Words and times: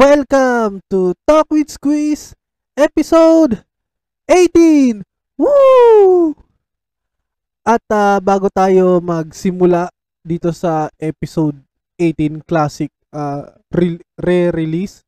Welcome 0.00 0.80
to 0.88 1.12
Talk 1.28 1.52
with 1.52 1.68
Squeeze 1.68 2.32
episode 2.72 3.68
18! 4.24 5.04
Woo! 5.36 6.32
At 7.60 7.84
ah, 7.92 8.16
bago 8.16 8.48
tayo 8.48 9.04
magsimula 9.04 9.92
dito 10.24 10.56
sa 10.56 10.88
episode 10.96 11.60
18 12.00 12.48
classic 12.48 12.88
re- 13.68 14.00
re-release, 14.16 15.04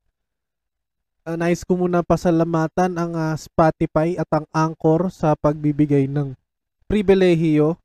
ah, 1.24 1.40
nais 1.40 1.64
ko 1.64 1.72
muna 1.80 2.04
pasalamatan 2.04 2.92
ang 3.00 3.16
ah, 3.16 3.32
Spotify 3.32 4.20
at 4.20 4.28
ang 4.28 4.44
Anchor 4.52 5.08
sa 5.08 5.32
pagbibigay 5.40 6.04
ng 6.04 6.36
pribilehiyo 6.84 7.80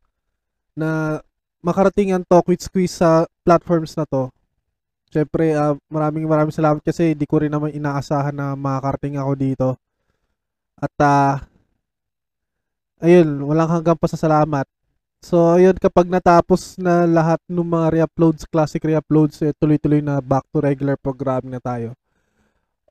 na 0.75 1.23
makarating 1.63 2.11
ang 2.11 2.27
Talk 2.27 2.51
with 2.51 2.59
Squeeze 2.59 2.99
sa 2.99 3.23
platforms 3.47 3.95
na 3.95 4.03
to. 4.11 4.27
Siyempre, 5.07 5.55
ah, 5.55 5.75
maraming 5.87 6.27
maraming 6.27 6.55
salamat 6.55 6.83
kasi 6.83 7.15
di 7.15 7.23
ko 7.23 7.39
rin 7.39 7.51
naman 7.51 7.71
inaasahan 7.71 8.35
na 8.35 8.55
makakarating 8.59 9.15
ako 9.15 9.31
dito. 9.39 9.69
At 10.77 10.93
ah, 11.01 11.33
ayun, 13.01 13.41
walang 13.47 13.71
hanggang 13.71 13.97
pasasalamat. 13.97 14.67
So, 15.25 15.57
ayun, 15.57 15.75
kapag 15.81 16.07
natapos 16.11 16.77
na 16.77 17.09
lahat 17.09 17.41
ng 17.49 17.65
mga 17.65 17.87
re-uploads, 17.93 18.45
classic 18.45 18.85
re-uploads, 18.85 19.41
eh, 19.41 19.53
tuloy-tuloy 19.57 19.99
na 20.05 20.21
back 20.21 20.45
to 20.53 20.61
regular 20.61 20.93
programming 20.99 21.57
na 21.57 21.61
tayo. 21.63 21.97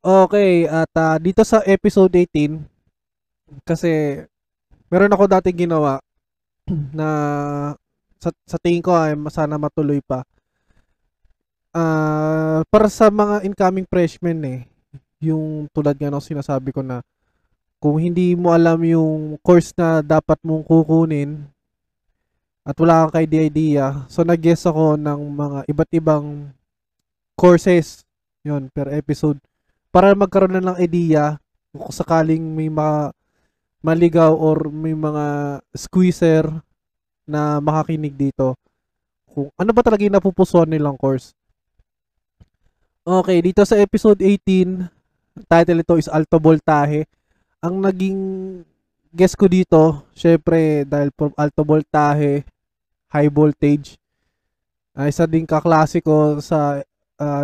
Okay, 0.03 0.67
at 0.71 0.91
ah, 0.99 1.19
dito 1.19 1.43
sa 1.47 1.63
episode 1.67 2.15
18, 2.15 2.63
kasi 3.67 4.23
meron 4.91 5.13
ako 5.15 5.25
dati 5.31 5.51
ginawa 5.55 5.99
na 6.99 7.09
sa, 8.19 8.31
sa 8.47 8.59
tingin 8.59 8.83
ko 8.83 8.95
ay 8.95 9.15
sana 9.31 9.59
matuloy 9.59 10.03
pa. 10.03 10.23
Ah, 11.77 12.65
para 12.73 12.89
sa 12.89 13.13
mga 13.13 13.45
incoming 13.45 13.85
freshmen 13.85 14.41
eh, 14.49 14.61
yung 15.21 15.69
tulad 15.77 15.93
nga 15.93 16.09
ng 16.09 16.25
sinasabi 16.25 16.73
ko 16.73 16.81
na 16.81 17.05
kung 17.77 18.01
hindi 18.01 18.33
mo 18.33 18.49
alam 18.57 18.81
yung 18.81 19.37
course 19.45 19.77
na 19.77 20.01
dapat 20.01 20.41
mong 20.41 20.65
kukunin 20.65 21.45
at 22.65 22.73
wala 22.81 23.13
kang 23.13 23.29
idea, 23.29 24.09
so 24.09 24.25
nag-guess 24.25 24.65
ako 24.65 24.97
ng 24.97 25.21
mga 25.37 25.59
iba't 25.69 25.91
ibang 25.93 26.49
courses 27.37 28.09
yon 28.41 28.73
per 28.73 28.89
episode 28.97 29.37
para 29.93 30.17
magkaroon 30.17 30.57
na 30.57 30.73
ng 30.73 30.81
idea 30.81 31.37
kung 31.77 31.93
sakaling 31.93 32.41
may 32.41 32.73
mga 32.73 33.13
maligaw 33.85 34.33
or 34.33 34.73
may 34.73 34.97
mga 34.97 35.61
squeezer 35.77 36.49
na 37.29 37.61
makakinig 37.61 38.17
dito 38.17 38.57
kung 39.29 39.53
ano 39.61 39.71
ba 39.77 39.85
talaga 39.85 40.09
yung 40.09 40.17
napupusuan 40.17 40.73
nilang 40.73 40.97
course. 40.97 41.37
Okay, 43.07 43.39
dito 43.39 43.63
sa 43.63 43.79
episode 43.79 44.19
18, 44.19 45.47
title 45.47 45.79
ito 45.79 45.95
is 45.95 46.11
Alto 46.11 46.43
Voltahe. 46.43 47.07
Ang 47.63 47.79
naging 47.79 48.19
guess 49.15 49.39
ko 49.39 49.47
dito, 49.47 50.03
syempre 50.11 50.83
dahil 50.83 51.15
from 51.15 51.31
Alto 51.39 51.63
Voltahe, 51.63 52.43
high 53.07 53.31
voltage, 53.31 53.95
ah, 54.91 55.07
isa 55.07 55.23
din 55.23 55.47
kaklase 55.47 56.03
ko 56.03 56.43
sa 56.43 56.83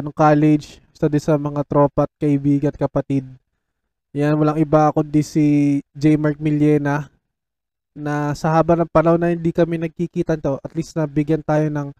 nung 0.02 0.10
college, 0.10 0.82
isa 0.90 1.06
din 1.06 1.22
sa 1.22 1.38
mga 1.38 1.62
tropa 1.62 2.10
at 2.10 2.12
kaibigan 2.18 2.74
at 2.74 2.82
kapatid. 2.82 3.22
Yan, 4.18 4.34
walang 4.34 4.58
iba 4.58 4.90
kundi 4.90 5.22
si 5.22 5.78
J. 5.94 6.18
Mark 6.18 6.42
Millena 6.42 7.06
na 7.94 8.34
sa 8.34 8.50
haba 8.50 8.74
ng 8.74 8.90
panahon 8.90 9.22
na 9.22 9.30
hindi 9.30 9.54
kami 9.54 9.78
nagkikita 9.78 10.34
to, 10.42 10.58
at 10.58 10.74
least 10.74 10.98
nabigyan 10.98 11.46
tayo 11.46 11.70
ng 11.70 11.94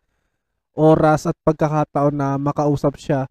oras 0.74 1.30
at 1.30 1.38
pagkakataon 1.46 2.10
na 2.10 2.34
makausap 2.42 2.98
siya. 2.98 3.30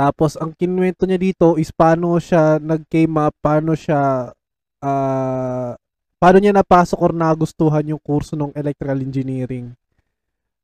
Tapos 0.00 0.32
ang 0.40 0.56
kinuwento 0.56 1.04
niya 1.04 1.20
dito 1.20 1.60
is 1.60 1.68
paano 1.68 2.16
siya 2.16 2.56
nag-came 2.56 3.20
up, 3.20 3.36
paano 3.36 3.76
siya 3.76 4.32
ah 4.80 5.76
paano 6.16 6.40
niya 6.40 6.56
napasok 6.56 6.96
or 7.04 7.12
nagustuhan 7.12 7.84
yung 7.84 8.00
kurso 8.00 8.32
ng 8.32 8.48
electrical 8.56 8.96
engineering. 8.96 9.76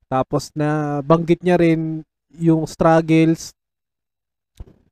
Tapos 0.09 0.49
na 0.57 1.05
banggit 1.05 1.45
niya 1.45 1.61
rin 1.61 2.01
yung 2.33 2.65
struggles. 2.65 3.53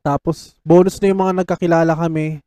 Tapos 0.05 0.53
bonus 0.61 1.01
na 1.01 1.09
yung 1.09 1.25
mga 1.25 1.41
nagkakilala 1.41 1.97
kami. 1.97 2.45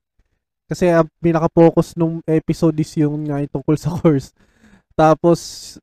Kasi 0.69 0.93
ang 0.93 1.09
pinaka-focus 1.17 1.97
nung 1.97 2.21
episode 2.29 2.77
is 2.77 2.93
yung 2.93 3.25
nga 3.25 3.41
yung 3.41 3.49
tungkol 3.49 3.73
sa 3.73 3.89
course. 3.97 4.37
Tapos 4.93 5.73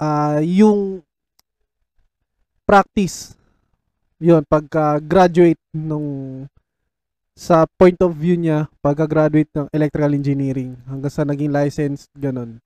ah 0.00 0.40
yung 0.40 1.04
practice 2.64 3.37
yun, 4.18 4.42
pagka-graduate 4.46 5.62
nung 5.74 6.46
sa 7.38 7.70
point 7.78 7.94
of 8.02 8.10
view 8.18 8.34
niya, 8.34 8.66
pagka-graduate 8.82 9.50
ng 9.54 9.70
electrical 9.70 10.10
engineering 10.10 10.74
hanggang 10.90 11.14
sa 11.14 11.22
naging 11.22 11.54
license, 11.54 12.10
ganun. 12.18 12.58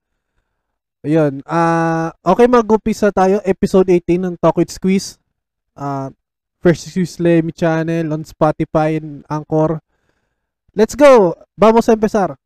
Ayun. 1.05 1.45
Ah, 1.45 2.15
okay 2.25 2.49
mag-umpisa 2.49 3.13
tayo 3.13 3.37
episode 3.45 3.91
18 3.91 4.23
ng 4.23 4.35
Talk 4.41 4.57
with 4.57 4.73
Squeeze. 4.73 5.21
Ah, 5.77 6.09
First 6.63 6.89
Squeeze 6.89 7.19
Lemmy 7.19 7.51
channel 7.53 8.15
on 8.15 8.23
Spotify 8.23 8.97
and 8.97 9.21
Anchor. 9.29 9.83
Let's 10.73 10.97
go. 10.97 11.37
Vamos 11.53 11.85
a 11.85 11.93
empezar. 11.93 12.39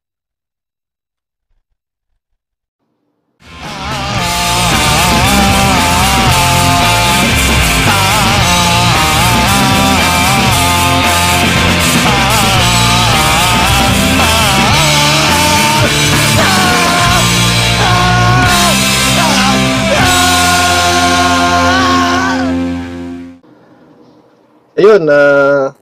Ayun, 24.77 25.09
ah 25.09 25.73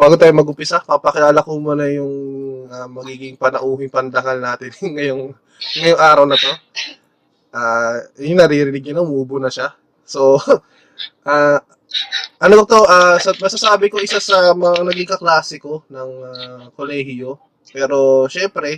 bago 0.00 0.14
tayo 0.20 0.36
mag-umpisa, 0.36 0.84
papakilala 0.84 1.40
ko 1.40 1.56
muna 1.56 1.88
yung 1.88 2.12
ah, 2.68 2.84
magiging 2.84 3.40
panauhing 3.40 3.88
pandangal 3.88 4.36
natin 4.36 4.68
ngayong, 4.94 5.32
ngayong 5.80 6.00
araw 6.10 6.24
na 6.28 6.36
to. 6.36 6.52
Ah, 7.56 7.96
yung 8.20 8.36
naririnig 8.36 8.84
nyo, 8.84 9.08
umubo 9.08 9.40
na 9.40 9.48
siya. 9.48 9.72
So, 10.04 10.36
ah 11.32 11.58
ano 12.44 12.54
to, 12.68 12.80
ah 12.84 13.16
sa, 13.16 13.32
masasabi 13.40 13.88
ko 13.88 13.96
isa 14.04 14.20
sa 14.20 14.52
mga 14.52 14.84
naging 14.84 15.08
kaklase 15.16 15.56
ko 15.56 15.88
ng 15.88 16.10
ah, 16.28 16.64
kolehiyo. 16.76 17.40
Pero, 17.72 18.28
syempre, 18.28 18.76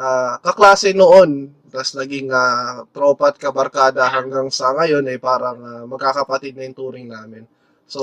ah 0.00 0.40
kaklase 0.40 0.96
noon, 0.96 1.52
tapos 1.68 1.92
naging 1.92 2.32
ah, 2.32 2.88
tropa 2.96 3.32
at 3.32 3.36
kabarkada 3.36 4.08
hanggang 4.16 4.48
sa 4.48 4.72
ngayon, 4.72 5.04
eh 5.12 5.20
parang 5.20 5.58
ah, 5.60 5.84
magkakapatid 5.84 6.56
na 6.56 6.64
yung 6.64 6.78
turing 6.80 7.08
namin. 7.12 7.44
So, 7.88 8.02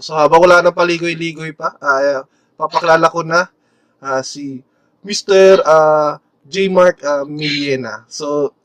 so 0.00 0.16
habang 0.16 0.40
wala 0.48 0.64
nang 0.64 0.72
paligoy-ligoy 0.72 1.52
pa, 1.52 1.76
ah, 1.76 2.24
papakilala 2.56 3.12
ko 3.12 3.20
na 3.20 3.52
ah, 4.00 4.24
si 4.24 4.64
Mr. 5.04 5.60
ah, 5.60 6.16
J. 6.48 6.72
Mark 6.72 7.04
ah, 7.04 7.28
Millena. 7.28 8.08
So, 8.08 8.56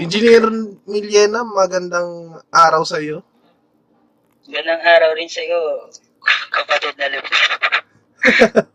Engineer 0.00 0.48
Millena, 0.88 1.44
magandang 1.44 2.40
araw 2.48 2.82
sa 2.88 3.04
iyo. 3.04 3.20
Ganang 4.48 4.80
araw 4.80 5.12
rin 5.12 5.28
sa 5.28 5.44
iyo, 5.44 5.92
kapatid 6.48 6.96
na 6.96 7.06
Lebo. 7.12 7.28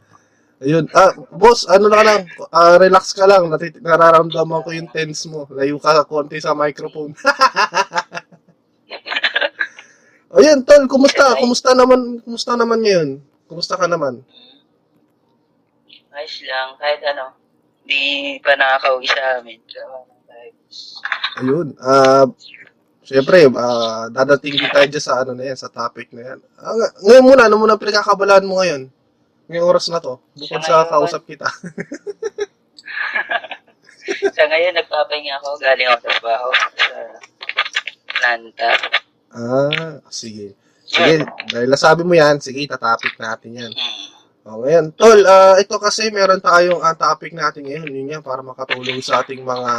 Ayun. 0.63 0.85
Ah, 0.93 1.17
boss, 1.33 1.65
ano 1.65 1.89
na 1.89 2.05
lang, 2.05 2.21
ah, 2.53 2.77
relax 2.77 3.17
ka 3.17 3.25
lang. 3.25 3.49
Natit- 3.49 3.81
nararamdaman 3.81 4.61
ko 4.61 4.69
yung 4.69 4.91
tense 4.93 5.25
mo. 5.25 5.49
Layo 5.49 5.81
ka 5.81 6.05
konti 6.05 6.37
sa 6.37 6.53
microphone. 6.53 7.17
Ayun, 10.29 10.61
tol, 10.61 10.85
kumusta? 10.85 11.33
Kumusta 11.41 11.73
naman, 11.73 12.21
kumusta 12.21 12.53
naman 12.53 12.85
ngayon? 12.85 13.17
Kumusta 13.49 13.73
ka 13.73 13.89
naman? 13.89 14.21
Ayos 16.13 16.37
lang, 16.45 16.77
kahit 16.77 17.01
ano, 17.09 17.33
di 17.85 18.37
pa 18.45 18.53
nakakauwi 18.53 19.09
sa 19.09 19.41
amin. 19.41 19.57
So. 19.65 19.81
Ayun. 21.41 21.73
Ah, 21.81 22.29
Siyempre, 23.09 23.49
ah, 23.57 24.05
dadating 24.13 24.53
din 24.53 24.69
tayo 24.69 24.85
dyan 24.85 25.01
sa 25.01 25.25
ano 25.25 25.33
na 25.33 25.49
yan, 25.49 25.57
sa 25.57 25.65
topic 25.65 26.13
na 26.13 26.29
yan. 26.29 26.39
Ng- 26.45 26.93
ngayon 27.09 27.25
muna, 27.25 27.49
ano 27.49 27.57
muna 27.57 27.81
pinagkakabalaan 27.81 28.45
mo 28.45 28.61
ngayon? 28.61 28.85
Ngayong 29.49 29.65
oras 29.65 29.89
na 29.89 29.97
to, 29.97 30.21
bukod 30.37 30.61
sa 30.61 30.85
ngayon, 30.85 30.93
kausap 30.93 31.25
kita. 31.25 31.49
sa 34.37 34.43
ngayon, 34.45 34.77
nagpapahinga 34.77 35.41
ako, 35.41 35.57
galing 35.57 35.89
ako 35.89 35.97
sa 35.97 36.05
trabaho 36.05 36.49
sa 36.53 36.97
planta. 38.13 38.69
Ah, 39.33 39.99
sige. 40.09 40.53
Sige, 40.89 41.21
dahil 41.53 41.69
nasabi 41.69 42.01
mo 42.01 42.17
yan, 42.17 42.41
sige, 42.41 42.65
tatapik 42.65 43.13
natin 43.21 43.51
yan. 43.53 43.71
Hmm. 43.73 44.09
O, 44.49 44.65
ngayon, 44.65 44.89
tol, 44.97 45.21
ah, 45.29 45.61
ito 45.61 45.77
kasi 45.77 46.09
meron 46.09 46.41
tayong 46.41 46.81
ang 46.81 46.97
topic 46.97 47.37
natin 47.37 47.69
ngayon, 47.69 47.89
yun 47.93 48.13
yan, 48.17 48.23
para 48.25 48.41
makatulong 48.41 48.97
sa 49.05 49.21
ating 49.21 49.45
mga 49.45 49.71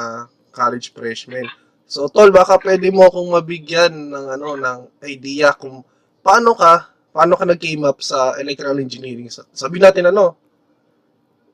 college 0.54 0.94
freshmen. 0.94 1.46
So, 1.90 2.06
tol, 2.06 2.30
baka 2.30 2.54
pwede 2.62 2.86
mo 2.94 3.10
akong 3.10 3.34
mabigyan 3.34 3.90
ng 3.90 4.26
ano, 4.38 4.54
ng 4.54 4.78
idea 5.10 5.50
kung 5.58 5.82
paano 6.22 6.54
ka 6.54 6.86
paano 7.10 7.34
ka 7.34 7.42
nag-came 7.42 7.82
up 7.82 7.98
sa 7.98 8.38
electrical 8.38 8.78
engineering? 8.78 9.26
Sa- 9.26 9.46
Sabi 9.50 9.82
natin 9.82 10.06
ano, 10.14 10.38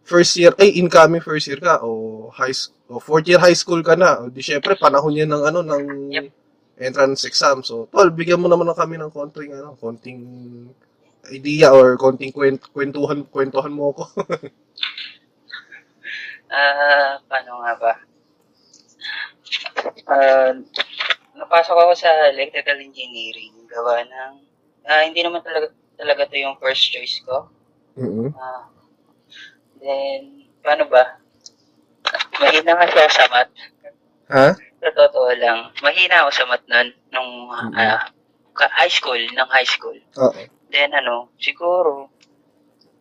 first 0.04 0.36
year, 0.36 0.52
ay, 0.60 0.76
incoming 0.76 1.24
first 1.24 1.48
year 1.48 1.56
ka, 1.56 1.80
o 1.80 2.28
high 2.36 2.52
s- 2.52 2.70
o 2.86 3.00
fourth 3.00 3.24
year 3.26 3.40
high 3.40 3.56
school 3.56 3.80
ka 3.80 3.96
na. 3.96 4.20
O 4.20 4.28
di 4.28 4.44
syempre, 4.44 4.76
panahon 4.76 5.16
yan 5.16 5.32
ng 5.32 5.42
ano, 5.48 5.60
ng 5.64 5.82
Yep. 6.12 6.26
Entrance 6.80 7.24
exam. 7.24 7.62
So, 7.64 7.88
tol, 7.92 8.10
bigyan 8.12 8.40
mo 8.40 8.48
naman 8.48 8.68
ng 8.68 8.78
kami 8.78 8.96
ng 9.00 9.12
konting, 9.12 9.52
ano, 9.52 9.76
konting 9.80 10.20
idea 11.32 11.68
or 11.74 11.96
konting 11.98 12.32
kwent, 12.32 12.62
kwentuhan, 12.74 13.26
kwentuhan 13.28 13.72
mo 13.74 13.92
ako. 13.94 14.04
Ah, 16.50 17.18
paano 17.28 17.52
nga 17.62 17.72
ba? 17.80 17.92
Ah, 20.06 20.52
napasok 21.36 21.76
ako 21.78 21.92
sa 21.98 22.10
electrical 22.32 22.78
engineering. 22.80 23.54
Gawa 23.70 24.02
ng, 24.06 24.32
ah, 24.88 25.02
hindi 25.06 25.20
naman 25.22 25.42
talaga, 25.44 25.70
talaga 25.98 26.22
to 26.30 26.36
yung 26.38 26.56
first 26.62 26.84
choice 26.92 27.20
ko. 27.26 27.50
mm 27.96 28.34
Ah, 28.36 28.68
then, 29.80 30.46
paano 30.64 30.84
ba? 30.90 31.20
Mahina 32.40 32.72
nga 32.76 32.86
siya 32.92 33.06
sa 33.10 33.24
math. 33.32 33.52
Ha? 34.30 34.46
Sa 34.82 34.88
totoo 34.90 35.30
lang, 35.38 35.70
mahina 35.82 36.26
ako 36.26 36.30
sa 36.34 36.44
math 36.50 36.66
nun, 36.66 36.88
nung 37.14 37.30
Mhm. 37.50 37.74
ah, 37.78 38.02
ka- 38.56 38.74
high 38.74 38.90
school, 38.90 39.18
ng 39.18 39.50
high 39.52 39.66
school. 39.68 39.96
Oo. 40.18 40.42
Then 40.70 40.90
ano, 40.92 41.30
siguro, 41.38 42.10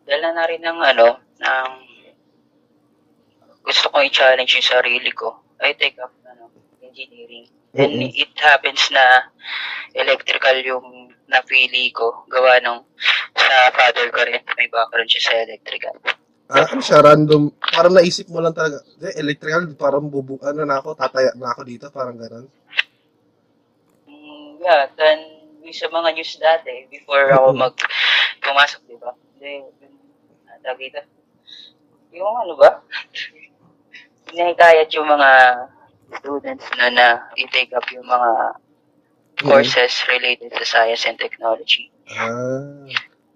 dala 0.06 0.30
na 0.32 0.44
rin 0.46 0.62
ng 0.62 0.78
ano, 0.80 1.18
ng 1.42 1.70
gusto 3.66 3.90
kong 3.90 4.06
i-challenge 4.06 4.54
yung 4.54 4.70
sarili 4.78 5.10
ko. 5.10 5.42
I 5.58 5.74
take 5.74 5.98
up 5.98 6.14
ano, 6.30 6.50
engineering. 6.82 7.50
And 7.76 7.92
Mhm. 7.98 8.14
it 8.14 8.32
happens 8.38 8.88
na 8.94 9.28
electrical 9.92 10.56
yung 10.62 11.12
napili 11.28 11.90
ko. 11.92 12.24
Gawa 12.30 12.62
nung 12.62 12.86
sa 13.36 13.68
father 13.74 14.08
ko 14.14 14.22
rin, 14.24 14.40
may 14.56 14.70
background 14.70 15.10
siya 15.10 15.22
sa 15.26 15.34
electrical. 15.44 15.96
Ah, 16.46 16.62
ano 16.70 16.78
siya, 16.78 17.02
random. 17.02 17.50
Parang 17.58 17.90
naisip 17.90 18.30
mo 18.30 18.38
lang 18.38 18.54
talaga. 18.54 18.78
Di, 19.02 19.18
electrical, 19.18 19.66
parang 19.74 20.06
bubu, 20.06 20.38
ano 20.46 20.62
na 20.62 20.78
ako, 20.78 20.94
tataya 20.94 21.34
na 21.34 21.50
ako 21.50 21.66
dito, 21.66 21.90
parang 21.90 22.14
ganun. 22.14 22.46
Mm, 24.06 24.62
yeah, 24.62 24.86
then 24.94 25.18
yung 25.66 25.74
sa 25.74 25.90
mga 25.90 26.14
news 26.14 26.38
dati, 26.38 26.86
before 26.86 27.34
ako 27.34 27.50
mag 27.50 27.74
pumasok, 28.38 28.80
di 28.86 28.94
ba? 28.94 29.10
Hindi, 29.34 29.66
yung 29.66 30.62
tawag 30.62 30.78
dito. 30.78 31.00
Yung 32.14 32.30
ano 32.30 32.54
ba? 32.54 32.78
Hinahikayat 34.30 34.90
yung 34.94 35.10
mga 35.10 35.30
students 36.22 36.66
na 36.78 36.86
na 36.94 37.06
i-take 37.34 37.74
up 37.74 37.86
yung 37.90 38.06
mga 38.06 38.30
Mhm. 39.36 39.50
courses 39.50 39.92
related 40.08 40.48
sa 40.54 40.64
science 40.64 41.04
and 41.04 41.18
technology. 41.18 41.90
Ah. 42.08 42.86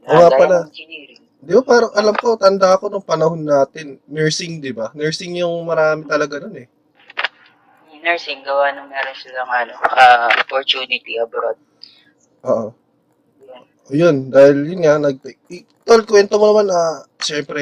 Na 0.00 0.08
Oo 0.08 0.18
nga 0.24 0.30
pala. 0.32 0.56
ng 0.64 0.70
engineering. 0.72 1.19
Di 1.40 1.56
ba 1.56 1.62
parang 1.64 1.92
alam 1.96 2.12
ko, 2.20 2.37
tanda 2.37 2.76
ako 2.76 2.92
nung 2.92 3.06
panahon 3.06 3.40
natin, 3.40 3.96
nursing, 4.12 4.60
di 4.60 4.76
ba? 4.76 4.92
Nursing 4.92 5.40
yung 5.40 5.64
marami 5.64 6.04
talaga 6.04 6.37
nun 6.37 6.52
eh. 6.60 6.69
Nursing, 8.00 8.44
gawa 8.44 8.72
nung 8.76 8.92
meron 8.92 9.16
silang 9.16 9.48
ano, 9.48 9.72
ah, 9.88 10.28
opportunity 10.37 11.16
abroad. 11.16 11.56
Oo. 12.44 12.76
Yun. 13.40 13.62
Yun, 13.88 14.16
dahil 14.28 14.56
yun 14.69 14.81
nga, 14.84 15.00
nag... 15.00 15.16
Tol, 15.84 16.04
kwento 16.04 16.37
mo 16.37 16.52
naman 16.52 16.69
na, 16.69 17.08
syempre, 17.19 17.60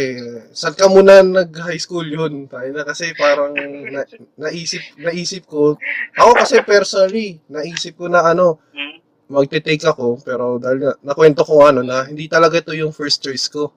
saan 0.50 0.74
ka 0.74 0.90
muna 0.90 1.22
nag-high 1.22 1.78
school 1.78 2.04
yun? 2.06 2.50
Tayo 2.50 2.70
na 2.74 2.82
kasi 2.82 3.14
parang 3.14 3.54
na, 3.88 4.02
naisip, 4.38 4.82
naisip 4.98 5.46
ko, 5.46 5.78
ako 6.18 6.30
kasi 6.34 6.62
personally, 6.66 7.38
naisip 7.46 7.94
ko 7.94 8.10
na 8.10 8.26
ano, 8.26 8.58
Hmm? 8.74 8.87
Magte-take 9.28 9.84
ako, 9.84 10.24
pero 10.24 10.56
dahil 10.56 10.88
na, 10.88 10.92
nakwento 11.04 11.44
ko 11.44 11.68
ano, 11.68 11.84
na 11.84 12.08
hindi 12.08 12.26
talaga 12.26 12.58
ito 12.58 12.72
yung 12.72 12.96
first 12.96 13.20
choice 13.20 13.46
ko. 13.52 13.70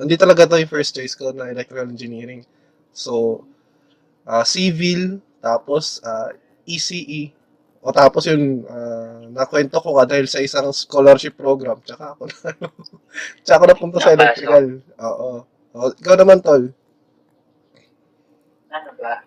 Hindi 0.00 0.16
talaga 0.16 0.48
ito 0.48 0.56
yung 0.56 0.72
first 0.72 0.96
choice 0.96 1.12
ko 1.12 1.30
na 1.30 1.52
electrical 1.52 1.92
engineering. 1.92 2.42
So, 2.96 3.44
ah, 4.24 4.42
civil, 4.48 5.20
tapos 5.44 6.00
ah, 6.02 6.32
ECE, 6.64 7.36
o 7.84 7.92
tapos 7.92 8.24
yun, 8.24 8.64
ah, 8.64 9.28
nakwento 9.28 9.76
ko 9.76 10.00
ka 10.00 10.08
dahil 10.08 10.24
sa 10.24 10.40
isang 10.40 10.72
scholarship 10.72 11.36
program, 11.36 11.76
tsaka 11.84 12.16
ako 12.16 12.22
na, 12.32 12.36
tsaka 13.44 13.56
ako 13.60 13.64
napunta 13.68 13.98
sa 14.00 14.16
electrical. 14.16 14.80
Oo. 15.04 15.30
O, 15.72 15.88
ikaw 15.96 16.16
naman, 16.16 16.40
Tol. 16.40 16.72
Ano 18.72 18.90
ba? 18.96 19.20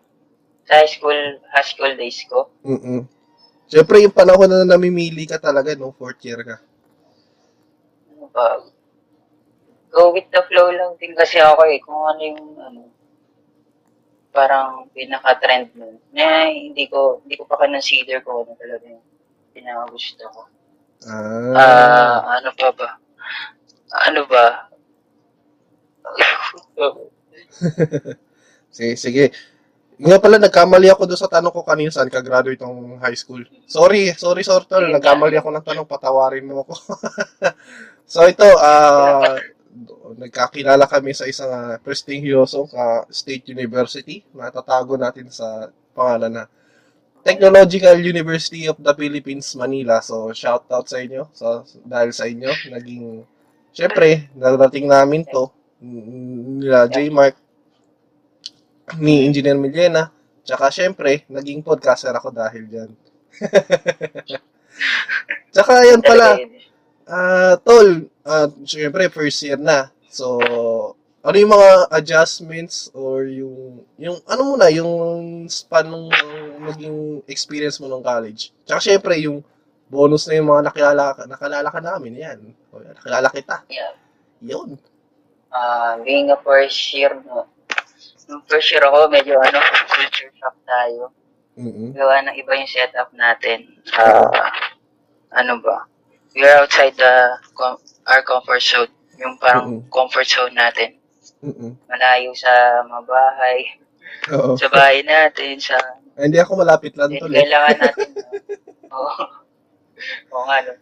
Sa 0.65 0.73
high 0.73 0.89
school, 0.89 1.37
high 1.53 1.65
school 1.69 1.93
days 1.93 2.17
ko, 2.25 2.49
Mm 2.65 3.14
Siyempre, 3.75 4.07
yung 4.07 4.15
panahon 4.15 4.47
na 4.47 4.63
namimili 4.63 5.27
ka 5.27 5.35
talaga, 5.35 5.75
no? 5.75 5.91
Fourth 5.91 6.23
year 6.23 6.39
ka. 6.47 6.63
ba, 8.31 8.63
go 9.91 10.15
with 10.15 10.31
the 10.31 10.39
flow 10.47 10.71
lang 10.71 10.95
din 10.95 11.11
kasi 11.11 11.43
ako 11.43 11.67
eh, 11.67 11.83
kung 11.83 11.99
ano 12.07 12.21
yung, 12.23 12.55
ano, 12.55 12.81
parang 14.31 14.87
pinaka-trend 14.95 15.75
nun. 15.75 15.99
Na 16.15 16.47
hindi 16.47 16.87
ko, 16.87 17.19
hindi 17.27 17.35
ko 17.35 17.43
pa 17.43 17.59
consider 17.59 18.23
ko 18.23 18.47
ano 18.47 18.55
talaga 18.55 18.87
yung 18.87 19.03
pinaka-gusto 19.51 20.23
ko. 20.23 20.41
Ah. 21.11 21.51
Ah, 21.59 22.39
ano 22.39 22.55
pa 22.55 22.71
ba? 22.71 22.89
Ano 24.07 24.23
ba? 24.23 24.71
Sige, 28.75 28.95
sige. 28.95 29.35
Nga 29.95 30.17
pala, 30.19 30.35
nagkamali 30.35 30.91
ako 30.91 31.07
doon 31.07 31.21
sa 31.21 31.31
tanong 31.31 31.55
ko 31.55 31.63
kanina 31.63 31.87
saan 31.87 32.11
ka 32.11 32.19
graduate 32.19 32.59
ng 32.59 32.99
high 32.99 33.15
school. 33.15 33.43
Sorry, 33.63 34.11
sorry, 34.15 34.43
sorry, 34.43 34.67
tol. 34.67 34.83
Nagkamali 34.83 35.39
ako 35.39 35.49
ng 35.55 35.65
tanong, 35.65 35.87
patawarin 35.87 36.43
mo 36.43 36.67
ako. 36.67 36.75
so 38.13 38.27
ito, 38.27 38.43
ah, 38.59 39.39
nagkakilala 40.19 40.83
kami 40.87 41.15
sa 41.15 41.27
isang 41.27 41.51
uh, 41.51 41.75
prestigiosong 41.79 42.67
ah, 42.75 43.07
state 43.07 43.47
university. 43.51 44.23
Natatago 44.35 44.99
natin 44.99 45.31
sa 45.31 45.71
pangalan 45.95 46.43
na 46.43 46.43
Technological 47.25 47.97
University 47.97 48.69
of 48.69 48.77
the 48.77 48.93
Philippines, 48.93 49.49
Manila. 49.57 49.97
So, 49.97 50.29
shout 50.29 50.69
out 50.69 50.85
sa 50.85 51.01
inyo. 51.01 51.25
So, 51.33 51.65
dahil 51.81 52.13
sa 52.13 52.29
inyo, 52.29 52.53
naging, 52.69 53.25
syempre, 53.73 54.29
narating 54.37 54.85
namin 54.85 55.25
to, 55.25 55.49
nila 55.81 56.85
J. 56.85 57.09
Ni 59.01 59.25
Engineer 59.25 59.57
Millena, 59.57 60.13
tsaka 60.45 60.69
syempre, 60.69 61.25
naging 61.25 61.65
podcaster 61.65 62.13
ako 62.13 62.29
dahil 62.29 62.69
dyan. 62.69 62.91
tsaka 65.53 65.73
yan 65.89 66.05
pala, 66.05 66.37
ah 67.09 67.57
tol, 67.65 68.05
ah 68.21 68.45
syempre, 68.61 69.09
first 69.09 69.41
year 69.41 69.57
na. 69.57 69.89
So, 70.13 70.37
ano 71.25 71.35
yung 71.41 71.53
mga 71.57 71.89
adjustments 71.89 72.93
or 72.93 73.25
yung, 73.25 73.81
yung 73.97 74.21
ano 74.29 74.41
muna, 74.53 74.69
yung 74.69 74.93
span 75.49 75.89
ng 75.89 76.05
naging 76.69 77.25
experience 77.25 77.81
mo 77.81 77.89
nung 77.89 78.05
college. 78.05 78.53
Tsaka 78.69 78.85
syempre, 78.85 79.17
yung 79.25 79.41
bonus 79.89 80.29
na 80.29 80.37
yung 80.37 80.53
mga 80.53 80.69
nakilala, 80.69 81.17
ka- 81.17 81.25
nakalala 81.25 81.69
ka 81.73 81.81
namin, 81.81 82.21
yan. 82.21 82.39
O, 82.69 82.77
nakilala 82.77 83.33
kita. 83.33 83.65
Yeah. 83.73 83.97
Yun. 84.45 84.77
Ah, 85.49 85.97
being 86.05 86.29
a 86.29 86.37
first 86.45 86.77
year, 86.93 87.17
no, 87.25 87.49
nung 88.27 88.43
first 88.47 88.69
year 88.71 88.83
ako, 88.83 89.07
medyo 89.07 89.37
ano, 89.37 89.59
culture 89.89 90.31
shock 90.35 90.55
tayo. 90.65 91.11
mm 91.55 91.95
gawa 91.95 92.19
ng 92.27 92.35
iba 92.35 92.51
yung 92.51 92.67
setup 92.67 93.09
natin. 93.15 93.63
Ah, 93.95 94.27
ano 95.39 95.63
ba? 95.63 95.87
We 96.35 96.43
are 96.43 96.67
outside 96.67 96.99
the 96.99 97.13
com- 97.55 97.79
our 98.05 98.19
comfort 98.27 98.59
zone. 98.59 98.91
Yung 99.15 99.39
parang 99.39 99.79
Mm-mm. 99.79 99.87
comfort 99.87 100.27
zone 100.27 100.51
natin. 100.51 100.99
mm 101.39 101.71
Malayo 101.87 102.35
sa 102.35 102.51
mga 102.83 103.01
bahay, 103.07 103.57
Oo. 104.35 104.59
sa 104.59 104.67
bahay 104.67 104.99
natin, 105.01 105.55
sa... 105.63 105.79
Ay, 106.15 106.27
hindi 106.27 106.39
ako 106.39 106.59
malapit 106.59 106.95
lang 106.99 107.11
eh. 107.11 107.23
kailangan 107.23 107.75
natin... 107.79 108.07
Oo. 108.95 109.23
Oo 110.35 110.43
nga, 110.45 110.57
no? 110.63 110.73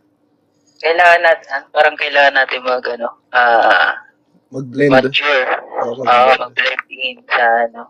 Kailangan 0.81 1.21
natin, 1.21 1.47
ah, 1.53 1.63
parang 1.69 1.95
kailangan 1.95 2.33
natin 2.33 2.59
mag, 2.65 2.85
ano, 2.89 3.09
ah, 3.29 3.93
Mag-blend. 4.53 4.91
mature. 4.93 5.45
Oo, 5.81 5.97
Oo, 5.97 6.03
mag-blend. 6.05 6.39
mag-blend 6.39 6.83
in 6.93 7.17
sa, 7.25 7.45
ano. 7.65 7.81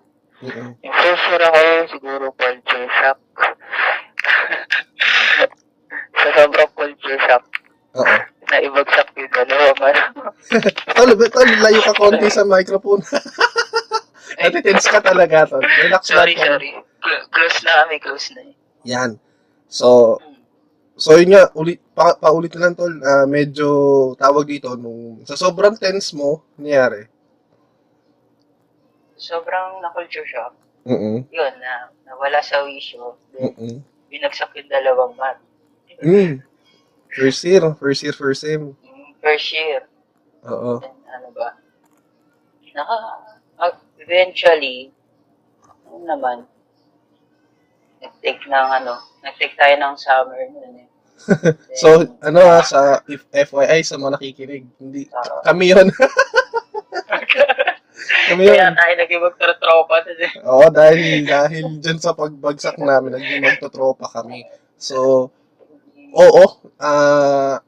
Mm-mm. 0.44 0.70
Yung 0.84 0.96
first 1.00 1.28
ako, 1.28 1.60
siguro 1.92 2.26
culture 2.36 2.88
shock. 3.00 3.20
sa 6.20 6.28
sobrang 6.40 6.72
culture 6.76 7.20
shock, 7.28 7.44
Oo. 8.00 8.16
na 8.52 8.58
ibagsak 8.64 9.08
yung 9.16 9.32
dalawang 9.32 9.82
ano. 9.92 10.04
Tol, 10.96 11.12
tol, 11.16 11.50
layo 11.64 11.80
ka 11.84 11.94
konti 11.96 12.28
sa 12.32 12.44
microphone. 12.48 13.04
Natitense 14.44 14.88
ka 14.92 15.00
talaga, 15.04 15.48
tol. 15.48 15.64
Relax 15.64 16.08
sorry, 16.12 16.36
lang. 16.36 16.60
sorry. 16.60 16.72
Cl- 17.04 17.28
close 17.32 17.60
na 17.68 17.72
kami, 17.84 17.96
close 18.00 18.28
na 18.36 18.42
eh. 18.48 18.54
Yan. 18.88 19.12
So, 19.68 20.20
so 21.04 21.20
yun 21.20 21.36
nga, 21.36 21.52
ulit, 21.60 21.84
pa, 21.92 22.16
paulit 22.16 22.56
na 22.56 22.72
lang, 22.72 22.74
tol. 22.80 22.96
Ah, 23.04 23.28
medyo 23.28 23.68
tawag 24.16 24.48
dito, 24.48 24.72
nung 24.80 25.20
sa 25.28 25.36
sobrang 25.36 25.76
tense 25.76 26.16
mo, 26.16 26.48
nangyari. 26.56 27.12
Sobrang 29.20 29.84
na-culture 29.84 30.24
shock. 30.24 30.56
Mm 30.84 31.28
Yun, 31.32 31.54
na 31.64 31.92
nawala 32.08 32.40
sa 32.40 32.64
wisyo. 32.64 33.20
Then, 33.36 33.52
mm 33.60 33.80
binagsak 34.14 34.54
yung 34.54 34.70
dalawang 34.70 35.18
mat. 35.18 35.42
Mm. 35.98 36.46
First 37.10 37.42
year, 37.50 37.66
first 37.82 38.06
year, 38.06 38.14
first 38.14 38.46
sem. 38.46 38.78
Mm, 38.78 39.10
first 39.18 39.50
year. 39.50 39.90
Oo. 40.46 40.78
Ano 40.86 41.28
ba? 41.34 41.58
Naka, 42.78 42.98
ah, 43.58 43.74
eventually, 43.98 44.94
ano 45.90 45.98
naman, 46.06 46.38
nag-take 48.06 48.46
ng 48.46 48.68
ano, 48.82 49.02
nag-take 49.26 49.58
tayo 49.58 49.76
ng 49.82 49.96
summer 49.98 50.42
nun 50.54 50.86
eh. 50.86 50.90
So, 51.82 52.04
ano 52.22 52.40
ha, 52.44 52.60
sa 52.64 53.02
if 53.08 53.26
FYI 53.32 53.82
sa 53.84 53.98
mga 53.98 54.20
nakikinig, 54.20 54.66
hindi, 54.80 55.08
kami 55.44 55.74
yun. 55.74 55.88
kami 58.30 58.42
yun. 58.48 58.56
kaya 58.56 58.76
tayo 58.76 58.94
naging 59.00 59.22
eh. 60.20 60.32
Oo, 60.46 60.66
dahil, 60.70 61.26
dahil 61.26 61.66
dyan 61.80 62.00
sa 62.00 62.16
pagbagsak 62.16 62.78
namin, 62.80 63.18
naging 63.18 63.44
magtotropa 63.44 64.12
kami. 64.12 64.44
So, 64.76 65.30
oo, 66.14 66.46
ah, 66.80 67.60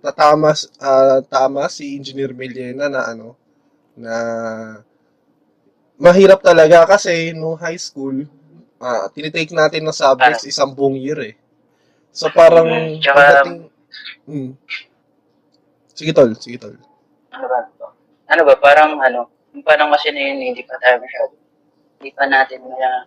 tatama, 0.00 0.52
ah, 0.80 1.20
tama 1.24 1.68
si 1.68 1.96
Engineer 1.96 2.32
Millena 2.32 2.88
na 2.88 3.08
ano, 3.08 3.36
na 3.94 4.14
mahirap 6.00 6.42
talaga 6.42 6.84
kasi 6.84 7.32
nung 7.32 7.56
high 7.56 7.78
school, 7.78 8.26
ah, 8.82 9.06
tinitake 9.12 9.54
natin 9.54 9.86
ng 9.86 9.94
subjects 9.94 10.48
isang 10.48 10.74
buong 10.74 10.98
year 10.98 11.20
eh. 11.22 11.34
So 12.14 12.30
parang 12.30 12.66
Mm, 12.70 13.02
tsaka- 13.02 13.18
pagdating, 13.18 13.58
mm. 14.24 14.50
Sige 15.90 16.10
tol, 16.10 16.30
sige 16.34 16.56
tol. 16.56 16.74
Ano 17.30 17.46
ba? 17.46 17.58
Ano 18.24 18.42
ba, 18.42 18.54
parang 18.56 18.98
ano, 18.98 19.26
yung 19.50 19.62
parang 19.62 19.90
kasi 19.90 20.10
na 20.10 20.22
yun, 20.22 20.38
hindi 20.40 20.62
pa 20.62 20.78
tayo 20.78 20.98
masyado. 20.98 21.34
Hindi 21.98 22.10
pa 22.10 22.24
natin 22.24 22.58
na, 22.64 23.06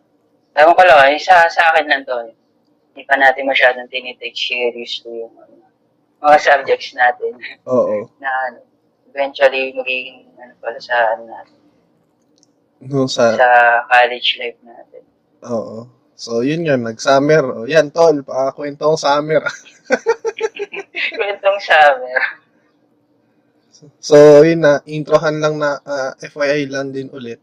ewan 0.56 0.76
ko 0.76 0.84
lang, 0.84 1.12
eh, 1.12 1.20
sa, 1.20 1.48
sa 1.48 1.72
akin 1.72 1.88
lang 1.88 2.04
to, 2.04 2.16
eh. 2.24 2.36
hindi 2.92 3.04
pa 3.04 3.16
natin 3.16 3.46
masyadong 3.46 3.88
tinitake 3.88 4.34
seriously 4.34 5.22
yung 5.22 5.36
ano, 5.38 5.70
mga 6.18 6.38
subjects 6.40 6.92
natin 6.94 7.38
Oo. 7.64 8.10
na 8.24 8.30
ano, 8.50 8.60
eventually 9.08 9.70
magiging 9.72 10.28
ano 10.36 10.54
pala 10.58 10.80
sa 10.80 10.96
ano 11.14 11.24
natin, 11.26 11.56
No, 12.80 13.06
sa, 13.06 13.34
sa 13.34 13.50
college 13.86 14.38
life 14.38 14.60
natin. 14.62 15.02
oo. 15.46 15.86
So, 16.18 16.42
yun 16.42 16.66
yun, 16.66 16.82
nag-summer. 16.82 17.46
O, 17.46 17.70
yan, 17.70 17.94
tol, 17.94 18.26
pakakwento 18.26 18.90
ang 18.90 18.98
summer. 18.98 19.46
Kwentong 21.14 21.60
summer. 21.62 22.22
So, 24.02 24.42
yun 24.42 24.66
na, 24.66 24.82
introhan 24.90 25.38
lang 25.38 25.62
na 25.62 25.78
ah, 25.86 26.18
FYI 26.18 26.74
lang 26.74 26.90
din 26.90 27.14
ulit. 27.14 27.38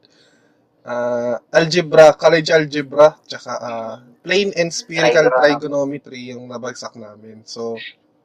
Ah, 0.82 1.38
algebra, 1.54 2.18
college 2.18 2.50
algebra, 2.50 3.14
tsaka 3.22 3.52
ah, 3.62 3.94
plane 4.26 4.50
and 4.58 4.74
spherical 4.74 5.30
Trigono- 5.30 5.38
trigonometry 5.38 6.34
yung 6.34 6.50
nabagsak 6.50 6.98
namin. 6.98 7.46
So, 7.46 7.78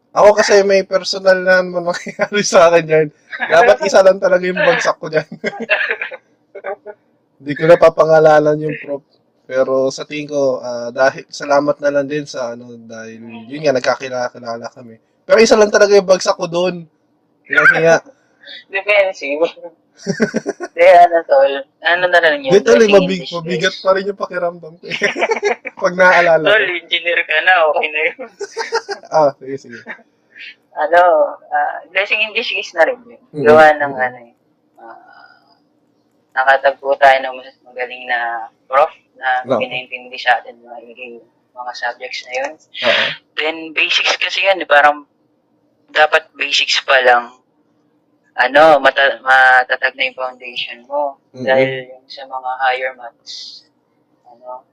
ako 0.10 0.34
kasi 0.34 0.66
may 0.66 0.82
personal 0.82 1.46
na 1.46 1.62
naman 1.62 1.94
mangyayari 1.94 2.42
sa 2.42 2.74
akin 2.74 2.90
yan. 2.90 3.08
Dapat 3.38 3.86
isa 3.86 4.02
lang 4.02 4.18
talaga 4.18 4.50
yung 4.50 4.58
bagsak 4.58 4.98
ko 4.98 5.14
dyan. 5.14 5.30
Hindi 7.38 7.54
ko 7.54 7.70
na 7.70 7.78
papangalanan 7.78 8.58
yung 8.58 8.74
prop. 8.82 9.19
Pero 9.50 9.90
sa 9.90 10.06
tingin 10.06 10.30
ko, 10.30 10.62
ah, 10.62 10.94
dahil 10.94 11.26
salamat 11.26 11.82
na 11.82 11.90
lang 11.90 12.06
din 12.06 12.22
sa 12.30 12.54
ano, 12.54 12.78
dahil 12.78 13.18
yun 13.50 13.66
nga, 13.66 13.74
nagkakilala 13.74 14.70
kami. 14.70 15.02
Pero 15.26 15.42
isa 15.42 15.58
lang 15.58 15.74
talaga 15.74 15.98
yung 15.98 16.06
bagsak 16.06 16.38
ko 16.38 16.46
doon. 16.46 16.86
Kaya, 17.50 17.98
Defensive. 18.74 19.42
Hindi, 20.00 20.86
ano 20.86 21.18
tol, 21.26 21.54
ano 21.82 22.04
na 22.08 22.20
lang 22.22 22.46
yun. 22.46 22.54
In 22.56 22.94
mabig, 22.94 23.26
mabigat 23.26 23.76
pa 23.82 23.98
rin 23.98 24.10
yung 24.14 24.22
pakiramdam 24.22 24.74
ko. 24.80 24.86
eh. 24.86 24.96
Pag 25.82 25.94
naaalala 25.98 26.46
Tol, 26.46 26.66
engineer 26.70 27.20
ka 27.26 27.36
na, 27.44 27.54
okay 27.74 27.88
na 27.90 28.00
yun. 28.06 28.18
Ah, 29.10 29.34
sige, 29.42 29.58
sige. 29.58 29.80
ano, 30.78 31.02
ah, 31.50 31.82
blessing 31.90 32.22
in 32.22 32.38
disguise 32.38 32.70
na 32.78 32.86
rin 32.86 33.02
yun. 33.02 33.22
Mm. 33.34 33.44
Gawa 33.50 33.66
ng 33.76 33.94
ano 33.98 34.18
eh. 34.30 34.34
ah, 34.78 35.58
nakatagpo 36.38 36.94
tayo 37.02 37.18
ng 37.20 37.34
mas 37.42 37.58
magaling 37.66 38.06
na 38.06 38.48
prof 38.70 38.94
na 39.20 39.44
No. 39.44 39.60
pinaintindi 39.60 40.16
sa 40.16 40.40
atin 40.40 40.64
mga 40.64 40.80
yung 40.96 41.20
mga 41.52 41.72
subjects 41.76 42.24
na 42.24 42.34
yun. 42.40 42.52
Oo. 42.56 43.04
Then, 43.36 43.58
basics 43.76 44.16
kasi 44.16 44.48
yan, 44.48 44.64
eh, 44.64 44.70
parang 44.70 45.04
dapat 45.92 46.32
basics 46.38 46.80
pa 46.88 47.04
lang 47.04 47.40
ano, 48.40 48.80
mata, 48.80 49.20
matatag 49.20 50.00
na 50.00 50.08
yung 50.08 50.16
foundation 50.16 50.88
mo. 50.88 51.20
Mhm. 51.36 51.44
Dahil 51.44 51.70
yung 51.92 52.08
sa 52.08 52.24
mga 52.24 52.50
higher 52.64 52.94
maths, 52.96 53.68
ano, 54.24 54.64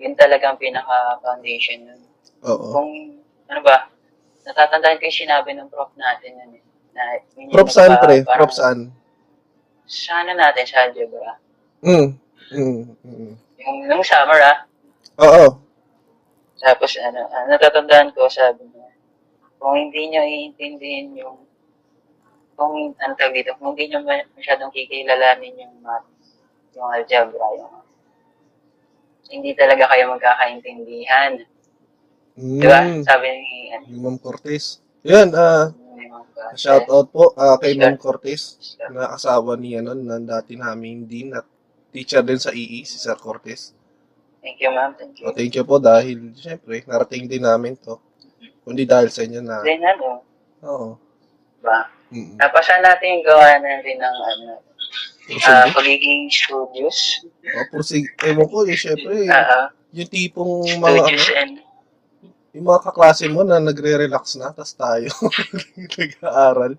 yun 0.00 0.16
talagang 0.16 0.56
pinaka-foundation 0.56 1.84
nun. 1.84 2.02
Oo. 2.48 2.72
Kung, 2.72 2.90
ano 3.52 3.60
ba, 3.60 3.92
natatandaan 4.48 4.96
ko 4.96 5.04
yung 5.04 5.20
sinabi 5.28 5.52
ng 5.52 5.68
prof 5.68 5.92
natin 6.00 6.32
yun 6.32 6.52
eh. 6.56 6.64
Na, 6.96 7.02
yun 7.36 7.52
Prop 7.52 7.68
saan, 7.68 8.00
pre? 8.00 8.24
Prop 8.24 8.52
saan? 8.52 8.88
Sa 9.84 10.24
ano 10.24 10.32
natin, 10.32 10.64
sa 10.64 10.88
algebra. 10.88 11.36
Mm. 11.84 12.16
Mm. 12.56 12.82
mm. 13.04 13.34
Yung, 13.64 13.78
nung 13.88 14.04
summer 14.04 14.40
ah, 14.44 14.58
Oo. 15.20 15.60
tapos 16.60 16.96
ano, 17.00 17.24
ah, 17.32 17.44
natatandaan 17.48 18.12
ko, 18.12 18.28
sabi 18.28 18.64
niya, 18.68 18.88
kung 19.56 19.74
hindi 19.76 20.12
nyo 20.12 20.22
iintindihin 20.22 21.16
yung, 21.16 21.40
kung 22.54 22.92
ano 22.94 23.12
tawag 23.16 23.34
dito, 23.34 23.56
kung 23.56 23.72
hindi 23.72 23.90
ma- 23.96 24.28
masyadong 24.36 24.70
kikilalanin 24.70 25.64
yung 25.64 25.74
math, 25.80 26.06
yung 26.76 26.88
algebra, 26.92 27.46
yung, 27.56 27.74
hindi 29.32 29.56
talaga 29.56 29.88
kayo 29.88 30.12
magkakaintindihan. 30.12 31.32
Mm. 32.36 32.60
Di 32.60 32.66
ba? 32.68 32.80
Sabi 33.06 33.26
ni, 33.40 33.54
ano, 33.72 33.84
Yung 33.88 34.02
Ma'am 34.04 34.18
Cortez. 34.20 34.84
Yan, 35.06 35.32
ah, 35.32 35.72
ni 35.96 36.04
Ma'am 36.10 36.26
shout 36.58 36.86
out 36.92 37.08
po 37.08 37.32
ah, 37.38 37.56
kay. 37.56 37.78
Ma'am 37.78 37.96
Cortez 37.96 38.76
na 38.92 39.16
asawa 39.16 39.56
ni 39.56 39.78
ano, 39.80 39.96
na 39.96 40.20
dati 40.20 40.58
namin 40.60 41.08
din 41.08 41.32
at 41.32 41.46
teacher 41.94 42.26
din 42.26 42.42
sa 42.42 42.50
EE, 42.50 42.82
si 42.82 42.98
Sir 42.98 43.14
Cortez. 43.14 43.70
Thank 44.42 44.58
you, 44.60 44.74
ma'am. 44.74 44.92
Thank 44.98 45.22
you. 45.22 45.30
So, 45.30 45.32
thank 45.32 45.54
you 45.54 45.62
po 45.62 45.78
dahil, 45.78 46.34
syempre, 46.34 46.82
narating 46.84 47.30
din 47.30 47.46
namin 47.46 47.78
to. 47.78 47.96
Kundi 48.66 48.82
dahil 48.84 49.08
sa 49.08 49.22
inyo 49.22 49.40
na, 49.40 49.62
Then 49.62 49.80
ano, 49.80 50.20
oo. 50.66 50.98
ba? 51.62 51.88
Mm. 52.10 52.36
Napasan 52.36 52.82
natin 52.84 53.20
yung 53.20 53.24
gawa 53.24 53.56
na 53.62 53.80
rin 53.80 53.96
ng 53.96 54.16
ano, 54.20 54.60
ah, 55.48 55.64
pagiging 55.72 56.28
studious. 56.28 57.24
Oh, 57.56 57.64
pursige. 57.72 58.12
Ewan 58.20 58.50
ko, 58.50 58.66
eh, 58.68 58.76
syempre, 58.76 59.24
Ah, 59.32 59.70
yung 59.94 60.10
tipong 60.10 60.66
mga, 60.76 60.82
ano, 60.82 60.98
studious 61.08 61.28
and 61.38 61.52
yung 62.54 62.66
mga 62.70 62.84
kaklase 62.86 63.26
mo 63.32 63.42
na 63.42 63.58
nagre-relax 63.58 64.36
na, 64.38 64.52
tas 64.52 64.76
tayo 64.76 65.08
nag-aaral. 65.98 66.76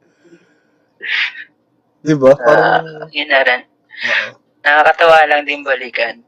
Di 2.05 2.13
ba? 2.13 2.31
Parang, 2.37 2.85
ah, 3.03 3.09
yun 3.09 3.29
na 3.29 3.41
rin. 3.41 3.61
oo. 4.05 4.44
Nakakatawa 4.65 5.29
lang 5.29 5.45
din 5.45 5.61
balikan. 5.61 6.25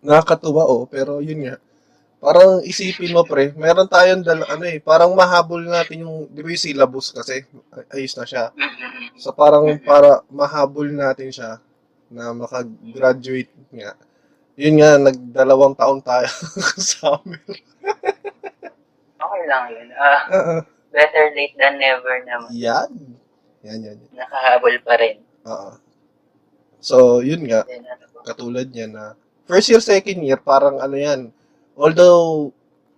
nakakatuwa 0.00 0.64
oh, 0.64 0.86
pero 0.86 1.18
yun 1.20 1.44
nga. 1.44 1.56
Parang 2.16 2.60
isipin 2.62 3.10
mo 3.10 3.20
pre, 3.20 3.52
meron 3.52 3.84
tayong 3.84 4.20
dal 4.20 4.44
ano 4.44 4.64
eh, 4.64 4.76
parang 4.78 5.12
mahabol 5.12 5.60
natin 5.60 6.04
yung, 6.04 6.28
di 6.28 6.40
ba 6.40 6.48
yung 6.48 6.62
syllabus 6.62 7.10
kasi, 7.10 7.44
ay- 7.72 7.88
ayos 7.98 8.14
na 8.14 8.24
siya. 8.24 8.44
So 9.16 9.32
parang 9.32 9.66
para 9.80 10.20
mahabol 10.28 10.88
natin 10.88 11.28
siya 11.28 11.60
na 12.08 12.32
makagraduate 12.32 13.48
nga. 13.72 13.92
Yun 14.54 14.76
nga, 14.76 14.90
nagdalawang 15.00 15.72
taon 15.74 16.00
tayo 16.00 16.28
sa 16.92 17.16
amin. 17.16 17.40
Okay 19.16 19.42
lang 19.44 19.64
yun. 19.70 19.88
Ah, 19.96 20.20
Oo. 20.28 20.54
better 20.90 21.32
late 21.32 21.56
than 21.56 21.76
never 21.76 22.20
naman. 22.24 22.48
Yan. 22.52 22.90
Yan, 23.62 23.78
yan, 23.80 23.96
yan. 23.96 24.10
Nakahabol 24.14 24.76
pa 24.80 24.96
rin. 24.96 25.24
Oo. 25.44 25.72
So, 26.80 27.20
yun 27.20 27.44
nga, 27.44 27.64
katulad 28.24 28.72
niya 28.72 28.88
na 28.88 29.04
first 29.44 29.68
year, 29.68 29.80
second 29.84 30.24
year, 30.24 30.40
parang 30.40 30.80
ano 30.80 30.96
yan. 30.96 31.28
Although 31.76 32.52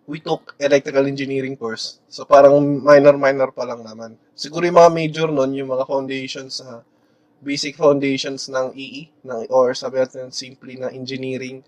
we 0.06 0.18
took 0.18 0.54
electrical 0.58 1.06
engineering 1.06 1.54
course, 1.54 2.02
so 2.10 2.26
parang 2.26 2.58
minor-minor 2.82 3.54
pa 3.54 3.66
lang 3.66 3.82
naman. 3.82 4.18
Siguro 4.34 4.66
yung 4.66 4.78
mga 4.78 4.92
major 4.94 5.28
nun, 5.30 5.54
yung 5.54 5.70
mga 5.70 5.86
foundations 5.86 6.62
sa 6.62 6.82
basic 7.42 7.74
foundations 7.74 8.46
ng 8.46 8.70
EE, 8.78 9.10
ng, 9.26 9.50
or 9.50 9.74
sabi 9.74 9.98
natin 9.98 10.30
simply 10.30 10.78
na 10.78 10.94
engineering. 10.94 11.62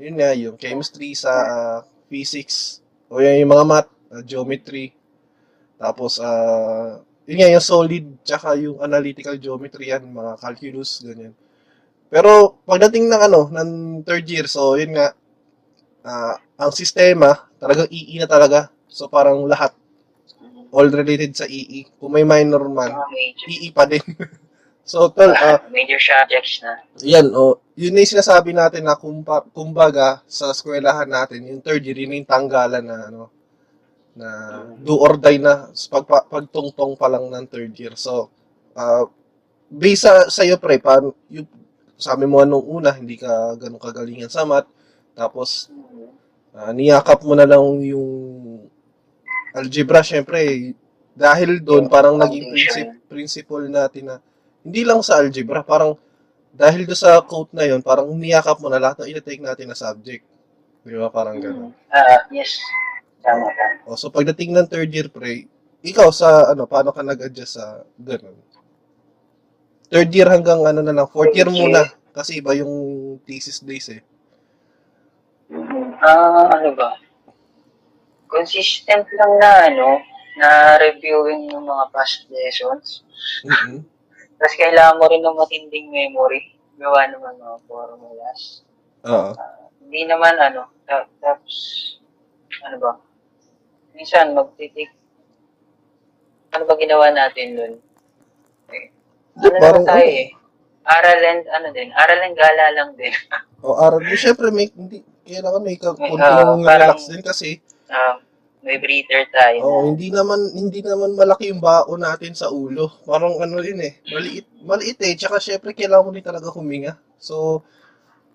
Yun 0.00 0.16
nga, 0.16 0.32
yung 0.32 0.56
chemistry 0.56 1.12
sa 1.12 1.32
ah, 1.32 1.78
physics, 2.08 2.80
o 3.12 3.20
yan 3.20 3.44
yung 3.44 3.52
mga 3.52 3.64
math, 3.68 3.90
ah, 4.08 4.24
geometry. 4.24 4.96
Tapos, 5.76 6.16
ah 6.24 7.04
yun 7.28 7.44
nga, 7.44 7.52
yung 7.52 7.60
solid, 7.60 8.04
tsaka 8.24 8.56
yung 8.56 8.80
analytical 8.80 9.36
geometry 9.36 9.92
yan, 9.92 10.08
mga 10.08 10.40
calculus, 10.40 11.04
ganyan. 11.04 11.36
Pero 12.08 12.60
pagdating 12.64 13.04
ng 13.08 13.22
ano, 13.28 13.40
ng 13.52 13.70
third 14.04 14.24
year, 14.24 14.48
so 14.48 14.80
yun 14.80 14.96
nga, 14.96 15.12
ah, 16.04 16.36
ang 16.58 16.72
sistema, 16.72 17.48
talagang 17.60 17.88
EE 17.92 18.16
na 18.18 18.28
talaga. 18.28 18.72
So 18.88 19.12
parang 19.12 19.44
lahat, 19.44 19.76
all 20.72 20.88
related 20.88 21.36
sa 21.36 21.44
EE. 21.44 21.88
Kung 22.00 22.16
may 22.16 22.24
minor 22.24 22.64
man, 22.68 22.92
Mga 22.92 23.08
major, 23.12 23.46
EE 23.52 23.68
pa 23.72 23.84
din. 23.84 24.04
so 24.90 25.12
tol, 25.12 25.32
ah, 25.36 25.60
major 25.68 26.00
subjects 26.00 26.64
na. 26.64 26.80
yan, 27.04 27.28
oh, 27.36 27.60
yun 27.76 27.92
na 27.92 28.00
yung 28.02 28.14
sinasabi 28.16 28.56
natin 28.56 28.88
na 28.88 28.96
kumpa, 28.96 29.44
kumbaga 29.52 30.24
sa 30.24 30.50
eskwelahan 30.50 31.06
natin, 31.08 31.44
yung 31.44 31.60
third 31.60 31.84
year, 31.84 32.00
yun 32.00 32.24
yung 32.24 32.28
tanggalan 32.28 32.84
na 32.84 32.98
ano, 33.12 33.28
na 34.18 34.28
do 34.82 34.98
or 34.98 35.14
die 35.14 35.38
na 35.38 35.70
pag, 35.70 36.04
pag, 36.08 36.26
pagtungtong 36.26 36.98
pa 36.98 37.06
lang 37.06 37.30
ng 37.30 37.46
third 37.46 37.70
year. 37.78 37.94
So, 37.94 38.32
uh, 38.74 39.06
based 39.70 40.08
sa 40.08 40.26
sa'yo, 40.26 40.58
pre, 40.58 40.82
paano, 40.82 41.14
yung, 41.30 41.46
sabi 41.98 42.24
mo 42.24 42.40
nung 42.46 42.64
una, 42.64 42.94
hindi 42.94 43.18
ka 43.18 43.58
ganun 43.58 43.82
kagalingan 43.82 44.30
sa 44.30 44.46
math, 44.46 44.70
tapos 45.18 45.68
Ah, 46.58 46.74
niyakap 46.74 47.22
mo 47.22 47.38
na 47.38 47.46
lang 47.46 47.62
yung 47.86 48.10
algebra, 49.54 50.02
syempre, 50.02 50.74
dahil 51.14 51.62
doon 51.62 51.86
parang 51.86 52.18
naging 52.18 52.50
princip- 52.50 52.98
principle 53.06 53.70
natin 53.70 54.10
na 54.10 54.16
hindi 54.66 54.82
lang 54.82 54.98
sa 54.98 55.22
algebra, 55.22 55.62
parang 55.62 55.94
dahil 56.50 56.82
do 56.82 56.98
sa 56.98 57.22
quote 57.22 57.54
na 57.54 57.62
yon 57.62 57.78
parang 57.78 58.10
niyakap 58.10 58.58
mo 58.58 58.66
na 58.66 58.82
lahat 58.82 59.06
ng 59.06 59.14
ina-take 59.14 59.38
natin 59.38 59.70
na 59.70 59.78
subject. 59.78 60.26
Di 60.82 60.98
ba? 60.98 61.06
Parang 61.14 61.38
gano'n. 61.38 61.70
Ah, 61.94 62.26
yes. 62.34 62.58
Tama, 63.22 63.46
tama. 63.54 63.86
O, 63.86 63.94
so 63.94 64.10
pagdating 64.10 64.50
ng 64.50 64.66
third 64.66 64.90
year 64.90 65.06
pre, 65.06 65.46
ikaw 65.86 66.10
sa 66.10 66.50
ano, 66.50 66.66
paano 66.66 66.90
ka 66.90 67.06
nag-adjust 67.06 67.54
sa 67.54 67.86
ganun? 67.94 68.34
Third 69.88 70.12
year 70.12 70.28
hanggang 70.28 70.60
ano 70.68 70.84
na 70.84 70.92
lang, 70.92 71.08
fourth 71.08 71.32
year 71.32 71.48
muna. 71.48 71.88
Kasi 72.12 72.44
iba 72.44 72.52
yung 72.52 72.72
thesis 73.24 73.64
days 73.64 73.88
eh. 73.88 74.02
Ah, 76.04 76.50
ano 76.52 76.76
ba? 76.76 77.00
Consistent 78.28 79.08
lang 79.16 79.32
na, 79.40 79.50
ano, 79.72 79.88
na 80.36 80.76
reviewing 80.76 81.48
yung 81.48 81.64
mga 81.64 81.84
past 81.94 82.28
lessons. 82.28 83.02
mm 83.44 83.80
Tapos 84.38 84.54
kailangan 84.54 85.02
mo 85.02 85.04
rin 85.10 85.18
ng 85.26 85.34
matinding 85.34 85.90
memory. 85.90 86.54
Gawa 86.78 87.10
naman 87.10 87.42
mga 87.42 87.58
formulas. 87.66 88.62
Oo. 89.02 89.34
Hindi 89.82 90.06
naman, 90.06 90.38
ano, 90.38 90.70
ta- 90.86 91.10
tapos, 91.18 91.56
ano 92.62 92.76
ba? 92.78 92.92
Minsan, 93.98 94.38
magtitik. 94.38 94.94
Ano 96.54 96.70
ba 96.70 96.78
ginawa 96.78 97.10
natin 97.10 97.48
nun? 97.58 97.72
Eh, 99.38 99.46
ano 99.46 99.58
Parang 99.58 99.84
tayo 99.84 100.02
ano? 100.02 100.18
eh. 100.18 100.28
Aral 100.88 101.20
and, 101.20 101.44
ano 101.46 101.68
din, 101.68 101.88
aral 101.92 102.20
and 102.22 102.34
gala 102.34 102.66
lang 102.72 102.90
din. 102.94 103.12
O 103.58 103.74
aral 103.74 103.98
mo, 104.00 104.14
syempre 104.14 104.48
may 104.48 104.70
hindi 104.70 105.02
kailangan 105.24 105.60
may 105.60 105.74
ka- 105.74 105.98
May, 105.98 106.08
konti 106.08 106.22
ah, 106.24 106.46
ng 106.48 106.62
relax 106.62 106.98
din 107.06 107.22
kasi 107.22 107.58
Um, 107.88 108.20
may 108.60 108.76
breather 108.76 109.24
tayo. 109.32 109.58
oh, 109.64 109.80
na- 109.80 109.86
hindi 109.90 110.12
naman 110.12 110.40
hindi 110.52 110.78
naman 110.78 111.16
malaki 111.16 111.48
yung 111.48 111.58
baon 111.58 112.04
natin 112.04 112.36
sa 112.36 112.52
ulo. 112.52 113.00
Parang 113.02 113.34
ano 113.34 113.58
yun 113.58 113.80
eh, 113.80 113.98
maliit 114.06 114.46
maliit 114.62 115.00
eh, 115.02 115.16
tsaka 115.16 115.40
syempre 115.40 115.72
kailangan 115.72 116.04
mo 116.04 116.10
din 116.12 116.22
talaga 116.22 116.52
huminga. 116.52 116.94
So 117.18 117.64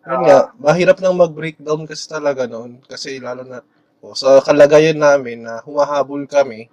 yun 0.04 0.20
Oo. 0.20 0.26
nga, 0.26 0.52
mahirap 0.58 1.00
nang 1.00 1.16
mag-breakdown 1.16 1.88
kasi 1.88 2.04
talaga 2.06 2.44
noon 2.44 2.84
kasi 2.84 3.22
lalo 3.24 3.48
na 3.48 3.64
oh, 4.04 4.12
sa 4.12 4.44
kalagayan 4.44 5.00
namin 5.00 5.48
na 5.48 5.64
humahabol 5.64 6.28
kami 6.28 6.68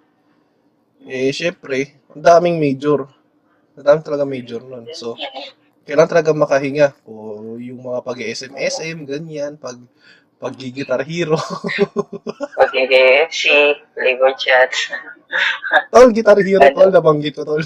eh 1.02 1.30
syempre, 1.30 1.96
ang 2.10 2.20
daming 2.20 2.58
major. 2.58 3.08
Daming 3.80 4.06
talaga 4.06 4.24
major 4.28 4.60
noon. 4.62 4.88
So 4.92 5.16
kailangan 5.88 6.10
talaga 6.12 6.30
makahinga. 6.36 6.94
O 7.08 7.56
yung 7.58 7.82
mga 7.82 8.00
pag-SM-SM, 8.06 9.08
ganyan, 9.08 9.58
pag 9.58 9.76
pag-gitar 10.40 11.04
hero. 11.04 11.36
Pag-KFC, 12.58 13.44
flavor 13.92 14.32
chat. 14.40 14.72
tol, 15.92 16.08
guitar 16.16 16.40
hero, 16.40 16.64
tol, 16.72 16.88
nabanggit 16.88 17.36
ko, 17.36 17.44
tol. 17.44 17.60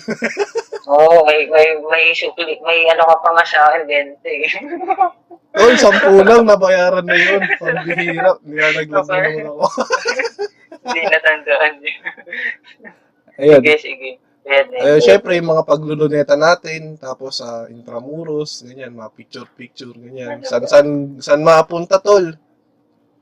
Oo, 0.90 1.22
may, 1.22 1.46
may, 1.48 1.78
may, 1.86 2.10
supli, 2.12 2.58
may 2.66 2.84
ano 2.90 3.06
ka 3.06 3.16
pa 3.22 3.30
nga 3.30 3.44
sa 3.46 3.58
akin, 3.70 3.86
20. 4.18 5.54
tol, 5.54 5.74
sampu 5.78 6.18
lang, 6.26 6.42
nabayaran 6.42 7.06
na 7.06 7.14
yun. 7.14 7.40
Pambihira, 7.62 8.42
nilalaglag 8.42 9.06
na 9.06 9.16
naman 9.22 9.46
ako. 9.54 9.64
Hindi 10.84 11.00
natandaan 11.08 11.72
niyo. 11.78 11.94
Ayun. 13.38 13.60
Sige, 13.62 13.74
sige. 13.78 14.10
Pwede. 14.44 14.76
Ayun, 14.76 15.00
syempre, 15.00 15.40
yung 15.40 15.48
mga 15.56 15.64
pagluluneta 15.64 16.36
natin, 16.36 17.00
tapos 17.00 17.40
sa 17.40 17.64
intramuros, 17.72 18.60
ganyan, 18.60 18.92
mga 18.92 19.10
picture-picture, 19.16 19.96
ganyan. 19.96 20.44
San, 20.44 20.68
san, 20.68 21.16
san 21.24 21.40
mapunta, 21.40 21.96
tol? 21.96 22.36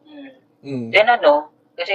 Hmm. 0.03 0.35
Mm. 0.67 0.89
Then 0.91 1.09
ano, 1.09 1.55
kasi 1.79 1.95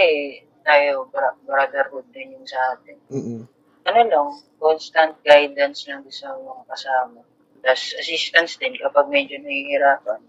tayo, 0.64 1.12
brotherhood 1.44 2.08
din 2.16 2.40
yung 2.40 2.48
sa 2.48 2.60
atin. 2.76 2.96
Mm-mm. 3.12 3.42
Ano 3.88 4.00
lang, 4.04 4.28
constant 4.60 5.16
guidance 5.24 5.88
lang 5.92 6.08
sa 6.08 6.32
mga 6.36 6.64
kasama. 6.72 7.20
Tapos 7.64 7.84
assistance 8.00 8.56
din 8.60 8.80
kapag 8.80 9.12
medyo 9.12 9.40
nahihirapan. 9.44 10.24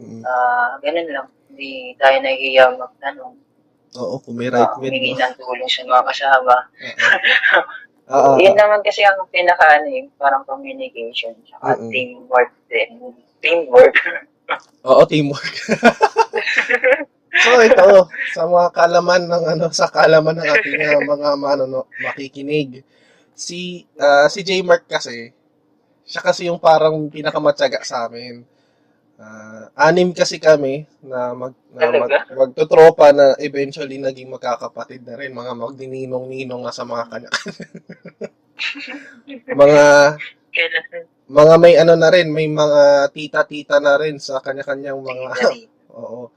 Mm-mm. 0.00 0.20
Ah, 0.24 0.76
ganun 0.84 1.08
lang. 1.08 1.28
Hindi 1.48 1.96
tayo 2.00 2.16
nahihiya 2.20 2.76
magtanong. 2.76 3.36
Oo, 3.94 4.18
kung 4.18 4.34
may 4.34 4.50
right 4.50 4.74
Uh, 4.74 4.80
mid, 4.82 4.90
humingi 4.90 5.14
no? 5.14 5.22
ng 5.22 5.34
tulong 5.38 5.70
sa 5.70 5.82
mga 5.86 6.04
kasama. 6.12 6.54
Ah, 7.54 7.62
ah, 8.08 8.36
Yun 8.36 8.56
naman 8.56 8.80
kasi 8.84 9.00
ang 9.04 9.20
pinaka 9.32 9.64
ano 9.80 9.88
eh, 9.88 10.04
parang 10.20 10.44
communication 10.44 11.32
tsaka 11.48 11.78
Mm-mm. 11.78 11.90
teamwork 11.90 12.52
din. 12.68 12.90
Teamwork. 13.40 13.96
Oo, 14.88 15.02
teamwork. 15.08 15.54
so 17.44 17.50
ito, 17.64 17.88
sa 18.36 18.44
mga 18.44 18.68
kalaman 18.76 19.22
ng 19.24 19.44
ano, 19.56 19.66
sa 19.72 19.88
kalaman 19.88 20.36
ng 20.36 20.48
ating 20.48 20.80
uh, 20.84 21.02
mga 21.02 21.28
ano, 21.40 21.64
no, 21.64 21.82
makikinig. 22.04 22.84
Si 23.32 23.88
ah, 23.96 24.28
si 24.28 24.44
J 24.44 24.60
Mark 24.60 24.84
kasi, 24.84 25.32
siya 26.04 26.20
kasi 26.20 26.46
yung 26.52 26.60
parang 26.60 27.08
pinakamatyaga 27.08 27.80
sa 27.82 28.06
amin. 28.06 28.44
Ah, 29.14 29.70
anim 29.78 30.10
kasi 30.10 30.42
kami 30.42 30.90
na 30.98 31.30
mag 31.38 31.54
na 31.70 31.86
mag, 31.86 32.10
Talaga? 32.10 32.34
magtotropa 32.34 33.14
na 33.14 33.38
eventually 33.38 34.02
naging 34.02 34.26
magkakapatid 34.26 35.06
na 35.06 35.14
rin, 35.14 35.30
mga 35.30 35.54
magdininong-ninong 35.54 36.66
na 36.66 36.74
sa 36.74 36.82
mga 36.82 37.04
kanya. 37.14 37.30
mga 39.62 39.84
mga 41.30 41.54
may 41.62 41.74
ano 41.78 41.94
na 41.94 42.10
rin, 42.10 42.26
may 42.26 42.50
mga 42.50 43.06
tita-tita 43.14 43.78
na 43.78 43.94
rin 44.02 44.18
sa 44.18 44.42
kanya-kanyang 44.42 44.98
mga 44.98 45.30
Oo. 45.94 46.34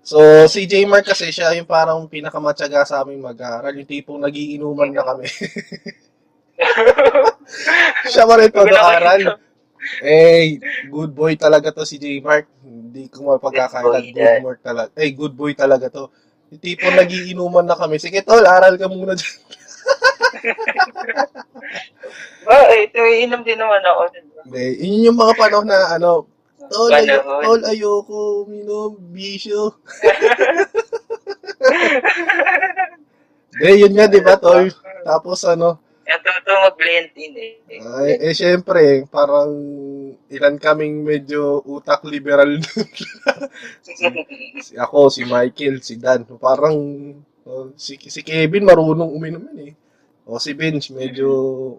So, 0.00 0.48
si 0.48 0.64
J. 0.64 0.88
Mark 0.88 1.08
kasi 1.08 1.28
siya 1.28 1.52
yung 1.56 1.68
parang 1.68 2.08
pinakamatyaga 2.08 2.88
sa 2.88 3.04
aming 3.04 3.20
mag-aaral. 3.20 3.76
Yung 3.76 3.88
tipong 3.88 4.20
nagiinuman 4.20 4.92
na 4.92 5.04
kami. 5.04 5.28
siya 8.12 8.24
pa 8.24 8.34
rin 8.40 8.50
todo 8.52 8.68
aral. 9.80 10.04
Eh, 10.04 10.60
good 10.92 11.12
boy 11.16 11.32
talaga 11.40 11.72
to 11.72 11.88
si 11.88 11.96
J. 11.96 12.20
Mark. 12.20 12.46
Hindi 12.60 13.08
ko 13.08 13.36
mapagkakailan. 13.36 14.12
Good 14.12 14.14
boy, 14.14 14.28
Good 14.28 14.44
boy 14.44 14.56
talaga. 14.60 14.90
Eh, 14.96 15.10
good 15.16 15.34
boy 15.36 15.52
talaga 15.56 15.86
to. 15.88 16.04
Yung 16.50 16.60
tipong 16.60 16.96
nagiinuman 16.98 17.64
na 17.64 17.78
kami. 17.78 17.96
Sige, 17.96 18.20
tol, 18.26 18.42
aral 18.44 18.76
ka 18.76 18.90
muna 18.90 19.14
dyan. 19.14 19.38
Ba, 22.44 22.56
eh, 22.74 22.90
ito 22.90 22.98
inom 22.98 23.42
din 23.46 23.58
naman 23.58 23.80
ako. 23.86 24.02
Hindi, 24.44 24.64
yun 24.82 25.06
yung 25.12 25.18
mga 25.18 25.34
panahon 25.38 25.68
na 25.70 25.94
ano, 25.94 26.26
tol, 26.70 26.90
ayo, 26.90 27.22
tol, 27.22 27.62
ayoko, 27.64 28.44
minom, 28.50 28.98
bisyo. 29.14 29.78
Hindi, 33.54 33.70
yun 33.84 33.92
nga, 33.94 34.06
di 34.10 34.20
ba, 34.22 34.34
tol? 34.40 34.66
Tapos 35.06 35.44
ano, 35.46 35.78
Totoo 36.10 36.58
mag-blend 36.66 37.14
in 37.14 37.32
eh. 37.38 37.78
ay, 37.78 38.10
eh, 38.18 38.34
syempre, 38.34 39.06
parang 39.06 39.50
ilan 40.26 40.58
kaming 40.58 41.06
medyo 41.06 41.62
utak 41.62 42.02
liberal. 42.02 42.58
si 44.66 44.74
ako, 44.74 45.06
si 45.08 45.22
Michael, 45.22 45.78
si 45.80 45.94
Dan. 45.96 46.26
Parang, 46.36 46.76
oh, 47.46 47.70
si, 47.78 47.94
si 47.96 48.20
Kevin 48.26 48.66
marunong 48.66 49.10
uminom 49.14 49.46
yun 49.54 49.70
eh. 49.70 49.74
O 50.30 50.38
si 50.38 50.54
Bench, 50.54 50.94
medyo 50.94 51.26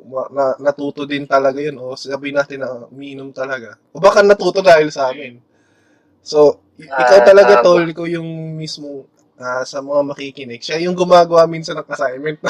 ma- 0.08 0.28
na, 0.32 0.46
natuto 0.60 1.06
din 1.08 1.28
talaga 1.28 1.60
yun. 1.62 1.78
O 1.80 1.96
sabihin 1.96 2.36
natin 2.40 2.60
na 2.64 2.88
umiinom 2.90 3.32
talaga. 3.32 3.78
O 3.96 4.00
baka 4.02 4.24
natuto 4.24 4.60
dahil 4.64 4.92
sa 4.92 5.12
amin. 5.12 5.40
So, 6.24 6.60
i- 6.80 6.88
ikaw 6.88 7.20
Ah, 7.24 7.28
talaga, 7.28 7.54
tama. 7.60 7.64
tol, 7.64 7.86
ko 7.96 8.04
yung 8.08 8.56
mismo 8.60 9.08
ah, 9.42 9.66
sa 9.66 9.82
mga 9.82 10.02
makikinig. 10.14 10.62
Siya 10.62 10.84
yung 10.84 10.94
gumagawa 10.98 11.48
minsan 11.50 11.78
ng 11.80 11.88
assignment. 11.90 12.40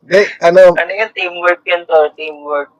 Hindi, 0.00 0.20
ano, 0.40 0.72
ano 0.74 0.92
yung 0.96 1.12
teamwork 1.12 1.60
yun 1.64 1.82
to? 1.84 1.98
Teamwork. 2.16 2.72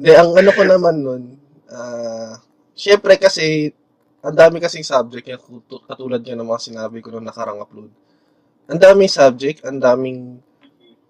Hindi, 0.00 0.12
ang 0.16 0.30
ano 0.34 0.50
ko 0.50 0.62
naman 0.64 0.96
nun, 1.04 1.22
ah, 1.68 2.40
syempre 2.74 3.20
kasi, 3.20 3.70
ang 4.24 4.34
dami 4.34 4.56
kasing 4.58 4.84
subject, 4.84 5.28
kutu- 5.44 5.84
katulad 5.84 6.24
nga 6.24 6.32
ng 6.32 6.48
mga 6.48 6.64
sinabi 6.72 7.04
ko 7.04 7.12
nung 7.12 7.28
nakarang 7.28 7.60
upload. 7.60 7.92
Ang 8.66 8.80
daming 8.80 9.12
subject, 9.12 9.60
ang 9.68 9.76
daming, 9.76 10.40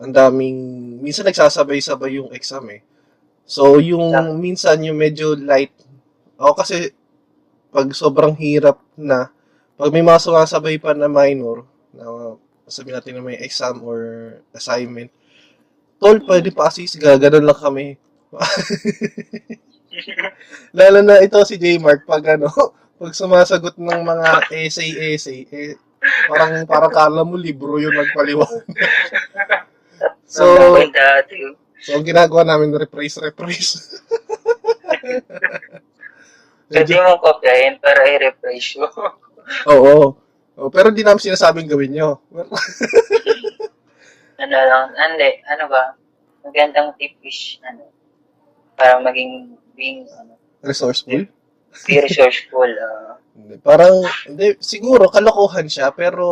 ang 0.02 0.10
daming, 0.10 0.58
minsan 0.98 1.22
nagsasabay-sabay 1.22 2.18
yung 2.18 2.34
exam 2.34 2.66
eh. 2.74 2.82
So, 3.46 3.78
yung 3.78 4.10
minsan 4.42 4.82
yung 4.82 4.98
medyo 4.98 5.38
light, 5.38 5.70
ako 6.34 6.52
kasi, 6.58 6.90
pag 7.70 7.86
sobrang 7.94 8.34
hirap 8.34 8.82
na, 8.98 9.30
pag 9.78 9.90
may 9.94 10.02
mga 10.02 10.18
sumasabay 10.18 10.82
pa 10.82 10.90
na 10.94 11.06
minor, 11.06 11.62
na 11.94 12.34
sabihin 12.68 12.96
natin 12.96 13.14
na 13.18 13.24
may 13.24 13.40
exam 13.40 13.80
or 13.84 14.00
assignment, 14.56 15.12
tol, 16.00 16.16
pwede 16.24 16.52
pa 16.52 16.68
assist, 16.68 17.00
gaganon 17.00 17.44
lang 17.44 17.60
kami. 17.60 17.86
Lalo 20.78 20.98
na 21.06 21.22
ito 21.22 21.38
si 21.46 21.54
J 21.54 21.78
Mark 21.78 22.02
pag 22.04 22.34
ano, 22.34 22.50
pag 23.00 23.12
sumasagot 23.14 23.78
ng 23.78 24.02
mga 24.02 24.50
essay-essay, 24.50 25.46
eh, 25.50 25.78
parang, 26.28 26.66
parang 26.66 26.92
kala 26.92 27.22
mo 27.22 27.38
libro 27.38 27.78
yung 27.78 27.94
nagpaliwanag. 27.94 28.66
so, 30.34 30.44
oh. 30.44 30.76
so, 31.78 31.94
ang 31.94 32.04
ginagawa 32.04 32.42
namin, 32.42 32.74
rephrase, 32.74 33.22
rephrase. 33.22 34.02
Pwede 36.68 36.96
mo 36.96 37.20
kopyahin 37.20 37.76
para 37.78 38.08
i-refresh 38.08 38.80
mo. 38.80 38.88
Oo. 39.68 40.16
Oh, 40.54 40.70
pero 40.70 40.94
hindi 40.94 41.02
namin 41.02 41.18
sinasabing 41.18 41.66
gawin 41.66 41.98
nyo. 41.98 42.22
ano 44.42 44.54
lang, 44.54 44.86
hindi, 44.94 45.30
ano 45.50 45.64
ba? 45.66 45.98
Magandang 46.46 46.94
tip 46.94 47.18
is, 47.26 47.58
ano, 47.66 47.90
para 48.78 49.02
maging 49.02 49.58
being, 49.74 50.06
ano, 50.14 50.38
Resourceful. 50.62 51.26
be 51.84 51.94
resourceful. 52.00 52.70
Hindi, 53.34 53.58
Parang, 53.66 54.06
hindi, 54.30 54.54
siguro, 54.62 55.10
kalokohan 55.10 55.66
siya, 55.66 55.90
pero, 55.90 56.22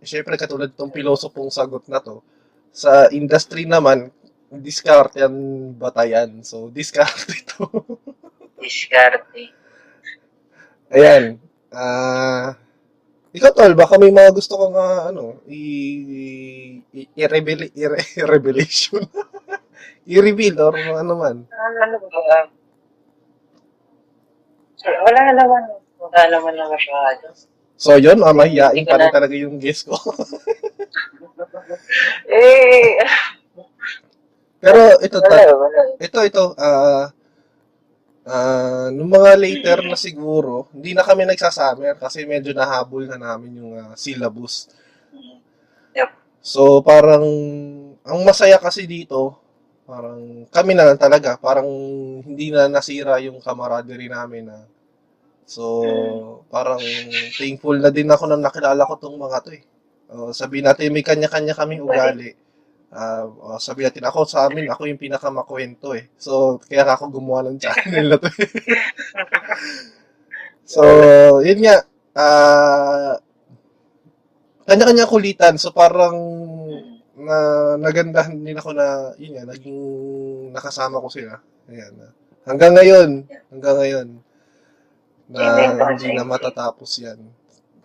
syempre, 0.00 0.40
katulad 0.40 0.72
tong 0.72 0.88
pilosopong 0.88 1.52
sagot 1.52 1.84
na 1.92 2.00
to, 2.00 2.24
sa 2.72 3.12
industry 3.12 3.68
naman, 3.68 4.08
discard 4.48 5.12
yan 5.12 5.36
batayan. 5.76 6.40
So, 6.40 6.72
discard 6.72 7.12
ito. 7.28 7.68
diskarte. 8.64 9.52
Ayan. 10.88 11.36
Ah, 11.68 12.56
ikaw, 13.36 13.52
tol, 13.52 13.74
baka 13.76 14.00
may 14.00 14.08
mga 14.08 14.32
gusto 14.32 14.56
kang, 14.56 14.76
ah, 14.80 15.12
ano, 15.12 15.44
i, 15.44 15.60
i, 16.96 17.00
i-reveal, 17.20 17.68
i- 17.68 18.08
i-revelation. 18.16 19.04
i-reveal 20.12 20.56
or 20.62 20.72
ano 20.72 21.12
man. 21.20 21.36
Ano, 21.52 21.76
ano 21.84 21.96
ba? 22.00 22.08
ah, 24.86 25.00
wala 25.04 25.20
naman, 25.36 25.62
wala 26.00 26.20
naman 26.32 26.54
na 26.56 26.64
masyado. 26.70 27.28
So, 27.76 28.00
yun, 28.00 28.24
ah, 28.24 28.32
mahihain 28.32 28.88
pa 28.88 28.96
na- 28.96 29.12
talaga 29.12 29.36
yung 29.36 29.60
guess 29.60 29.84
ko. 29.84 29.92
eh, 32.32 32.96
Pero, 34.56 34.96
ito, 35.04 35.18
wala. 35.20 35.82
ito, 36.00 36.18
ito, 36.24 36.44
ah, 36.56 37.12
ah, 38.26 38.90
nung 38.90 39.10
mga 39.10 39.38
later 39.38 39.78
na 39.86 39.96
siguro, 39.96 40.66
hindi 40.74 40.92
na 40.92 41.06
kami 41.06 41.24
nagsasummer 41.24 41.96
kasi 41.96 42.26
medyo 42.26 42.50
nahabol 42.52 43.06
na 43.06 43.16
namin 43.16 43.62
yung 43.62 43.72
ah, 43.78 43.94
syllabus. 43.94 44.68
Yep. 45.94 46.10
So, 46.42 46.82
parang, 46.82 47.24
ang 48.06 48.20
masaya 48.26 48.58
kasi 48.58 48.84
dito, 48.84 49.38
parang 49.86 50.50
kami 50.50 50.74
na 50.74 50.90
lang 50.90 50.98
talaga, 50.98 51.38
parang 51.38 51.66
hindi 52.26 52.50
na 52.50 52.66
nasira 52.66 53.22
yung 53.22 53.38
camaraderie 53.38 54.10
namin 54.10 54.50
na. 54.50 54.58
So, 55.46 56.42
parang 56.50 56.82
thankful 57.38 57.78
na 57.78 57.94
din 57.94 58.10
ako 58.10 58.26
na 58.26 58.38
nakilala 58.38 58.82
ko 58.82 58.98
tong 58.98 59.14
mga 59.14 59.38
to 59.46 59.50
eh. 59.54 59.62
Uh, 60.06 60.30
sabihin 60.34 60.66
natin, 60.66 60.90
may 60.90 61.06
kanya-kanya 61.06 61.54
kaming 61.54 61.82
ugali. 61.86 62.34
Ah, 62.94 63.26
uh, 63.26 63.58
sabihin 63.58 63.90
natin, 63.90 64.06
ako 64.06 64.24
sa 64.24 64.46
amin, 64.46 64.70
ako 64.70 64.86
yung 64.86 65.02
pinakamakwento 65.02 65.92
eh. 65.98 66.06
So, 66.16 66.62
kaya 66.62 66.86
ako 66.86 67.10
gumawa 67.10 67.50
ng 67.50 67.58
channel 67.58 68.14
na 68.14 68.18
to 68.22 68.30
eh. 68.30 68.50
so, 70.72 70.82
yun 71.42 71.60
nga, 71.66 71.82
ah, 72.14 73.14
kanya-kanya 74.70 75.10
kulitan. 75.10 75.58
So, 75.58 75.74
parang, 75.74 76.14
na 77.16 77.36
nagandahan 77.80 78.36
din 78.44 78.60
ako 78.60 78.76
na 78.76 79.16
yun 79.16 79.40
nga 79.40 79.48
naging 79.48 79.80
nakasama 80.52 81.00
ko 81.00 81.08
sila. 81.08 81.40
Ayan. 81.72 81.96
ah. 82.04 82.12
Hanggang 82.46 82.76
ngayon, 82.76 83.24
hanggang 83.50 83.76
ngayon 83.80 84.08
na 85.26 85.40
hindi 85.90 86.14
na 86.14 86.22
matatapos 86.22 87.02
'yan. 87.02 87.18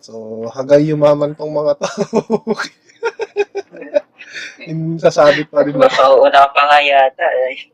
So, 0.02 0.46
hanggang 0.52 0.84
yumaman 0.84 1.34
tong 1.34 1.50
mga 1.50 1.74
tao. 1.80 2.06
Hindi 4.68 5.00
sasabit 5.00 5.48
pa 5.48 5.64
rin 5.64 5.76
na. 5.76 5.88
Makauna 5.88 6.42
pa 6.52 6.62
nga 6.68 6.78
yata. 6.80 7.26
Eh. 7.50 7.72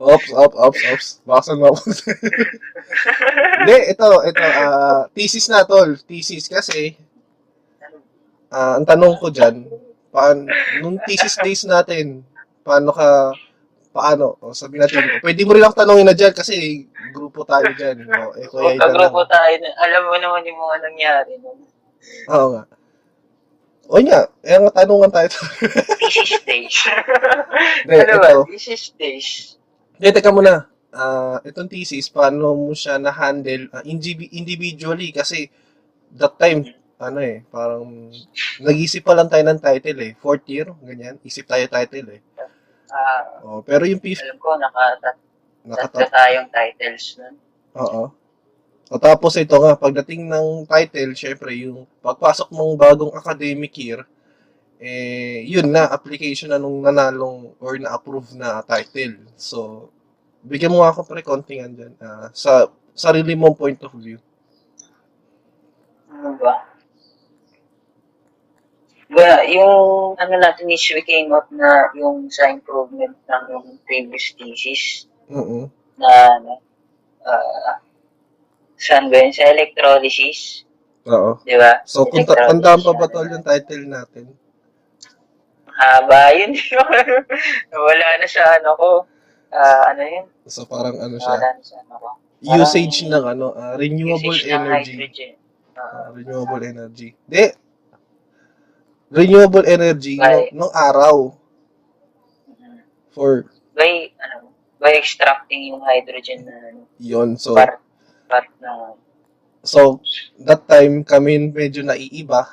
Ops, 0.00 0.32
ops, 0.32 0.56
ops, 0.56 0.80
ops. 0.88 1.08
Baka 1.28 1.52
mo 1.60 1.76
ako. 1.76 1.80
Hindi, 3.60 3.76
ito, 3.92 4.06
ito, 4.24 4.40
ah, 4.40 5.04
thesis 5.12 5.46
na, 5.52 5.68
tol. 5.68 5.92
Thesis 6.08 6.48
kasi, 6.48 6.96
ah, 8.48 8.80
ang 8.80 8.88
tanong 8.88 9.20
ko 9.20 9.28
dyan, 9.28 9.68
paan, 10.08 10.48
nung 10.80 10.96
thesis 11.04 11.36
days 11.44 11.68
natin, 11.68 12.24
paano 12.64 12.96
ka, 12.96 13.36
paano, 13.92 14.40
o 14.40 14.56
sabi 14.56 14.80
natin, 14.80 15.20
pwede 15.20 15.44
mo 15.44 15.52
rin 15.52 15.68
ako 15.68 15.74
tanongin 15.76 16.08
na 16.08 16.16
dyan 16.16 16.32
kasi 16.32 16.88
grupo 17.12 17.44
tayo 17.44 17.68
dyan. 17.76 18.08
O, 18.08 18.32
eh, 18.40 18.48
kuya, 18.48 18.72
lang. 18.72 18.80
Pagkagrupo 18.80 19.22
tayo, 19.28 19.52
alam 19.84 20.02
mo 20.08 20.16
naman 20.16 20.48
yung 20.48 20.60
mga 20.64 20.76
nangyari. 20.80 21.32
Oo 22.32 22.46
nga. 22.56 22.62
O 23.90 23.98
nga, 23.98 24.30
eh, 24.46 24.54
ang 24.54 24.70
tanungan 24.70 25.10
tayo. 25.10 25.34
This 25.98 26.14
is 26.22 26.30
stage. 26.38 26.78
Hindi, 27.82 27.96
ano 28.06 28.14
ba? 28.22 28.30
This 28.46 28.66
is 28.70 28.80
stage. 28.94 29.58
Hindi, 29.98 30.08
teka 30.14 30.30
muna. 30.30 30.70
Ah, 30.94 31.42
itong 31.42 31.66
thesis, 31.66 32.06
paano 32.06 32.54
mo 32.54 32.70
siya 32.70 33.02
na-handle 33.02 33.66
ah, 33.74 33.82
indivi- 33.82 34.30
individually? 34.30 35.10
Kasi 35.10 35.50
that 36.14 36.38
time, 36.38 36.70
ano 37.02 37.18
eh, 37.18 37.42
parang 37.50 38.14
nag-isip 38.62 39.02
pa 39.02 39.18
lang 39.18 39.26
tayo 39.26 39.42
ng 39.42 39.58
title 39.58 39.98
eh. 40.06 40.12
Fourth 40.22 40.46
year, 40.46 40.70
ganyan. 40.86 41.18
Isip 41.26 41.50
tayo 41.50 41.66
title 41.66 42.14
eh. 42.14 42.20
Ah, 42.94 43.42
Oh, 43.42 43.58
pero 43.66 43.86
yung 43.90 43.98
fifth, 43.98 44.22
alam 44.22 44.38
ko, 44.38 44.54
nakatat 44.54 45.16
nakata... 45.64 46.06
tayong 46.08 46.48
titles 46.48 47.18
nun. 47.18 47.34
Oo. 47.76 48.02
Tapos 48.98 49.38
ito 49.38 49.54
nga, 49.54 49.78
pagdating 49.78 50.26
ng 50.26 50.66
title, 50.66 51.14
syempre, 51.14 51.54
yung 51.54 51.86
pagpasok 52.02 52.50
mong 52.50 52.74
bagong 52.74 53.14
academic 53.14 53.70
year, 53.78 54.02
eh, 54.82 55.46
yun 55.46 55.70
na, 55.70 55.86
application 55.86 56.50
na 56.50 56.58
nung 56.58 56.82
nanalong 56.82 57.54
or 57.62 57.78
na-approve 57.78 58.34
na 58.34 58.66
title. 58.66 59.22
So, 59.38 59.90
bigyan 60.42 60.74
mo 60.74 60.82
ako 60.82 61.06
pre 61.06 61.22
kontingan 61.22 61.76
dyan. 61.76 61.94
ah, 62.02 62.34
sa 62.34 62.66
sarili 62.90 63.38
mong 63.38 63.54
point 63.54 63.78
of 63.86 63.94
view. 63.94 64.18
Ano 66.10 66.34
ba? 66.40 66.66
Ba, 69.10 69.42
yung 69.46 70.14
ano 70.18 70.34
natin 70.38 70.70
is 70.70 70.82
we 70.94 71.02
came 71.02 71.30
up 71.34 71.46
na 71.50 71.90
yung 71.94 72.30
sa 72.30 72.46
improvement 72.50 73.14
ng 73.14 73.44
yung 73.50 73.66
previous 73.86 74.34
thesis 74.34 75.06
Oo. 75.30 75.66
na 75.98 76.10
ah, 77.26 77.78
saan 78.80 79.12
ba 79.12 79.20
yun? 79.20 79.30
Sa 79.30 79.44
electrolysis, 79.44 80.64
Oo. 81.04 81.36
di 81.44 81.56
ba? 81.60 81.84
So, 81.84 82.08
kung 82.08 82.24
ta- 82.24 82.48
tandaan 82.48 82.80
pa 82.80 82.92
ba 82.96 83.06
tol 83.06 83.28
yung 83.28 83.44
title 83.44 83.84
natin? 83.84 84.32
Haba 85.68 86.32
yun. 86.36 86.56
Wala 87.88 88.06
na 88.16 88.26
sa 88.26 88.56
ano 88.56 88.70
ko. 88.76 88.90
Ah, 89.50 89.92
ano 89.92 90.02
yun? 90.02 90.26
So, 90.48 90.64
parang 90.64 90.96
ano 90.96 91.20
siya, 91.20 91.36
Wala 91.36 91.48
na 91.56 91.62
sa 91.62 91.76
ano 91.80 91.94
ko. 91.96 92.08
usage 92.40 93.04
ng 93.04 93.24
ano, 93.26 93.52
ah, 93.52 93.76
renewable 93.76 94.32
Usage 94.32 94.48
ng 94.48 94.64
energy. 94.64 94.92
hydrogen. 94.96 95.32
Ah, 95.76 95.80
Ah, 95.80 96.08
renewable 96.12 96.62
energy. 96.62 97.08
Di, 97.24 97.52
renewable 99.10 99.66
energy 99.66 100.16
Right. 100.16 100.52
nung, 100.54 100.68
nung 100.68 100.72
araw 100.72 101.34
mm. 102.46 102.80
for 103.10 103.48
by, 103.74 104.12
ano, 104.20 104.52
by 104.78 104.94
extracting 104.94 105.72
yung 105.74 105.82
hydrogen 105.82 106.46
na 106.46 106.54
ano, 106.70 106.80
yon 106.96 107.34
So, 107.34 107.56
part, 107.56 107.80
so 109.60 110.00
that 110.40 110.64
time 110.64 111.04
kami 111.04 111.52
medyo 111.52 111.84
naiiba 111.84 112.48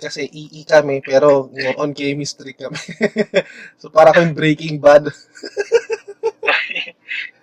kasi 0.00 0.24
EE 0.24 0.64
kami 0.64 1.04
pero 1.04 1.52
on 1.76 1.92
chemistry 1.92 2.56
kami. 2.56 2.76
so 3.80 3.92
para 3.92 4.16
kami 4.16 4.32
breaking 4.32 4.80
bad. 4.80 5.04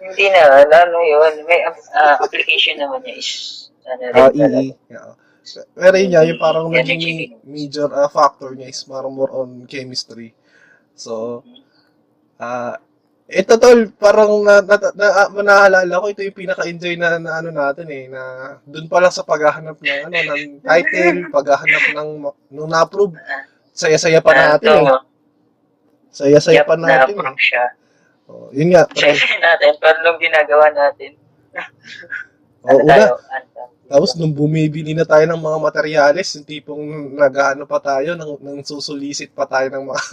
Hindi 0.01 0.25
na, 0.31 0.63
ano 0.63 0.97
yun, 1.03 1.43
may 1.45 1.61
ah, 1.93 2.17
application 2.17 2.79
naman 2.79 3.03
niya 3.03 3.15
is, 3.19 3.29
ano 3.83 4.03
rin 4.09 4.15
Ah, 4.15 4.31
talaga. 4.31 4.57
EE. 4.57 4.73
Yeah. 4.89 5.11
Pero 5.75 5.95
yun 5.95 6.11
nga, 6.11 6.23
yung 6.27 6.41
parang 6.41 6.67
Energy 6.71 6.91
naging 6.91 7.17
drink. 7.17 7.31
major 7.45 7.87
ah, 7.93 8.09
factor 8.09 8.51
niya 8.55 8.71
is 8.71 8.81
parang 8.83 9.13
more 9.13 9.31
on 9.31 9.67
chemistry. 9.69 10.33
So, 10.95 11.43
ah 12.39 12.77
ito 13.27 13.53
tol, 13.59 13.91
parang 13.99 14.39
na, 14.39 14.63
na, 14.63 14.75
na, 14.95 15.05
ah, 15.19 15.29
naalala 15.31 15.99
ko, 15.99 16.07
ito 16.07 16.23
yung 16.23 16.37
pinaka-enjoy 16.37 16.95
na, 16.95 17.19
na 17.19 17.43
ano 17.43 17.51
natin 17.51 17.87
eh, 17.91 18.07
na 18.07 18.21
dun 18.63 18.87
pa 18.87 19.03
lang 19.03 19.11
sa 19.11 19.27
paghahanap 19.27 19.75
ng, 19.77 19.99
ano, 20.07 20.15
ng 20.15 20.43
title, 20.63 21.17
paghahanap 21.35 21.83
ng, 21.91 22.09
nung 22.51 22.71
na-approve, 22.71 23.19
saya-saya 23.75 24.23
pa 24.23 24.31
Ah, 24.31 24.39
natin 24.55 24.71
eh. 24.71 24.79
ito, 24.79 24.95
Saya-saya 26.09 26.63
yep, 26.63 26.65
pa 26.65 26.75
natin 26.79 27.13
eh. 27.13 27.15
na-approve 27.19 27.41
siya. 27.41 27.65
Oh, 28.27 28.51
yun 28.51 28.75
nga. 28.75 28.83
Share 28.91 29.39
natin, 29.39 29.71
pero 29.79 29.97
nung 30.03 30.19
ginagawa 30.19 30.67
natin, 30.71 31.15
Oh, 32.67 32.75
ano 32.75 32.83
una, 32.83 32.93
tayo, 32.99 33.15
ano, 33.31 33.47
Tapos 33.87 34.11
nung 34.19 34.35
bumibili 34.35 34.91
na 34.91 35.07
tayo 35.07 35.23
ng 35.23 35.39
mga 35.39 35.57
materyales, 35.63 36.27
yung 36.35 36.43
tipong 36.43 36.83
nag-ano 37.15 37.63
pa 37.63 37.79
tayo, 37.79 38.11
nang, 38.19 38.35
nang 38.43 38.59
susulisit 38.59 39.31
pa 39.31 39.47
tayo 39.47 39.71
ng 39.71 39.87
mga 39.87 40.01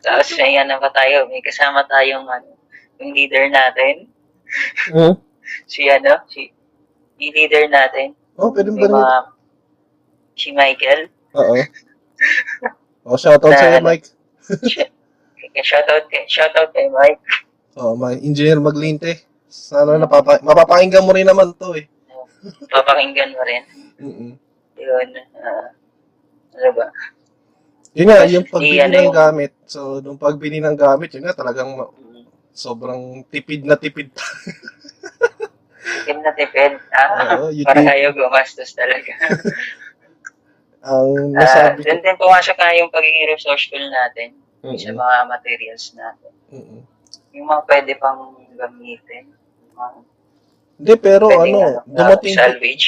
tapos 0.00 0.28
may 0.34 0.56
ano 0.56 0.76
pa 0.76 0.90
tayo, 0.90 1.26
may 1.26 1.40
kasama 1.40 1.84
tayong 1.86 2.24
ano, 2.24 2.56
yung 2.98 3.12
leader 3.12 3.48
natin, 3.48 4.08
Hmm? 4.88 5.16
si 5.72 5.88
ano, 5.88 6.20
si 6.26 6.52
yung 7.16 7.34
leader 7.34 7.66
natin, 7.66 8.12
Oh, 8.34 8.48
pwede 8.50 8.68
ba 8.70 8.84
rin? 8.84 8.96
si 10.34 10.50
Michael. 10.50 11.08
Oo. 11.34 11.56
Oh, 13.02 13.18
shoutout 13.18 13.50
Na 13.50 13.58
sa'yo, 13.58 13.82
ano? 13.82 13.90
Mike. 13.90 14.06
Shoutout 15.58 16.06
kay, 16.06 16.22
shoutout 16.30 16.70
kay 16.70 16.86
Mike. 16.86 17.18
Oh, 17.74 17.98
my 17.98 18.14
engineer 18.14 18.62
Maglinte. 18.62 19.26
Sana 19.50 19.98
napapa 19.98 20.38
mapapakinggan 20.38 21.02
mo 21.02 21.10
rin 21.10 21.26
naman 21.26 21.50
to 21.58 21.74
eh. 21.74 21.90
Papakinggan 22.70 23.34
mo 23.34 23.42
rin. 23.42 23.62
Mm 23.98 24.32
Yun. 24.78 25.08
ah, 25.36 25.68
ano 26.54 26.68
ba? 26.72 26.86
Yun 27.92 28.08
nga, 28.08 28.24
yung 28.24 28.46
pagbili 28.46 28.76
i- 28.76 28.82
ano 28.82 28.94
ng 28.94 29.04
yung- 29.04 29.14
gamit. 29.14 29.52
So, 29.64 30.00
nung 30.00 30.16
pagbili 30.16 30.58
ng 30.58 30.74
gamit, 30.74 31.12
yun 31.12 31.24
nga, 31.24 31.34
talagang 31.34 31.76
sobrang 32.50 33.00
tipid 33.26 33.62
na 33.62 33.76
tipid. 33.76 34.08
Tipid 36.02 36.18
na 36.20 36.32
tipid. 36.32 36.72
Ah, 36.88 37.36
Oo, 37.38 37.52
para 37.62 37.80
kayo 37.82 38.12
gumastos 38.12 38.72
talaga. 38.72 39.12
Ang 40.82 41.30
Ah, 41.32 41.40
nasabi 41.40 41.78
ko. 41.78 41.86
doon 41.86 42.00
din 42.00 42.16
pumasok 42.16 42.56
nga 42.56 42.74
yung 42.74 42.90
pagiging 42.90 43.28
resourceful 43.28 43.78
natin 43.78 44.34
sa 44.74 44.90
Mm-mm. 44.90 44.98
mga 44.98 45.16
materials 45.28 45.84
natin. 45.92 46.32
Mm-mm. 46.50 46.80
Yung 47.32 47.46
mga 47.46 47.62
pwede 47.64 47.92
pang 47.96 48.20
gamitin. 48.52 49.30
Mga 49.72 49.88
Hindi, 50.74 50.94
pero 50.98 51.26
ano, 51.30 51.56
nga, 51.56 51.70
dumating, 51.86 52.34
ah, 52.34 52.40
salvage. 52.42 52.86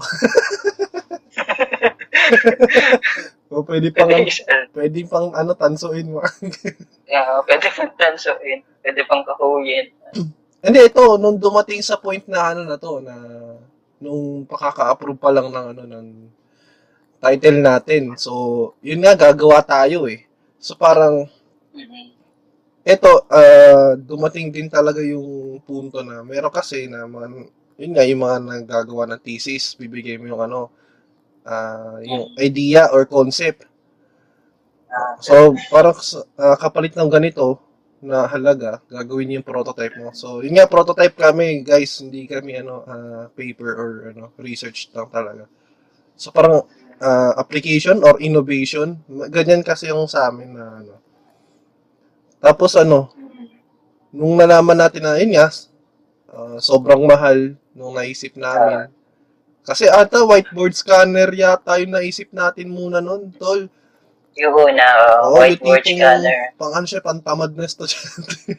o 3.50 3.62
pwede 3.66 3.88
pang, 3.90 4.10
Pwede, 4.10 4.30
sal- 4.30 4.68
pwede 4.74 5.00
pang, 5.10 5.28
ano, 5.34 5.52
tansuin 5.58 6.06
mo. 6.10 6.22
yeah, 7.08 7.40
pwede 7.46 7.66
pang 7.74 7.92
tansuin. 7.98 8.62
Pwede 8.80 9.00
pang 9.08 9.22
kahuyin. 9.26 9.90
Hindi, 10.60 10.78
ito, 10.86 11.16
nung 11.16 11.40
dumating 11.40 11.80
sa 11.80 11.96
point 11.96 12.22
na, 12.28 12.52
ano 12.54 12.62
na 12.68 12.76
to, 12.76 13.00
na, 13.00 13.14
nung 14.00 14.44
pakaka-approve 14.44 15.20
pa 15.20 15.32
lang 15.32 15.48
ng, 15.48 15.66
ano, 15.76 15.82
ng 15.88 16.06
title 17.20 17.58
natin. 17.60 18.16
So, 18.16 18.32
yun 18.80 19.04
nga, 19.04 19.16
gagawa 19.16 19.60
tayo 19.64 20.08
eh. 20.08 20.24
So, 20.60 20.76
parang, 20.76 21.28
Mhm. 21.70 22.18
Ito, 22.82 23.28
ah, 23.28 23.92
dumating 23.94 24.48
din 24.50 24.66
talaga 24.72 25.04
yung 25.04 25.60
punto 25.68 26.00
na 26.00 26.24
meron 26.24 26.50
kasi 26.50 26.88
na 26.88 27.04
mga, 27.04 27.52
yun 27.80 27.96
nga, 27.96 28.04
yung 28.04 28.20
mga 28.20 28.36
naggagawa 28.44 29.08
ng 29.08 29.22
thesis, 29.24 29.72
bibigay 29.80 30.20
mo 30.20 30.28
yung 30.28 30.42
ano, 30.44 30.60
ah, 31.48 31.96
yung 32.04 32.36
idea 32.36 32.92
or 32.92 33.08
concept. 33.08 33.64
Ah, 34.92 35.16
So, 35.24 35.56
parang 35.72 35.96
ah, 36.36 36.56
kapalit 36.60 36.92
ng 36.92 37.08
ganito 37.08 37.56
na 38.04 38.28
halaga, 38.28 38.80
gagawin 38.88 39.40
yung 39.40 39.46
prototype 39.48 39.96
mo. 39.96 40.12
So, 40.12 40.44
yun 40.44 40.56
nga, 40.60 40.68
prototype 40.68 41.16
kami, 41.16 41.64
guys, 41.64 42.00
hindi 42.04 42.28
kami 42.28 42.60
ano, 42.60 42.84
ah, 42.84 43.24
paper 43.32 43.70
or 43.80 43.90
ano, 44.12 44.24
research 44.36 44.92
lang 44.92 45.08
talaga. 45.08 45.48
So, 46.20 46.28
parang 46.36 46.68
ah, 47.00 47.32
application 47.40 48.04
or 48.04 48.20
innovation, 48.20 49.00
ganyan 49.32 49.64
kasi 49.64 49.88
yung 49.88 50.04
sa 50.04 50.28
amin 50.28 50.52
na 50.52 50.64
ano. 50.84 50.94
Tapos 52.40 52.72
ano, 52.76 53.12
nung 54.12 54.36
nalaman 54.36 54.76
natin 54.80 55.04
na 55.04 55.20
yun 55.20 55.36
nga, 55.36 55.48
ah, 56.30 56.58
sobrang 56.58 57.02
mahal 57.04 57.38
nung 57.72 57.94
naisip 57.94 58.34
namin. 58.34 58.90
Kasi 59.60 59.86
ata 59.86 60.24
whiteboard 60.24 60.72
scanner 60.72 61.30
yata 61.30 61.78
yung 61.78 61.92
naisip 61.92 62.32
natin 62.32 62.66
muna 62.66 62.98
nun, 62.98 63.28
tol. 63.36 63.68
Yung 64.34 64.54
una, 64.56 64.86
Oo, 65.26 65.36
oh, 65.36 65.38
whiteboard 65.38 65.84
scanner. 65.84 66.54
Pang 66.56 66.72
ano 66.72 66.86
siya, 66.86 67.02
pantamad 67.02 67.52
na 67.52 67.66
estudyante. 67.66 68.34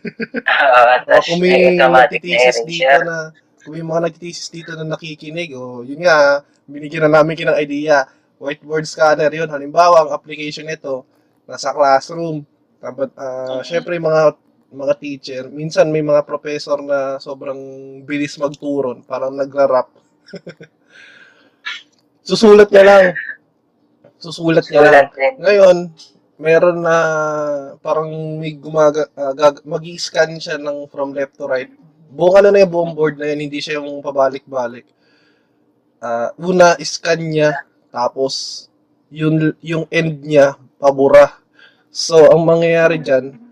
Oo, 0.45 0.81
Baka 1.01 1.03
tapos 1.09 1.25
kung 1.25 1.39
may 1.41 1.51
may 1.51 1.63
automatic 1.73 2.21
na 2.21 2.27
nagtitesis 2.27 2.57
dito 2.63 2.85
eraser. 2.85 3.01
na, 3.03 3.17
kung 3.61 3.71
may 3.73 3.83
mga 3.83 4.01
nagtitesis 4.05 4.47
dito 4.49 4.71
na 4.73 4.85
nakikinig, 4.85 5.49
o 5.53 5.81
yun 5.81 6.03
nga, 6.03 6.45
binigyan 6.67 7.07
na 7.07 7.19
namin 7.19 7.33
kinang 7.35 7.57
idea. 7.57 8.05
Whiteboard 8.37 8.85
scanner 8.85 9.31
yun. 9.31 9.49
Halimbawa, 9.49 10.05
ang 10.05 10.11
application 10.11 10.65
nito, 10.65 11.05
nasa 11.45 11.73
classroom. 11.73 12.45
Tapos, 12.77 13.09
ah, 13.15 13.59
Mhm. 13.59 13.65
syempre, 13.65 13.97
mga 13.97 14.37
mga 14.71 14.93
teacher, 14.97 15.43
minsan 15.51 15.91
may 15.91 15.99
mga 15.99 16.23
professor 16.23 16.79
na 16.79 17.19
sobrang 17.19 17.59
bilis 18.07 18.39
magturon, 18.39 19.03
parang 19.03 19.35
nagra-rap. 19.35 19.91
Susulat 22.27 22.71
niya 22.71 22.83
lang. 22.87 23.05
Susulat 24.15 24.63
niya 24.71 24.81
lang. 24.87 25.07
Ngayon, 25.43 25.77
meron 26.39 26.79
na 26.79 26.97
parang 27.83 28.09
may 28.39 28.55
gumaga, 28.55 29.11
ah, 29.13 29.35
gag- 29.35 29.67
mag-scan 29.67 30.39
siya 30.39 30.55
ng 30.55 30.87
from 30.87 31.11
left 31.11 31.35
to 31.35 31.45
right. 31.51 31.69
Buong 32.11 32.39
ano 32.39 32.47
na 32.51 32.63
yung 32.63 32.71
buong 32.71 32.93
board 32.95 33.19
na 33.19 33.27
yun, 33.27 33.43
hindi 33.47 33.59
siya 33.59 33.83
yung 33.83 33.99
pabalik-balik. 33.99 34.87
Ah, 35.99 36.31
una, 36.39 36.79
scan 36.79 37.19
niya, 37.19 37.67
tapos 37.91 38.65
yung, 39.11 39.51
yung 39.59 39.83
end 39.91 40.23
niya, 40.23 40.55
pabura. 40.79 41.35
So, 41.91 42.31
ang 42.31 42.47
mangyayari 42.47 43.03
dyan, 43.03 43.50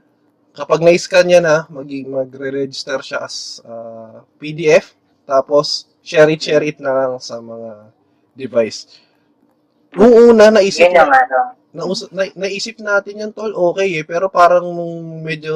kapag 0.60 0.84
na-scan 0.84 1.24
niya 1.24 1.39
na, 1.39 1.56
mag 1.72 1.88
magre-register 1.88 3.00
siya 3.00 3.24
as 3.24 3.63
ah, 3.63 4.28
PDF, 4.36 4.91
tapos 5.24 5.88
share 6.04 6.28
it, 6.28 6.43
share 6.43 6.65
it 6.67 6.84
na 6.84 6.91
lang 6.91 7.15
sa 7.24 7.39
mga 7.39 7.95
device. 8.36 9.00
Nung 9.95 10.36
una, 10.36 10.52
naisip 10.52 10.91
Yun 10.91 11.00
na, 11.00 11.08
ano. 11.08 11.39
naus- 11.72 12.12
na, 12.12 12.28
naisip 12.36 12.78
natin 12.84 13.24
yung 13.24 13.34
tol, 13.34 13.56
okay 13.72 14.04
eh, 14.04 14.06
pero 14.06 14.28
parang 14.28 14.67
nung 14.67 15.24
medyo, 15.24 15.56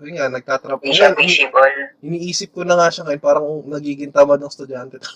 yun 0.00 0.16
nga, 0.16 0.32
nagtatrap. 0.32 0.80
Hindi 0.80 0.96
siya 0.96 1.12
visible. 1.12 1.92
iniisip 2.00 2.56
ko 2.56 2.64
na 2.64 2.74
nga 2.80 2.88
siya 2.88 3.04
ngayon, 3.04 3.22
parang 3.22 3.46
nagiging 3.68 4.10
tamad 4.10 4.40
ng 4.40 4.48
estudyante. 4.50 4.96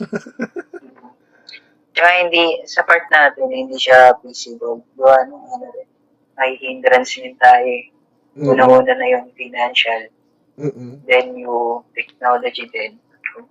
Tsaka 1.90 2.10
hindi, 2.22 2.62
sa 2.70 2.86
part 2.86 3.02
natin, 3.10 3.50
hindi 3.50 3.76
siya 3.76 4.14
visible. 4.22 4.86
Gawa 4.94 5.26
nung 5.26 5.42
ano 5.42 5.66
rin. 5.74 5.88
May 6.38 6.56
hindrance 6.56 7.18
din 7.20 7.36
tayo. 7.36 7.66
eh. 7.66 7.90
Mm. 8.40 8.56
Una-una 8.56 8.92
na 8.96 9.06
yung 9.12 9.28
financial, 9.36 10.08
Mm-mm. 10.56 11.04
then 11.04 11.36
yung 11.36 11.84
technology 11.92 12.64
din. 12.72 12.96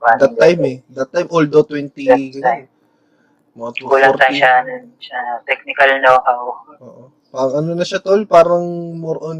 That 0.01 0.33
time 0.33 0.61
eh. 0.65 0.77
That 0.91 1.13
time, 1.13 1.29
although 1.29 1.61
20, 1.61 1.93
That 2.09 2.41
time. 2.41 2.65
mga 3.53 3.71
Kulang 3.85 4.17
tayo 4.17 4.33
240. 4.33 4.39
siya, 4.41 4.51
ano, 4.65 4.73
sa 4.97 5.17
technical 5.45 5.89
know-how. 6.01 6.41
Oo. 6.81 7.03
Parang 7.29 7.53
ano 7.61 7.69
na 7.77 7.85
siya 7.85 8.01
tol, 8.01 8.25
parang 8.25 8.65
more 8.97 9.21
on 9.21 9.39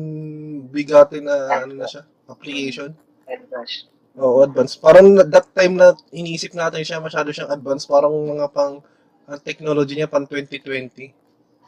bigatin 0.70 1.26
na 1.26 1.66
ano 1.66 1.74
na 1.74 1.90
siya, 1.90 2.06
application. 2.30 2.94
Advance. 3.26 3.90
Oo, 4.14 4.46
advance. 4.46 4.78
Parang 4.78 5.18
that 5.18 5.50
time 5.58 5.74
na 5.74 5.98
iniisip 6.14 6.54
natin 6.54 6.86
siya, 6.86 7.02
masyado 7.02 7.34
siyang 7.34 7.50
advance. 7.50 7.90
Parang 7.90 8.14
mga 8.14 8.46
pang, 8.54 8.86
ang 9.26 9.40
technology 9.42 9.98
niya 9.98 10.10
pang 10.10 10.30
2020 10.30 11.10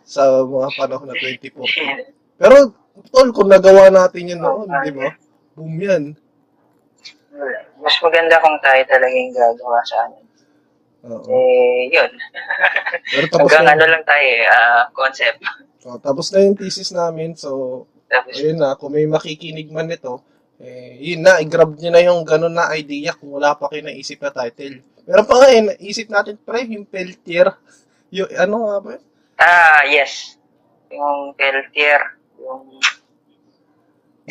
sa 0.05 0.45
mga 0.45 0.69
panahon 0.77 1.09
na 1.09 1.17
2014. 1.17 1.57
Pero, 2.41 2.73
tol, 3.11 3.29
kung 3.31 3.49
nagawa 3.49 3.87
natin 3.89 4.35
yan 4.35 4.41
noon, 4.41 4.67
di 4.83 4.91
ba? 4.91 5.09
Boom 5.55 5.75
yan. 5.79 6.03
Mas 7.81 7.95
maganda 8.03 8.37
kung 8.43 8.57
tayo 8.61 8.81
talaga 8.85 9.15
yung 9.15 9.33
gagawa 9.33 9.79
sa 9.83 10.05
ano. 10.05 10.17
Oo. 11.01 11.25
Eh, 11.33 11.89
yun. 11.89 12.11
Pero 13.09 13.25
tapos 13.33 13.49
Hanggang 13.49 13.65
na, 13.65 13.73
ano 13.73 13.85
lang 13.89 14.03
tayo 14.05 14.21
eh, 14.21 14.45
ah, 14.45 14.85
concept. 14.93 15.41
oh, 15.89 15.97
tapos 15.97 16.29
na 16.29 16.45
yung 16.45 16.53
thesis 16.53 16.93
namin. 16.93 17.33
So, 17.33 17.83
Tapos, 18.05 18.37
ayun 18.37 18.61
na, 18.61 18.77
kung 18.77 18.93
may 18.93 19.09
makikinig 19.09 19.73
man 19.73 19.89
nito, 19.89 20.21
eh, 20.61 21.01
yun 21.01 21.25
na, 21.25 21.41
i-grab 21.41 21.73
nyo 21.73 21.89
na 21.89 22.05
yung 22.05 22.21
ganun 22.21 22.53
na 22.53 22.69
idea 22.77 23.17
kung 23.17 23.33
wala 23.33 23.57
pa 23.57 23.65
kayo 23.73 23.81
naisip 23.81 24.21
na 24.21 24.29
title. 24.29 24.85
Pero 25.01 25.25
pa 25.25 25.41
nga 25.41 25.49
eh, 25.49 25.61
naisip 25.73 26.05
natin 26.05 26.37
pre, 26.37 26.69
yung 26.69 26.85
Peltier. 26.85 27.49
Yung, 28.13 28.29
ano 28.37 28.69
nga 28.69 28.77
ba 28.77 28.89
yun? 28.93 29.03
ah, 29.41 29.81
yes. 29.89 30.37
Yung 30.93 31.33
Peltier, 31.33 32.13
yung 32.37 32.69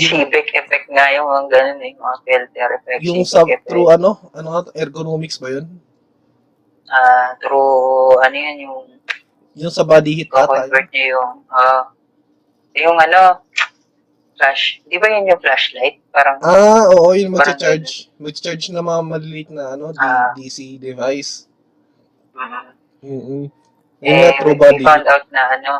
Civic 0.03 0.49
effect 0.51 0.87
nga 0.89 1.07
yung 1.11 1.27
mga 1.27 1.45
ganun 1.49 1.81
eh, 1.81 1.93
mga 1.93 2.17
Peltier 2.23 2.71
effect. 2.75 3.01
Yung 3.03 3.23
sa 3.23 3.43
effect. 3.43 3.67
through 3.67 3.89
ano, 3.89 4.17
ano 4.31 4.47
nga 4.51 4.63
ergonomics 4.75 5.37
ba 5.37 5.51
yun? 5.51 5.67
Ah, 6.87 7.37
through, 7.39 8.19
ano 8.19 8.35
yan, 8.35 8.57
yung 8.61 8.79
Yung 9.53 9.69
sa 9.69 9.83
body 9.83 10.15
heat 10.15 10.31
ata. 10.31 10.47
convert 10.47 10.89
niya 10.89 11.15
yung, 11.15 11.33
ah, 11.49 11.91
yung 12.73 12.97
ano, 12.97 13.43
flash, 14.35 14.81
di 14.85 14.97
ba 14.97 15.07
yun 15.07 15.29
yung 15.29 15.39
flashlight? 15.39 16.01
Parang, 16.09 16.41
Ah, 16.41 16.89
oo, 16.89 17.13
yung 17.13 17.31
Parang 17.31 17.53
mag-charge. 17.53 18.09
Mag-charge 18.17 18.71
na 18.71 18.81
mga 18.81 19.03
maliliit 19.05 19.51
na 19.51 19.75
ano, 19.75 19.93
D- 19.93 20.01
Ah. 20.01 20.33
DC 20.33 20.79
device. 20.79 21.45
mm, 22.33 22.73
Mm-mm. 23.03 23.45
Yun 24.01 24.09
eh, 24.09 24.33
nga, 24.33 24.39
true 24.39 24.53
we 24.53 24.59
body 24.59 24.81
found 24.83 25.05
out 25.05 25.25
na 25.29 25.43
ano, 25.51 25.73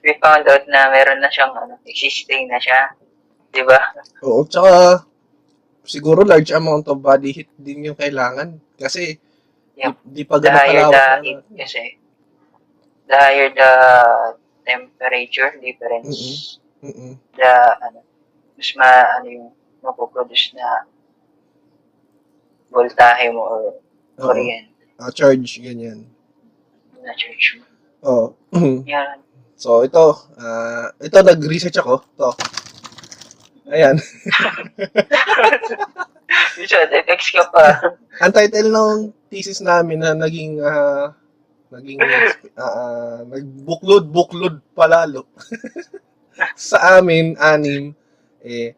we 0.00 0.14
found 0.18 0.44
out 0.44 0.64
na 0.66 0.88
meron 0.88 1.18
na 1.18 1.28
siyang 1.28 1.52
ano, 1.52 1.78
existing 1.84 2.46
na 2.46 2.58
siya. 2.58 2.92
Di 3.48 3.62
ba? 3.64 3.78
Oo, 4.22 4.44
tsaka 4.44 5.04
siguro 5.82 6.20
large 6.22 6.52
amount 6.52 6.84
of 6.86 7.00
body 7.00 7.32
heat 7.32 7.50
din 7.56 7.88
yung 7.88 7.98
kailangan. 7.98 8.56
Kasi 8.74 9.16
Yep. 9.78 9.94
di, 10.04 10.10
di 10.10 10.22
pa 10.26 10.36
The 10.36 10.42
ganun 10.44 10.58
higher 10.58 10.82
kalawak 10.82 10.90
the 10.90 11.06
na- 11.06 11.22
heat 11.22 11.40
kasi, 11.54 11.82
the 13.06 13.16
higher 13.16 13.48
the 13.48 13.70
temperature 14.66 15.54
difference, 15.62 16.18
Mm-mm. 16.82 17.14
the, 17.38 17.52
ano, 17.80 18.02
mas 18.58 18.70
ma, 18.74 18.90
ano 19.16 19.26
yung 19.30 19.48
mapoproduce 19.78 20.50
na 20.52 20.82
voltahe 22.68 23.30
mo 23.32 23.42
or 23.46 23.62
Oo. 24.18 24.34
Ah, 24.98 25.14
charge, 25.14 25.62
ganyan. 25.62 26.10
na 26.98 27.14
church 27.14 27.62
mo. 27.62 27.64
Oo. 28.02 28.26
Yan. 28.90 29.22
So, 29.58 29.82
ito. 29.82 30.06
ah 30.38 30.94
ito, 31.02 31.18
nag-research 31.18 31.76
ako. 31.82 32.00
Ito. 32.14 32.30
Ayan. 33.68 33.98
FX 36.58 37.20
ka 37.34 37.44
pa. 37.52 37.94
Ang 38.22 38.32
title 38.34 38.70
ng 38.72 38.98
thesis 39.30 39.60
namin 39.60 40.00
na 40.02 40.16
naging 40.16 40.58
ah, 40.62 41.12
naging 41.68 42.00
ah, 42.56 43.22
nagbuklod 43.28 44.08
buklod 44.08 44.56
palalo 44.72 45.28
sa 46.56 46.98
amin 46.98 47.36
anim 47.36 47.92
eh 48.40 48.72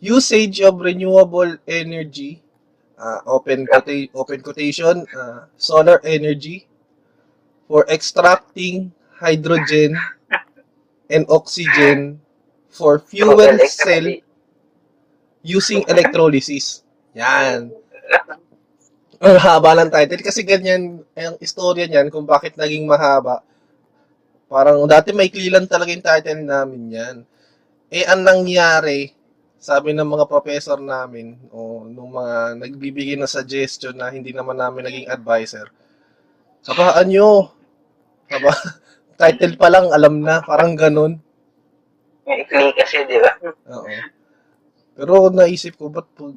usage 0.00 0.64
of 0.64 0.80
renewable 0.80 1.52
energy 1.68 2.40
ah, 2.96 3.20
open 3.28 3.68
quota- 3.68 4.10
open 4.16 4.40
quotation 4.40 5.04
ah, 5.12 5.44
solar 5.60 6.00
energy 6.02 6.64
for 7.68 7.84
extracting 7.92 8.88
hydrogen 9.20 9.94
and 11.12 11.28
oxygen 11.28 12.16
for 12.72 12.96
fuel 12.98 13.36
cell 13.68 14.08
using 15.44 15.84
electrolysis 15.86 16.80
yan 17.12 17.68
ang 19.20 19.36
haba 19.36 19.76
ng 19.76 19.92
title 19.92 20.24
kasi 20.24 20.40
ganyan 20.40 21.04
ang 21.12 21.36
istorya 21.44 21.84
niyan 21.84 22.08
kung 22.08 22.24
bakit 22.24 22.56
naging 22.56 22.88
mahaba. 22.88 23.44
Parang 24.48 24.80
dati 24.88 25.12
may 25.12 25.28
lang 25.52 25.68
talaga 25.68 25.92
yung 25.92 26.00
title 26.00 26.40
namin 26.40 26.82
yan. 26.88 27.16
Eh, 27.92 28.08
ang 28.08 28.24
nangyari, 28.24 29.12
sabi 29.60 29.92
ng 29.92 30.08
mga 30.08 30.24
professor 30.24 30.80
namin, 30.80 31.36
o 31.52 31.84
nung 31.84 32.16
mga 32.16 32.64
nagbibigay 32.64 33.20
ng 33.20 33.28
suggestion 33.28 33.92
na 33.92 34.08
hindi 34.08 34.32
naman 34.32 34.56
namin 34.56 34.88
naging 34.88 35.12
advisor, 35.12 35.68
sabaan 36.64 37.12
nyo. 37.12 37.52
Saba, 38.24 38.56
title 39.20 39.54
pa 39.60 39.68
lang, 39.68 39.92
alam 39.92 40.24
na, 40.24 40.40
parang 40.40 40.72
ganun. 40.72 41.20
Ikli 42.24 42.72
kasi, 42.72 43.04
di 43.04 43.20
ba? 43.20 43.36
Oo. 43.44 43.84
Pero 44.96 45.28
naisip 45.28 45.76
ko, 45.76 45.92
ba't 45.92 46.08
po, 46.16 46.32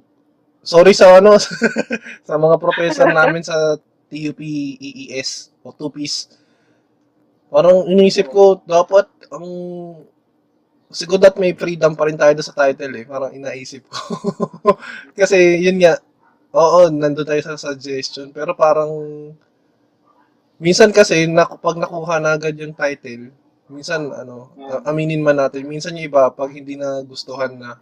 sorry 0.64 0.92
sa 0.92 1.20
ano, 1.24 1.40
sa 2.28 2.36
mga 2.36 2.56
professor 2.60 3.08
namin 3.08 3.44
sa 3.44 3.80
TUP 4.12 4.40
EES 4.80 5.56
o 5.64 5.72
2Ps. 5.72 6.44
Parang 7.54 7.86
iniisip 7.88 8.28
ko, 8.34 8.60
dapat 8.66 9.08
ang 9.30 9.48
siguro 10.94 11.20
that 11.22 11.36
may 11.42 11.58
freedom 11.58 11.98
pa 11.98 12.06
rin 12.06 12.18
tayo 12.18 12.38
sa 12.40 12.54
title 12.54 12.94
eh. 13.02 13.06
Parang 13.06 13.34
inaisip 13.34 13.86
ko. 13.90 14.00
Kasi 15.20 15.60
yun 15.62 15.82
nga, 15.82 15.98
oo, 16.54 16.90
nandun 16.94 17.26
tayo 17.26 17.42
sa 17.42 17.58
suggestion. 17.58 18.30
Pero 18.30 18.54
parang, 18.54 18.90
minsan 20.64 20.96
kasi, 20.96 21.28
nak 21.28 21.60
pag 21.60 21.76
nakuha 21.76 22.24
na 22.24 22.40
agad 22.40 22.56
yung 22.56 22.72
title, 22.72 23.36
minsan, 23.68 24.08
ano, 24.16 24.56
aminin 24.88 25.20
man 25.20 25.36
natin, 25.36 25.68
minsan 25.68 26.00
yung 26.00 26.08
iba, 26.08 26.32
pag 26.32 26.56
hindi 26.56 26.80
na 26.80 27.04
gustuhan 27.04 27.52
na, 27.60 27.76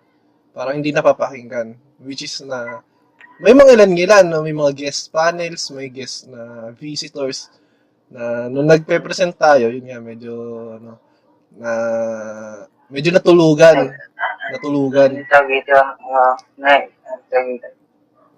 parang 0.58 0.82
hindi 0.82 0.90
napapakinggan. 0.90 1.78
Which 2.02 2.26
is 2.26 2.42
na, 2.42 2.82
may 3.38 3.54
mga 3.54 3.78
ilan-ilan, 3.78 4.26
no? 4.34 4.42
may 4.42 4.58
mga 4.58 4.74
guest 4.74 5.14
panels, 5.14 5.70
may 5.70 5.94
guest 5.94 6.26
na 6.26 6.74
visitors, 6.74 7.54
na 8.10 8.50
nung 8.50 8.66
nagpe-present 8.66 9.38
tayo, 9.38 9.70
yun 9.70 9.86
nga, 9.86 10.02
medyo, 10.02 10.34
ano, 10.82 10.92
na, 11.62 11.72
medyo 12.90 13.14
natulugan. 13.14 13.94
Natulugan. 14.52 15.22
Ang 15.22 15.30
tawag 15.30 15.54
ito, 15.54 15.78
uh, 15.78 16.34
na, 16.58 16.72
ang 16.90 17.24
tawag 17.30 17.50
ito. 17.62 17.70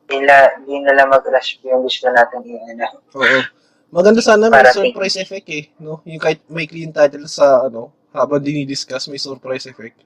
Di 0.03 0.19
na, 0.19 0.51
nila 0.67 1.07
mag-grasp 1.07 1.63
yung 1.63 1.81
gusto 1.87 2.11
natin 2.11 2.43
i-ano. 2.43 2.99
Oo. 3.15 3.62
Maganda 3.93 4.25
sana 4.25 4.49
may 4.49 4.65
Para 4.65 4.73
surprise 4.73 5.21
effect 5.21 5.47
eh, 5.53 5.69
no? 5.77 6.01
Yung 6.09 6.17
kahit 6.17 6.41
may 6.49 6.65
clean 6.65 6.89
title 6.89 7.29
sa 7.29 7.69
ano, 7.69 7.93
habang 8.09 8.41
dinidiscuss 8.41 9.05
may 9.05 9.21
surprise 9.21 9.69
effect. 9.69 10.01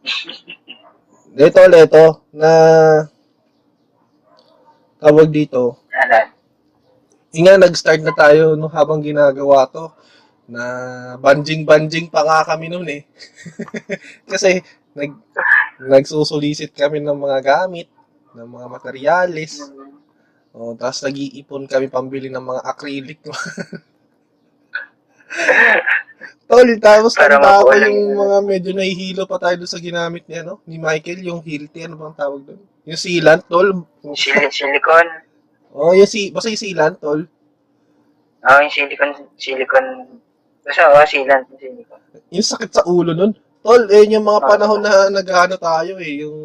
Dito, 1.30 1.60
ito, 1.62 2.06
na 2.34 2.50
tawag 4.98 5.30
dito, 5.30 5.78
Ano? 5.94 6.18
yung 7.30 7.46
nga 7.46 7.54
nag-start 7.54 8.02
na 8.02 8.10
tayo 8.10 8.58
no, 8.58 8.66
habang 8.66 8.98
ginagawa 8.98 9.70
to, 9.70 9.94
na 10.50 10.64
banjing-banjing 11.22 12.10
pa 12.10 12.26
nga 12.26 12.42
kami 12.42 12.66
noon 12.66 12.88
eh. 12.90 13.02
Kasi 14.30 14.58
nag 14.98 15.14
nagsusulisit 15.78 16.74
kami 16.74 16.98
ng 16.98 17.14
mga 17.14 17.38
gamit, 17.46 17.86
ng 18.34 18.48
mga 18.50 18.66
materyales. 18.66 19.62
Oh, 20.50 20.74
tapos 20.74 21.06
nag-iipon 21.06 21.70
kami 21.70 21.86
pambili 21.86 22.26
ng 22.26 22.42
mga 22.42 22.62
acrylic. 22.66 23.22
Tol, 26.50 26.66
tapos 26.82 27.14
tanda 27.14 27.62
ko 27.62 27.70
yung 27.70 28.10
yun. 28.10 28.18
mga 28.18 28.38
medyo 28.42 28.70
nahihilo 28.74 29.22
pa 29.22 29.38
tayo 29.38 29.62
sa 29.70 29.78
ginamit 29.78 30.26
niya, 30.26 30.42
no? 30.42 30.58
Ni 30.66 30.82
Michael, 30.82 31.22
yung 31.22 31.46
Hilti, 31.46 31.86
ano 31.86 31.94
bang 31.94 32.18
tawag 32.18 32.42
doon? 32.42 32.58
Yung 32.90 32.98
sealant, 32.98 33.46
tol. 33.46 33.86
Sil- 34.18 34.50
silicon. 34.50 35.06
Oh, 35.70 35.94
yung 35.94 36.10
si, 36.10 36.34
basta 36.34 36.50
yung 36.50 36.58
sealant, 36.58 36.98
tol. 36.98 37.22
Oo, 38.42 38.58
yung 38.66 38.74
silicon, 38.74 39.10
silicon. 39.38 39.86
Basta, 40.66 40.90
oo, 40.90 40.98
sealant 41.06 41.46
yung 41.54 41.60
silicon. 41.62 42.00
Yung 42.34 42.46
sakit 42.50 42.70
sa 42.74 42.82
ulo 42.82 43.14
nun. 43.14 43.30
Tol, 43.62 43.86
eh, 43.86 44.10
yung 44.10 44.26
mga 44.26 44.42
panahon 44.42 44.82
na 44.82 45.06
nag-ano 45.06 45.54
tayo 45.54 46.02
eh, 46.02 46.26
yung... 46.26 46.38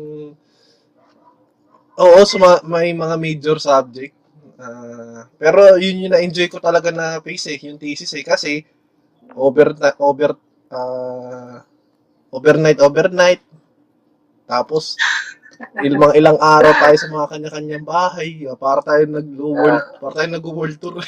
Oo, 1.96 2.20
suma- 2.28 2.64
may 2.66 2.92
mga 2.92 3.16
major 3.16 3.58
subject. 3.58 4.14
Ah, 4.56 5.28
pero 5.36 5.76
yun 5.76 6.08
yung 6.08 6.14
na-enjoy 6.16 6.48
ko 6.48 6.60
talaga 6.60 6.92
na 6.92 7.20
phase 7.20 7.56
eh, 7.56 7.60
yung 7.68 7.80
thesis 7.80 8.12
eh. 8.16 8.24
Kasi, 8.24 8.64
over, 9.36 9.76
over, 10.00 10.32
ah, 10.72 11.60
overnight, 12.32 12.80
overnight. 12.80 13.42
Tapos, 14.46 14.96
ilang 15.80 16.12
ilang 16.14 16.38
araw 16.38 16.72
tayo 16.78 16.96
sa 16.96 17.08
mga 17.10 17.28
kanya-kanyang 17.32 17.86
bahay. 17.88 18.44
Ah, 18.46 18.56
Para 18.56 18.84
tayo 18.84 19.04
nag-world, 19.08 19.84
para 20.00 20.14
tayo 20.14 20.30
nag-world 20.32 20.78
tour. 20.78 21.00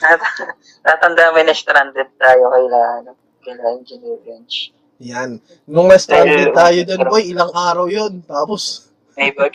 Nat- 0.00 0.56
Natanda 0.80 1.28
mo 1.30 1.40
na 1.44 1.52
stranded 1.52 2.08
tayo 2.16 2.48
kaila, 2.48 2.80
ano, 3.04 3.10
kaila 3.44 3.76
engineer 3.76 4.16
bench. 4.24 4.72
Yan. 5.00 5.36
Nung 5.64 5.88
na-stranded 5.88 6.52
tayo 6.52 6.78
dyan, 6.80 7.02
boy, 7.04 7.22
ilang 7.24 7.52
araw 7.52 7.86
yun. 7.86 8.20
Tapos, 8.24 8.89
May 9.20 9.36
bag. 9.36 9.52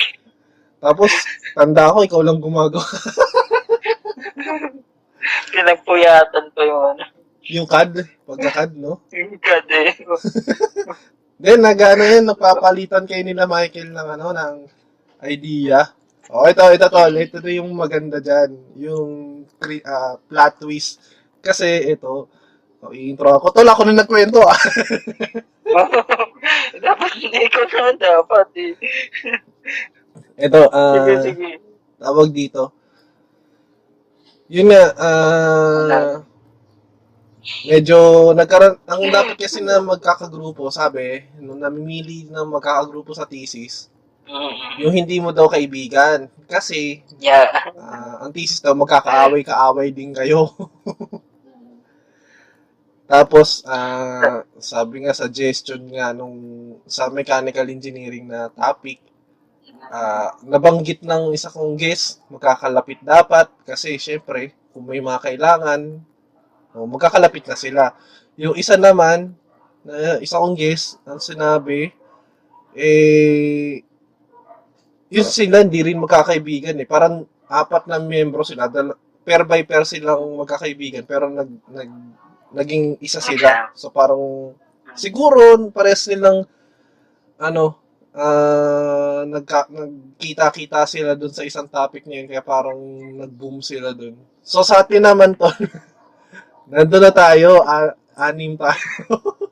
Tapos, 0.78 1.10
tanda 1.58 1.89
ko, 1.89 2.06
ikaw 2.06 2.21
lang 2.21 2.38
gumagawa. 2.38 2.86
Pinagpuyatan 5.58 6.45
pa 6.54 6.62
yung 6.62 6.84
ano. 6.93 7.04
yung 7.49 7.65
CAD, 7.65 8.06
pagka-CAD, 8.30 8.78
no? 8.78 9.01
Yung 9.10 9.41
God 9.41 9.65
eh. 9.73 9.89
Then, 11.41 11.65
nag, 11.65 11.82
ano 11.82 12.04
yun, 12.06 12.30
napapalitan 12.30 13.10
kayo 13.10 13.25
nila 13.25 13.49
Michael 13.49 13.89
ng, 13.89 14.08
ano, 14.13 14.28
ng 14.38 14.56
idea. 15.25 15.89
Oh, 16.30 16.45
ito, 16.45 16.62
ito, 16.69 16.86
to. 16.86 17.01
Ito 17.10 17.41
to 17.41 17.49
yung 17.49 17.73
maganda 17.73 18.21
dyan. 18.21 18.54
Yung 18.78 19.12
ah, 19.82 20.21
plot 20.30 20.62
twist. 20.62 21.01
Kasi, 21.41 21.89
ito, 21.89 22.30
oh, 22.86 22.93
intro 22.93 23.30
ako. 23.34 23.50
Tol, 23.52 23.67
ako 23.67 23.82
na 23.89 24.04
nagkwento, 24.04 24.39
ah. 24.45 24.56
dapat 26.86 27.12
hindi 27.17 27.43
ko 27.50 27.60
naman 27.65 27.95
dapat 27.98 28.48
eh. 28.62 28.74
Ito, 30.38 30.62
ah, 30.69 30.95
Sige, 31.02 31.13
sige. 31.26 31.50
tawag 31.98 32.30
dito. 32.32 32.63
Yun 34.48 34.69
nga, 34.69 34.83
ah, 35.02 36.21
medyo 37.65 38.29
nagkaroon, 38.38 38.77
ang 38.86 39.02
dapat 39.10 39.36
kasi 39.42 39.65
na 39.65 39.81
magkakagrupo, 39.81 40.69
sabi, 40.69 41.25
nung 41.42 41.62
namimili 41.62 42.29
na 42.29 42.46
magkakagrupo 42.46 43.17
sa 43.17 43.25
thesis, 43.25 43.90
Mm. 44.25 44.81
yung 44.81 44.94
hindi 44.94 45.21
mo 45.21 45.29
daw 45.29 45.46
kaibigan. 45.46 46.25
Kasi, 46.50 47.06
Yeah. 47.21 47.46
ah, 47.77 48.25
ang 48.25 48.33
thesis 48.33 48.58
daw, 48.58 48.73
magkakaaway-kaaway 48.73 49.94
din 49.94 50.17
kayo. 50.17 50.50
Tapos, 53.06 53.62
ah, 53.69 54.41
sabi 54.58 55.06
nga, 55.06 55.13
suggestion 55.13 55.81
nga 55.93 56.10
nung 56.10 56.37
sa 56.89 57.10
mechanical 57.13 57.69
engineering 57.69 58.25
na 58.25 58.49
topic, 58.49 58.97
ah, 59.93 60.33
nabanggit 60.41 61.06
ng 61.06 61.29
isa 61.37 61.53
kong 61.53 61.77
guest, 61.77 62.25
magkakalapit 62.33 62.99
dapat 63.06 63.47
kasi 63.62 64.01
syempre, 64.01 64.58
kung 64.73 64.89
may 64.89 64.99
mga 64.99 65.21
kailangan, 65.21 65.81
o 66.75 66.83
magkakalapit 66.89 67.45
na 67.47 67.58
sila. 67.58 67.83
Yung 68.35 68.58
isa 68.58 68.75
naman, 68.75 69.37
na 69.85 70.17
isa 70.19 70.41
kong 70.41 70.58
guest, 70.58 70.97
ang 71.06 71.21
sinabi, 71.21 71.93
eh, 72.75 73.85
yun 75.13 75.23
sila 75.23 75.62
hindi 75.63 75.79
rin 75.85 76.01
magkakaibigan 76.01 76.75
eh. 76.81 76.87
Parang 76.89 77.23
apat 77.47 77.85
na 77.85 78.01
miyembro 78.01 78.41
sila, 78.41 78.65
dal- 78.67 78.97
pair 79.25 79.45
by 79.45 79.62
pair 79.65 79.85
silang 79.85 80.37
magkakaibigan, 80.37 81.06
pero 81.06 81.29
nag, 81.29 81.49
nag, 81.69 81.89
naging 82.56 82.95
isa 83.03 83.19
sila. 83.19 83.69
So 83.75 83.91
parang, 83.91 84.56
siguro, 84.95 85.60
pares 85.75 86.08
nilang, 86.08 86.47
ano, 87.35 87.65
ah, 88.15 89.27
nagka, 89.27 89.67
nagkita-kita 89.67 90.87
sila 90.87 91.12
dun 91.19 91.35
sa 91.35 91.43
isang 91.43 91.67
topic 91.67 92.08
yun, 92.08 92.31
kaya 92.31 92.39
parang 92.39 92.79
nag-boom 93.19 93.60
sila 93.60 93.91
dun. 93.91 94.15
So 94.39 94.63
sa 94.63 94.81
atin 94.87 95.03
naman 95.03 95.35
to, 95.35 95.51
nandun 96.71 97.03
na 97.03 97.12
tayo, 97.12 97.60
a- 97.67 97.95
anim 98.15 98.56
tayo. 98.56 98.87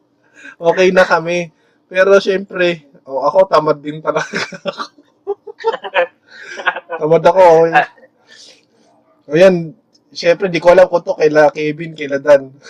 okay 0.72 0.96
na 0.96 1.04
kami. 1.04 1.52
Pero 1.92 2.16
syempre, 2.24 2.88
oh, 3.04 3.28
ako 3.28 3.52
tamad 3.52 3.84
din 3.84 4.00
talaga 4.00 4.40
ako. 4.64 4.84
tamad 7.04 7.24
ako. 7.24 7.42
oh. 7.44 7.66
O 9.24 9.36
yan, 10.14 10.16
syempre 10.16 10.54
di 10.54 10.62
ko 10.62 10.70
alam 10.70 10.86
kung 10.86 11.02
to 11.02 11.18
kaila 11.18 11.50
Kevin, 11.50 11.98
kaila 11.98 12.22
Dan. 12.22 12.54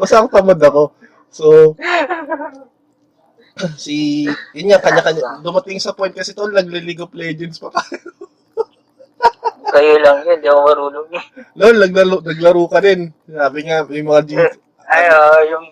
Basta 0.00 0.24
ako 0.24 0.26
tamad 0.32 0.60
ako. 0.64 0.96
So, 1.32 1.76
si, 3.84 4.24
yun 4.56 4.72
nga, 4.72 4.80
kanya-kanya, 4.80 5.44
dumating 5.44 5.76
sa 5.76 5.92
point 5.92 6.12
kasi 6.12 6.32
tol, 6.32 6.52
nagli-League 6.52 7.04
of 7.04 7.12
Legends 7.12 7.60
pa 7.60 7.72
tayo. 7.72 8.00
Kayo 9.72 9.96
lang 10.04 10.20
yun, 10.28 10.38
di 10.44 10.48
ako 10.52 10.60
marunong 10.68 11.08
yun. 11.08 11.26
Lol, 11.56 11.76
naglaro, 11.80 12.16
naglaro 12.20 12.62
ka 12.68 12.84
din. 12.84 13.08
Sabi 13.24 13.58
nga, 13.64 13.80
may 13.88 14.04
mga 14.04 14.22
G, 14.28 14.30
Ay, 14.92 15.08
oh, 15.08 15.40
yung... 15.48 15.66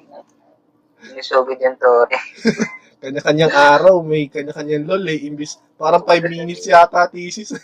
Yung 1.12 1.26
sugid 1.26 1.60
yung 1.60 1.76
Tori. 1.76 2.16
kanya-kanyang 3.00 3.52
araw, 3.52 4.00
may 4.00 4.32
kanya-kanyang 4.32 4.88
lol 4.88 5.04
eh. 5.08 5.28
Imbis, 5.28 5.60
parang 5.76 6.04
5 6.04 6.28
minutes 6.28 6.68
yata 6.68 7.08
thesis. 7.08 7.56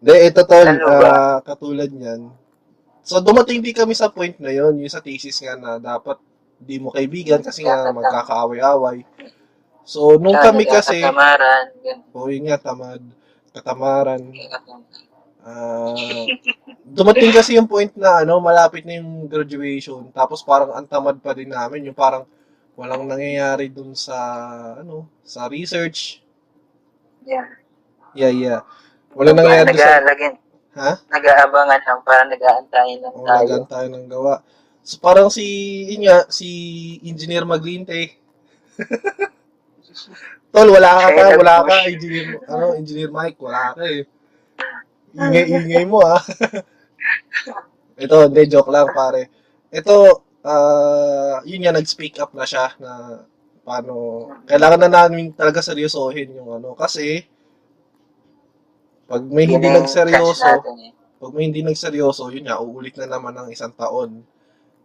Hindi, 0.00 0.14
ito 0.32 0.42
tol, 0.48 0.64
Ano 0.64 0.86
ah, 1.04 1.38
katulad 1.44 1.90
niyan. 1.92 2.32
So, 3.04 3.20
dumating 3.20 3.60
din 3.60 3.76
kami 3.76 3.92
sa 3.92 4.08
point 4.08 4.36
na 4.40 4.52
yon 4.52 4.80
yung 4.80 4.92
sa 4.92 5.02
thesis 5.04 5.40
nga 5.44 5.56
na 5.56 5.76
dapat 5.76 6.16
di 6.60 6.76
mo 6.76 6.92
kaibigan 6.92 7.40
kasi 7.40 7.64
nga 7.64 7.88
magkakaaway-away. 7.90 9.04
So, 9.84 10.20
nung 10.20 10.36
kami 10.36 10.68
kasi, 10.68 11.00
Katamaran, 11.00 11.66
ganun. 11.80 12.14
o 12.14 12.28
yun 12.28 12.44
nga, 12.46 12.60
tamad, 12.60 13.02
katamaran, 13.50 14.22
Ah, 15.40 15.96
dumating 16.84 17.32
kasi 17.32 17.56
yung 17.56 17.64
point 17.64 17.88
na 17.96 18.20
ano, 18.20 18.36
malapit 18.44 18.84
na 18.84 19.00
yung 19.00 19.24
graduation. 19.24 20.12
Tapos 20.12 20.44
parang 20.44 20.76
ang 20.76 20.84
tamad 20.84 21.16
pa 21.16 21.32
din 21.32 21.48
namin, 21.48 21.88
yung 21.88 21.96
parang 21.96 22.28
walang 22.76 23.08
nangyayari 23.08 23.72
dun 23.72 23.96
sa 23.96 24.16
ano, 24.76 25.08
sa 25.24 25.48
research. 25.48 26.20
Yeah. 27.24 27.48
Yeah, 28.12 28.32
yeah. 28.32 28.60
Walang 29.14 29.36
nangyayari 29.36 29.70
dun 29.70 29.78
sa 29.78 29.82
Nag-aalagin. 29.82 30.34
ha? 30.78 30.92
Nag-aabangan 31.10 31.80
lang, 31.82 32.00
parang 32.06 32.28
nag-aantayin 32.30 32.98
lang 33.02 33.14
tayo. 33.14 33.46
nagan 33.46 33.64
tayo 33.66 33.86
ng 33.90 34.06
gawa. 34.06 34.34
So 34.86 34.96
parang 35.02 35.28
si 35.28 35.44
yun 35.90 36.06
nga, 36.08 36.24
si 36.30 36.48
Engineer 37.04 37.44
Maglinte. 37.44 38.16
Tol, 40.50 40.66
wala 40.70 40.90
ka 40.98 41.06
pa, 41.14 41.22
wala 41.38 41.54
ka. 41.62 41.76
Engineer, 41.86 42.38
ano, 42.46 42.74
Engineer 42.74 43.10
Mike, 43.10 43.38
wala 43.38 43.74
ka 43.74 43.82
eh. 43.86 44.02
Ingay-ingay 45.18 45.84
mo 45.86 46.02
ah. 46.02 46.22
Ito, 48.02 48.30
hindi, 48.30 48.48
joke 48.48 48.72
lang 48.72 48.90
pare. 48.94 49.28
Ito, 49.70 50.22
ah, 50.46 51.38
yun 51.44 51.62
nga, 51.66 51.74
nag-speak 51.76 52.18
up 52.22 52.32
na 52.32 52.46
siya 52.48 52.72
na 52.80 53.22
paano, 53.62 54.26
kailangan 54.48 54.80
na 54.86 54.90
namin 54.90 55.34
talaga 55.36 55.60
seryosohin 55.60 56.34
yung 56.34 56.50
ano. 56.62 56.72
Kasi, 56.74 57.26
pag 59.10 59.22
may 59.26 59.44
hindi 59.44 59.66
Yun 59.66 59.74
ang 59.74 59.90
chance 59.90 60.06
nagseryoso, 60.06 60.46
natin 60.46 60.74
eh. 60.86 60.92
pag 61.18 61.32
may 61.34 61.44
hindi 61.50 61.60
nagseryoso, 61.66 62.30
yun 62.30 62.46
nga, 62.46 62.62
uulit 62.62 62.94
na 62.96 63.10
naman 63.10 63.34
ng 63.34 63.48
isang 63.50 63.74
taon. 63.74 64.22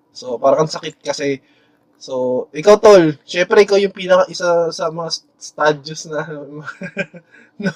So, 0.10 0.42
parang 0.42 0.66
ang 0.66 0.74
sakit 0.74 0.98
kasi. 1.06 1.40
So, 1.96 2.48
ikaw, 2.52 2.76
Tol, 2.82 3.16
syempre 3.24 3.64
ikaw 3.64 3.78
yung 3.80 3.94
pinaka 3.96 4.26
isa 4.28 4.68
sa 4.70 4.90
mga 4.90 5.10
stadios 5.40 6.10
na, 6.10 6.26
no, 7.64 7.72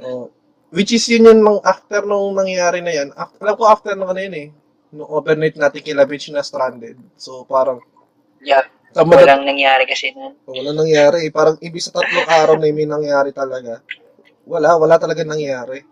oh, 0.00 0.30
which 0.70 0.92
is 0.92 1.04
yun 1.06 1.26
yung 1.26 1.40
mang 1.42 1.60
after 1.62 2.02
nung 2.02 2.34
nangyari 2.34 2.80
na 2.80 2.92
yan. 2.94 3.08
After, 3.14 3.38
alam 3.42 3.54
ko 3.58 3.64
after 3.66 3.92
nung 3.94 4.10
ano 4.10 4.20
yun 4.22 4.34
eh, 4.34 4.48
nung 4.94 5.10
overnight 5.10 5.58
natin 5.58 5.82
kila 5.82 6.06
Beach 6.06 6.30
na 6.30 6.42
stranded. 6.42 6.96
So, 7.18 7.42
parang, 7.44 7.82
yeah. 8.42 8.64
tama 8.94 9.18
na, 9.18 9.26
Walang 9.26 9.44
nangyari 9.44 9.84
kasi 9.84 10.14
nun. 10.14 10.38
wala 10.46 10.70
nangyari. 10.72 11.26
eh. 11.26 11.30
Parang 11.34 11.58
ibig 11.58 11.82
sa 11.82 11.90
tatlong 11.90 12.26
araw 12.26 12.54
na 12.56 12.70
may 12.70 12.86
nangyari 12.86 13.34
talaga. 13.34 13.82
Wala, 14.44 14.76
wala 14.76 14.96
talaga 15.00 15.24
nangyari. 15.24 15.84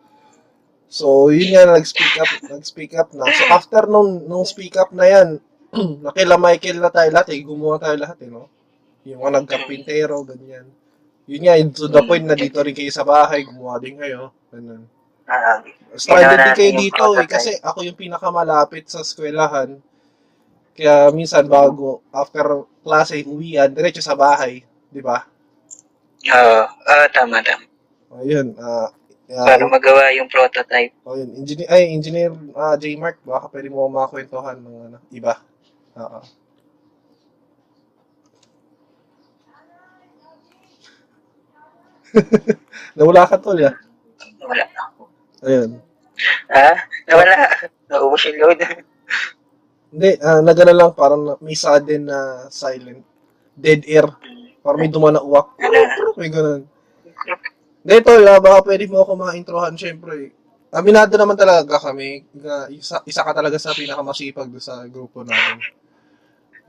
So, 0.93 1.33
yun 1.33 1.57
nga, 1.57 1.65
nag-speak 1.73 2.15
up, 2.21 2.33
nag-speak 2.53 2.93
up 3.01 3.09
na. 3.17 3.25
So, 3.33 3.49
after 3.49 3.89
nung, 3.89 4.29
nung 4.29 4.45
speak 4.45 4.77
up 4.77 4.93
na 4.93 5.09
yan, 5.09 5.29
nakila 6.05 6.37
Michael 6.37 6.85
na 6.85 6.93
tayo 6.93 7.09
lahat 7.09 7.33
eh, 7.33 7.41
gumawa 7.41 7.81
tayo 7.81 7.97
lahat 7.97 8.21
eh, 8.21 8.29
no? 8.29 8.53
Yung 9.09 9.25
mga 9.25 9.41
nagkapintero, 9.41 10.21
ganyan. 10.29 10.69
Yun 11.25 11.43
nga, 11.49 11.57
to 11.73 11.89
the 11.89 12.05
point 12.05 12.29
na 12.29 12.37
dito 12.37 12.61
rin 12.61 12.77
kayo 12.77 12.93
sa 12.93 13.09
bahay, 13.09 13.49
gumawa 13.49 13.81
din 13.81 13.97
kayo. 13.97 14.37
Ganun. 14.53 14.85
Stranded 15.97 16.39
din 16.45 16.57
kayo 16.61 16.73
dito 16.77 17.05
eh, 17.17 17.25
kasi 17.25 17.57
ako 17.65 17.89
yung 17.89 17.97
pinakamalapit 17.97 18.85
sa 18.93 19.01
eskwelahan. 19.01 19.81
Kaya 20.77 21.09
minsan 21.09 21.49
bago, 21.49 22.05
after 22.13 22.69
klase, 22.85 23.25
uwian, 23.25 23.73
diretso 23.73 24.05
sa 24.05 24.13
bahay. 24.13 24.61
Di 24.93 25.01
ba? 25.01 25.25
Oo, 26.29 26.61
ah, 26.69 27.09
tama, 27.09 27.41
tama. 27.41 27.72
Ayun, 28.21 28.53
ah, 28.61 28.93
Para 29.33 29.65
uh, 29.65 29.71
magawa 29.73 30.13
yung 30.13 30.29
prototype. 30.29 30.93
ayun, 31.09 31.31
engineer, 31.41 31.69
ay, 31.73 31.83
engineer 31.97 32.33
ah, 32.53 32.77
J. 32.77 32.93
Mark, 33.01 33.17
baka 33.25 33.49
pwede 33.49 33.73
mo 33.73 33.89
makakwentuhan 33.89 34.61
ng 34.61 34.77
ano, 34.93 34.99
iba. 35.09 35.41
Oo. 35.97 36.21
Nawala 42.97 43.25
ka 43.25 43.41
tol, 43.41 43.57
ya. 43.57 43.73
Wala. 44.45 44.65
Ayun. 45.41 45.81
Ah, 46.53 46.77
nawala. 47.09 47.35
Naubos 47.89 48.29
yung 48.29 48.37
load. 48.37 48.61
Hindi, 49.93 50.11
ah, 50.21 50.45
nagana 50.45 50.77
lang, 50.77 50.93
parang 50.93 51.41
may 51.41 51.57
sudden 51.57 52.13
na 52.13 52.47
silent. 52.53 53.01
Dead 53.57 53.81
air. 53.89 54.05
Parang 54.61 54.81
may 54.81 54.93
dumaan 54.93 55.17
na 55.17 55.25
uwak. 55.25 55.57
May 56.21 56.29
ganun. 56.29 56.69
Hindi, 57.83 57.97
tol, 58.07 58.23
ah, 58.31 58.39
baka 58.39 58.63
pwede 58.71 58.87
mo 58.87 59.03
ako 59.03 59.13
ma-introhan, 59.19 59.75
syempre. 59.75 60.31
Aminado 60.71 61.19
naman 61.19 61.35
talaga 61.35 61.83
kami. 61.83 62.23
Isa, 62.79 63.03
isa 63.03 63.27
ka 63.27 63.35
talaga 63.35 63.59
sa 63.59 63.75
pinakamasipag 63.75 64.49
sa 64.63 64.87
grupo 64.87 65.27
namin. 65.27 65.59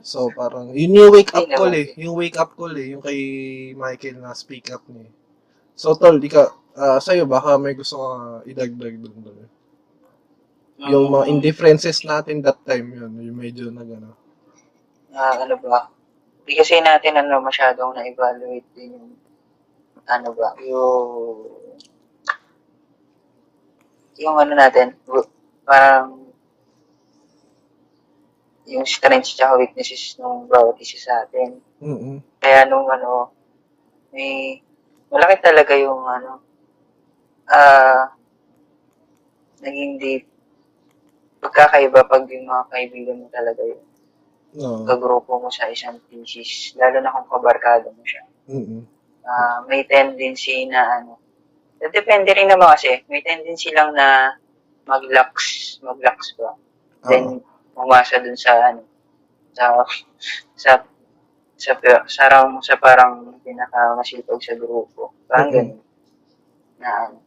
So, 0.03 0.33
parang, 0.33 0.73
yun 0.73 0.97
yung 0.97 1.13
wake 1.13 1.31
up 1.31 1.47
call 1.47 1.71
eh. 1.71 1.93
Yung 2.01 2.17
wake 2.17 2.35
up 2.35 2.57
call 2.57 2.73
eh. 2.75 2.97
Yung 2.97 2.99
kay 3.05 3.19
Michael 3.77 4.19
na 4.19 4.33
speak 4.33 4.73
up 4.73 4.83
niya. 4.89 5.07
So, 5.77 5.95
tol, 5.95 6.17
di 6.17 6.27
ka, 6.27 6.49
ah, 6.75 6.97
sa'yo, 6.97 7.29
baka 7.29 7.61
may 7.61 7.77
gusto 7.77 8.01
ka 8.01 8.09
idagdag 8.49 8.97
doon. 8.99 9.17
doon. 9.21 9.49
Yung 10.89 11.13
mga 11.13 11.29
indifferences 11.29 12.03
natin 12.03 12.41
that 12.43 12.59
time, 12.65 12.91
yun. 12.91 13.13
Yung 13.21 13.37
medyo 13.37 13.69
na 13.69 13.85
gano'n. 13.85 14.17
Ah, 15.13 15.45
ano 15.45 15.55
ba? 15.61 15.87
Hindi 16.43 16.53
kasi 16.59 16.81
natin 16.83 17.15
ano 17.21 17.39
masyadong 17.39 17.95
na-evaluate 17.95 18.67
din 18.75 18.97
yung 18.97 19.15
ano 20.07 20.29
ba, 20.35 20.55
yung 20.61 21.07
yung 24.19 24.35
ano 24.37 24.53
natin, 24.53 24.93
parang 25.65 26.23
yung 28.63 28.85
strengths 28.87 29.35
at 29.43 29.51
weaknesses 29.59 30.15
ng 30.19 30.47
bawat 30.47 30.79
isa 30.79 30.97
sa 30.99 31.13
atin. 31.27 31.59
Mm-mm. 31.83 32.23
Kaya 32.39 32.63
nung 32.69 32.87
ano, 32.87 33.35
may 34.15 34.63
malaki 35.11 35.35
talaga 35.43 35.75
yung 35.75 35.99
ano, 36.07 36.39
ah, 37.51 38.15
naging 39.59 39.99
deep 39.99 40.23
pagkakaiba 41.43 42.07
pag 42.07 42.23
yung 42.31 42.47
mga 42.47 42.63
kaibigan 42.71 43.19
mo 43.19 43.27
talaga 43.27 43.59
yung 43.67 43.83
Oo. 44.63 44.87
kagrupo 44.87 45.43
mo 45.43 45.49
sa 45.51 45.67
isang 45.67 45.99
thesis, 46.07 46.71
lalo 46.79 47.03
na 47.03 47.11
kung 47.11 47.27
kabarkada 47.27 47.91
mo 47.91 48.03
siya. 48.07 48.23
Mm-mm. 48.47 48.92
Ah, 49.23 49.63
may 49.67 49.87
tendency 49.87 50.67
na 50.67 50.99
ano, 50.99 51.15
depende 51.79 52.31
rin 52.35 52.51
naman 52.51 52.75
kasi, 52.75 53.03
may 53.07 53.23
tendency 53.23 53.71
lang 53.71 53.95
na 53.95 54.35
mag-lax, 54.83 55.31
mag-lax 55.79 56.35
ba? 56.35 56.51
Then, 57.07 57.39
umasa 57.75 58.19
dun 58.19 58.35
sa 58.35 58.51
ano, 58.71 58.83
sa, 59.55 59.83
sa, 60.59 60.71
sa, 61.55 61.71
sa, 62.07 62.23
round, 62.27 62.63
sa 62.63 62.75
parang 62.75 63.39
pinakamasipag 63.43 64.39
sa 64.43 64.55
grupo. 64.59 65.15
Parang 65.27 65.51
Mhm. 65.51 65.55
ganun. 65.55 65.79
Na 66.83 66.89
ano. 67.07 67.17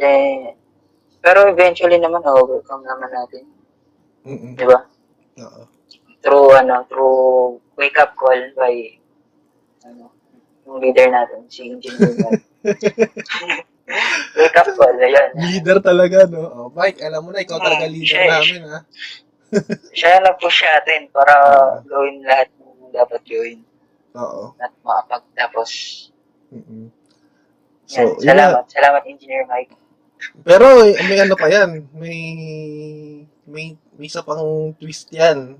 Eh, 0.00 0.56
pero 1.20 1.44
eventually 1.48 2.00
naman, 2.00 2.24
overcome 2.24 2.84
naman 2.88 3.12
natin. 3.12 3.44
Mm-mm. 4.24 4.56
Di 4.56 4.64
ba? 4.64 4.80
Oo. 5.44 5.62
through 6.22 6.54
ano 6.54 6.86
through 6.86 7.58
wake 7.74 7.98
up 7.98 8.14
call 8.14 8.38
by 8.54 8.94
ano 9.82 10.06
yung 10.66 10.78
leader 10.78 11.08
natin 11.10 11.46
si 11.50 11.66
Engineer 11.68 12.14
Man. 12.18 12.36
wake 14.38 14.56
up 14.56 14.68
call 14.78 14.94
ayun 15.02 15.30
Leader 15.36 15.78
talaga, 15.82 16.24
no? 16.30 16.42
Oh, 16.48 16.68
Mike, 16.72 17.02
alam 17.02 17.20
mo 17.26 17.30
na, 17.34 17.42
ikaw 17.42 17.58
talaga 17.58 17.84
Hmm, 17.84 17.92
leader 17.92 18.08
siya 18.08 18.22
eh. 18.22 18.30
namin, 18.30 18.60
ha? 18.68 18.78
siya 19.98 20.12
na 20.22 20.32
po 20.38 20.48
siya 20.48 20.80
atin 20.80 21.10
para 21.12 21.34
gawin 21.84 22.24
lahat 22.24 22.48
ng 22.56 22.92
dapat 22.94 23.20
gawin 23.28 23.60
Oo. 24.16 24.54
at 24.60 24.72
makapagtapos. 24.84 25.70
Yan, 26.52 26.88
So, 27.88 28.00
na. 28.16 28.24
salamat. 28.24 28.64
Salamat, 28.72 29.02
Engineer 29.04 29.44
Mike. 29.48 29.74
Pero 30.46 30.86
may 31.10 31.18
ano 31.18 31.34
pa 31.34 31.50
yan. 31.50 31.90
May 31.98 32.20
may 33.42 33.74
may 33.98 34.06
isa 34.06 34.22
pang 34.22 34.70
twist 34.78 35.10
yan. 35.10 35.58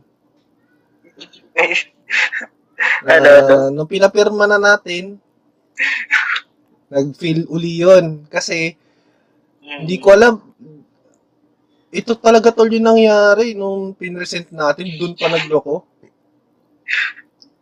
Ano, 3.06 3.28
ano? 3.28 3.56
nung 3.70 3.90
pinapirma 3.90 4.46
na 4.46 4.58
natin, 4.58 5.18
nag-feel 6.92 7.48
uli 7.48 7.82
yun. 7.82 8.26
Kasi, 8.28 8.74
hindi 9.62 9.96
ko 9.98 10.14
alam, 10.14 10.38
ito 11.92 12.12
talaga 12.16 12.52
tol 12.52 12.72
yung 12.72 12.88
nangyari 12.88 13.52
nung 13.52 13.92
pinresent 13.96 14.48
natin, 14.52 14.96
dun 14.96 15.14
pa 15.16 15.28
nagloko. 15.28 15.84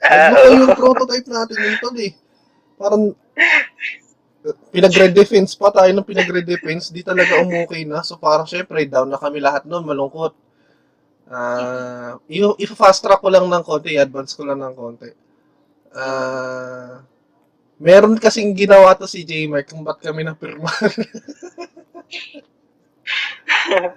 Ah, 0.00 0.32
Nagloko 0.32 0.56
yung 0.56 0.74
prototype 0.78 1.28
natin 1.28 1.56
yun 1.58 1.76
tol 1.78 1.96
eh. 1.98 2.12
Parang, 2.80 3.02
pinagre-defense 4.72 5.52
pa 5.58 5.68
tayo 5.68 5.90
ng 5.92 6.06
pinagre-defense, 6.06 6.88
di 6.94 7.04
talaga 7.04 7.44
umukay 7.44 7.84
na. 7.84 8.00
So 8.00 8.16
parang 8.16 8.48
syempre, 8.48 8.88
down 8.88 9.12
na 9.12 9.20
kami 9.20 9.36
lahat 9.36 9.68
noon, 9.68 9.84
malungkot. 9.84 10.32
Ah, 11.30 12.18
uh, 12.18 12.54
i-fast 12.58 13.06
track 13.06 13.22
ko 13.22 13.30
lang 13.30 13.46
ng 13.46 13.62
konti, 13.62 13.94
i-advance 13.94 14.34
ko 14.34 14.42
lang 14.42 14.58
ng 14.58 14.74
konti. 14.74 15.14
Ah, 15.94 17.06
meron 17.78 18.18
kasing 18.18 18.50
ginawa 18.58 18.98
to 18.98 19.06
si 19.06 19.22
J 19.22 19.46
Mark 19.46 19.70
kung 19.70 19.86
ba't 19.86 20.02
kami 20.02 20.26
napirma. 20.26 20.66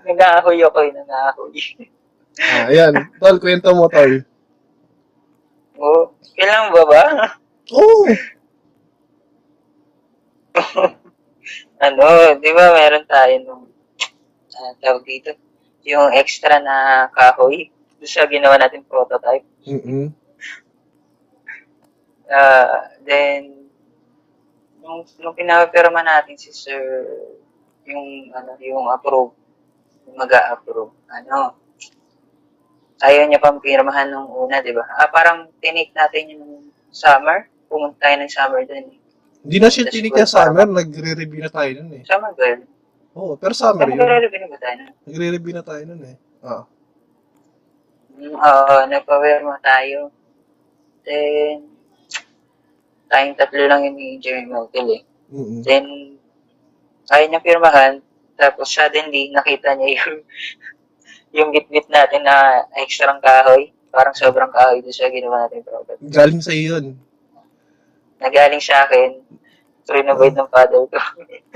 Nag-aahoy 0.05 0.61
ako 0.61 0.77
eh, 0.85 0.91
nag-aahoy. 0.93 1.57
ah, 2.37 2.69
ayan, 2.69 2.93
tol, 3.17 3.41
kwento 3.41 3.73
mo 3.73 3.89
tol. 3.89 4.21
Oo. 5.81 6.13
Kailan 6.37 6.69
ba 6.69 6.83
ba? 6.85 7.03
Oh, 7.73 8.05
ano, 11.85 12.05
di 12.37 12.51
ba 12.53 12.65
meron 12.77 13.05
tayo 13.09 13.33
nung, 13.41 13.63
ah, 14.53 14.73
tawag 14.77 15.01
dito, 15.05 15.33
yung 15.83 16.11
extra 16.15 16.59
na 16.63 17.07
kahoy, 17.11 17.67
doon 17.99 18.09
sa 18.09 18.27
ginawa 18.27 18.55
natin 18.59 18.83
prototype. 18.83 19.45
mm 19.63 20.11
Ah, 22.33 22.89
then, 23.05 23.67
nung, 24.81 25.05
nung 25.21 25.35
pinapirma 25.37 26.01
natin 26.01 26.33
si 26.33 26.49
Sir, 26.49 26.81
yung, 27.85 28.31
ano, 28.33 28.57
yung 28.57 28.89
approve, 28.89 29.35
yung 30.07 30.17
mag-a-approve, 30.17 30.91
ano, 31.11 31.59
ayaw 33.03 33.27
niya 33.27 33.43
pang 33.43 33.59
pirmahan 33.59 34.07
nung 34.09 34.31
una, 34.31 34.63
di 34.63 34.71
ba? 34.71 34.87
Ah, 34.97 35.11
parang 35.11 35.51
tinake 35.59 35.91
natin 35.93 36.39
yung 36.39 36.45
summer, 36.89 37.51
pumunta 37.67 38.07
tayo 38.07 38.15
ng 38.23 38.31
summer 38.31 38.63
dun. 38.65 38.87
eh. 38.87 38.97
Hindi 39.43 39.57
na 39.59 39.67
siya 39.67 39.91
tinik 39.91 40.15
yung 40.15 40.31
summer, 40.31 40.65
nagre-review 40.65 41.43
na 41.43 41.51
tayo 41.51 41.69
nun 41.83 41.99
eh. 41.99 42.03
Summer 42.07 42.31
girl. 42.33 42.63
Oo, 43.13 43.37
pero 43.37 43.53
summer 43.53 43.89
yun. 43.89 44.01
girl, 44.01 44.25
ba 44.25 44.59
tayo? 44.59 44.83
Nagre-review 45.05 45.53
na 45.53 45.65
tayo 45.65 45.83
nun 45.85 46.01
eh. 46.01 46.17
Ah. 46.41 46.65
Oo, 48.17 48.75
nagpa-pirma 48.89 49.57
tayo. 49.61 50.09
Then, 51.05 51.69
tayong 53.11 53.37
tatlo 53.37 53.63
lang 53.69 53.85
yung 53.85 53.97
ni 53.97 54.17
Jeremy 54.17 54.49
Michael 54.49 54.87
eh. 54.97 55.01
Mm-mm. 55.33 55.61
Then, 55.61 55.85
ayaw 57.13 57.27
niya 57.29 57.45
pirmahan. 57.45 57.93
Tapos 58.33 58.73
suddenly, 58.73 59.29
nakita 59.29 59.77
niya 59.77 60.01
yung 60.01 60.15
yung 61.37 61.49
bit-bit 61.49 61.89
natin 61.89 62.25
na 62.25 62.65
extra 62.77 63.13
kahoy. 63.21 63.73
Parang 63.93 64.13
sobrang 64.17 64.49
kahoy 64.49 64.81
doon 64.81 64.93
sa 64.93 65.09
ginawa 65.09 65.45
natin 65.45 65.65
product. 65.65 66.01
Galing 66.09 66.41
sa 66.41 66.53
yun. 66.53 66.97
Nagaling 68.21 68.61
sa 68.61 68.85
akin. 68.89 69.21
Renovate 69.83 70.35
ng 70.39 70.47
father 70.47 70.81
ko. 70.87 70.97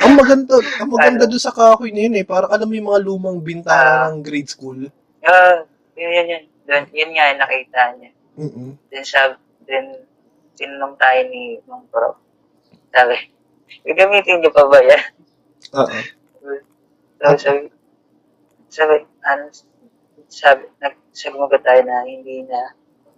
Ang 0.04 0.14
maganda, 0.20 0.54
ang 0.78 0.90
maganda 0.92 1.24
Ano? 1.24 1.32
doon 1.32 1.42
sa 1.42 1.56
kahoy 1.56 1.96
na 1.96 2.02
yun 2.04 2.20
eh. 2.20 2.26
Parang 2.28 2.52
alam 2.52 2.68
mo 2.68 2.76
yung 2.76 2.90
mga 2.92 3.02
lumang 3.02 3.40
bintana 3.40 4.04
Ah. 4.04 4.12
ng 4.12 4.20
grade 4.20 4.52
school. 4.52 4.76
Ah, 5.24 5.64
yun, 5.96 6.12
yun, 6.12 6.28
yun. 6.28 6.44
Doon, 6.68 6.84
yun 6.92 7.12
nga 7.16 7.32
yung 7.32 7.40
nakita 7.40 7.82
niya. 7.96 8.12
Mm-mm. 8.38 8.70
Then, 8.92 9.04
sab, 9.04 9.40
then, 9.64 10.04
tinanong 10.54 11.00
tayo 11.00 11.20
ni 11.32 11.58
ng 11.64 11.84
prof. 11.88 12.20
Sabi, 12.92 13.16
gagamitin 13.88 14.44
niyo 14.44 14.52
pa 14.52 14.68
ba 14.68 14.80
yan? 14.84 15.04
Oo. 15.74 15.98
Tapos 17.18 17.42
sabi, 17.42 17.60
sabi, 18.68 18.96
ano, 19.24 19.44
sabi, 20.28 20.64
nag, 20.78 20.96
sumagot 21.16 21.64
tayo 21.64 21.82
na 21.82 22.04
hindi 22.04 22.44
na. 22.44 22.62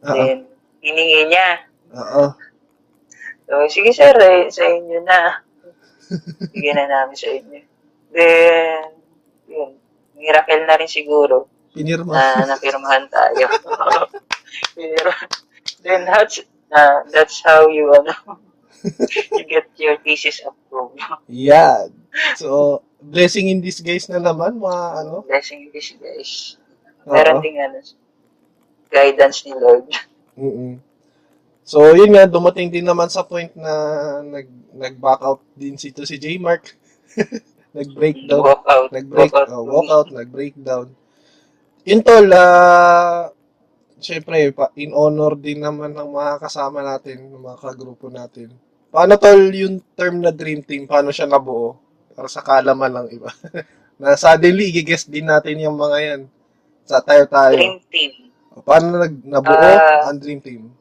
Oo. 0.06 0.14
Then, 0.14 0.38
hiningi 0.80 1.28
niya. 1.28 1.66
Oo. 1.92 2.32
So, 3.50 3.66
sige 3.66 3.90
sir, 3.98 4.14
eh, 4.14 4.46
sa 4.54 4.62
inyo 4.62 5.02
na. 5.02 5.42
Sige 6.54 6.70
na 6.78 6.86
namin 6.86 7.18
sa 7.18 7.30
inyo. 7.34 7.60
Then, 8.14 8.94
yun, 9.50 9.74
miracle 10.14 10.70
na 10.70 10.78
rin 10.78 10.86
siguro 10.86 11.50
Pinirma. 11.74 12.14
na 12.14 12.54
napirmahan 12.54 13.10
tayo. 13.10 13.50
Pero, 14.78 15.10
then 15.82 16.06
that's, 16.06 16.46
uh, 16.70 17.02
that's 17.10 17.42
how 17.42 17.66
you, 17.66 17.90
ano, 17.90 18.14
you 19.34 19.46
get 19.50 19.66
your 19.82 19.98
thesis 20.06 20.46
approved. 20.46 21.02
Yan. 21.26 21.90
So, 22.38 22.82
blessing 23.02 23.50
in 23.50 23.66
disguise 23.66 24.10
na 24.14 24.22
naman, 24.22 24.62
mga 24.62 24.84
ano. 25.06 25.26
Blessing 25.26 25.74
this, 25.74 25.98
guys. 25.98 26.58
Oo. 27.10 27.18
Meron 27.18 27.42
ding, 27.42 27.58
ano, 27.58 27.82
guidance 28.94 29.46
ni 29.46 29.54
Lord. 29.58 29.90
Mm-mm. 30.38 30.82
So, 31.70 31.94
yun 31.94 32.18
nga, 32.18 32.26
dumating 32.26 32.74
din 32.74 32.82
naman 32.82 33.14
sa 33.14 33.22
point 33.22 33.54
na 33.54 33.70
nag, 34.26 34.50
nag-back 34.74 35.22
out 35.22 35.42
din 35.54 35.78
si, 35.78 35.94
to 35.94 36.02
si 36.02 36.18
J 36.18 36.42
Mark. 36.42 36.66
nag-breakdown. 37.78 38.42
Walk 38.42 38.66
out. 38.66 38.90
Nag-break, 38.90 39.30
Walk 39.30 39.46
out. 39.46 39.54
oh, 39.54 39.66
walk 39.70 39.90
out, 39.94 40.10
nag-breakdown. 40.10 40.90
Yun 41.86 42.02
tol, 42.02 42.26
ah, 42.34 43.30
syempre, 44.02 44.50
pa, 44.50 44.74
in 44.82 44.98
honor 44.98 45.38
din 45.38 45.62
naman 45.62 45.94
ng 45.94 46.10
mga 46.10 46.42
kasama 46.42 46.82
natin, 46.82 47.30
ng 47.30 47.38
mga 47.38 47.62
kagrupo 47.62 48.10
natin. 48.10 48.50
Paano 48.90 49.22
tol 49.22 49.54
yung 49.54 49.78
term 49.94 50.26
na 50.26 50.34
dream 50.34 50.66
team, 50.66 50.90
paano 50.90 51.14
siya 51.14 51.30
nabuo? 51.30 51.78
Para 52.18 52.26
sa 52.26 52.42
kalaman 52.42 52.90
lang 52.90 53.08
iba. 53.14 53.30
na 54.02 54.18
suddenly, 54.18 54.74
i-guess 54.74 55.06
din 55.06 55.30
natin 55.30 55.62
yung 55.62 55.78
mga 55.78 55.98
yan. 56.02 56.22
Sa 56.82 56.98
tayo 56.98 57.30
tayo. 57.30 57.54
Dream 57.54 57.78
team. 57.94 58.12
Paano 58.66 59.06
nag, 59.06 59.14
nabuo 59.22 59.54
Ah. 59.54 60.10
ang 60.10 60.18
dream 60.18 60.42
team? 60.42 60.74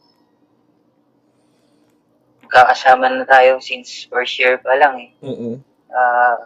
Kakasama 2.49 3.09
na 3.09 3.24
tayo 3.24 3.61
since 3.61 4.09
first 4.09 4.34
year 4.36 4.57
pa 4.57 4.74
lang 4.74 4.94
eh. 4.99 5.11
Mm-mm. 5.20 5.55
Ah, 5.88 6.44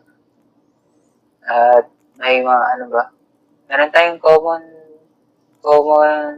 at 1.44 1.86
may 2.16 2.38
mga 2.38 2.64
ano 2.76 2.84
ba? 2.88 3.10
Meron 3.66 3.90
tayong 3.90 4.20
common 4.20 4.62
common 5.58 6.34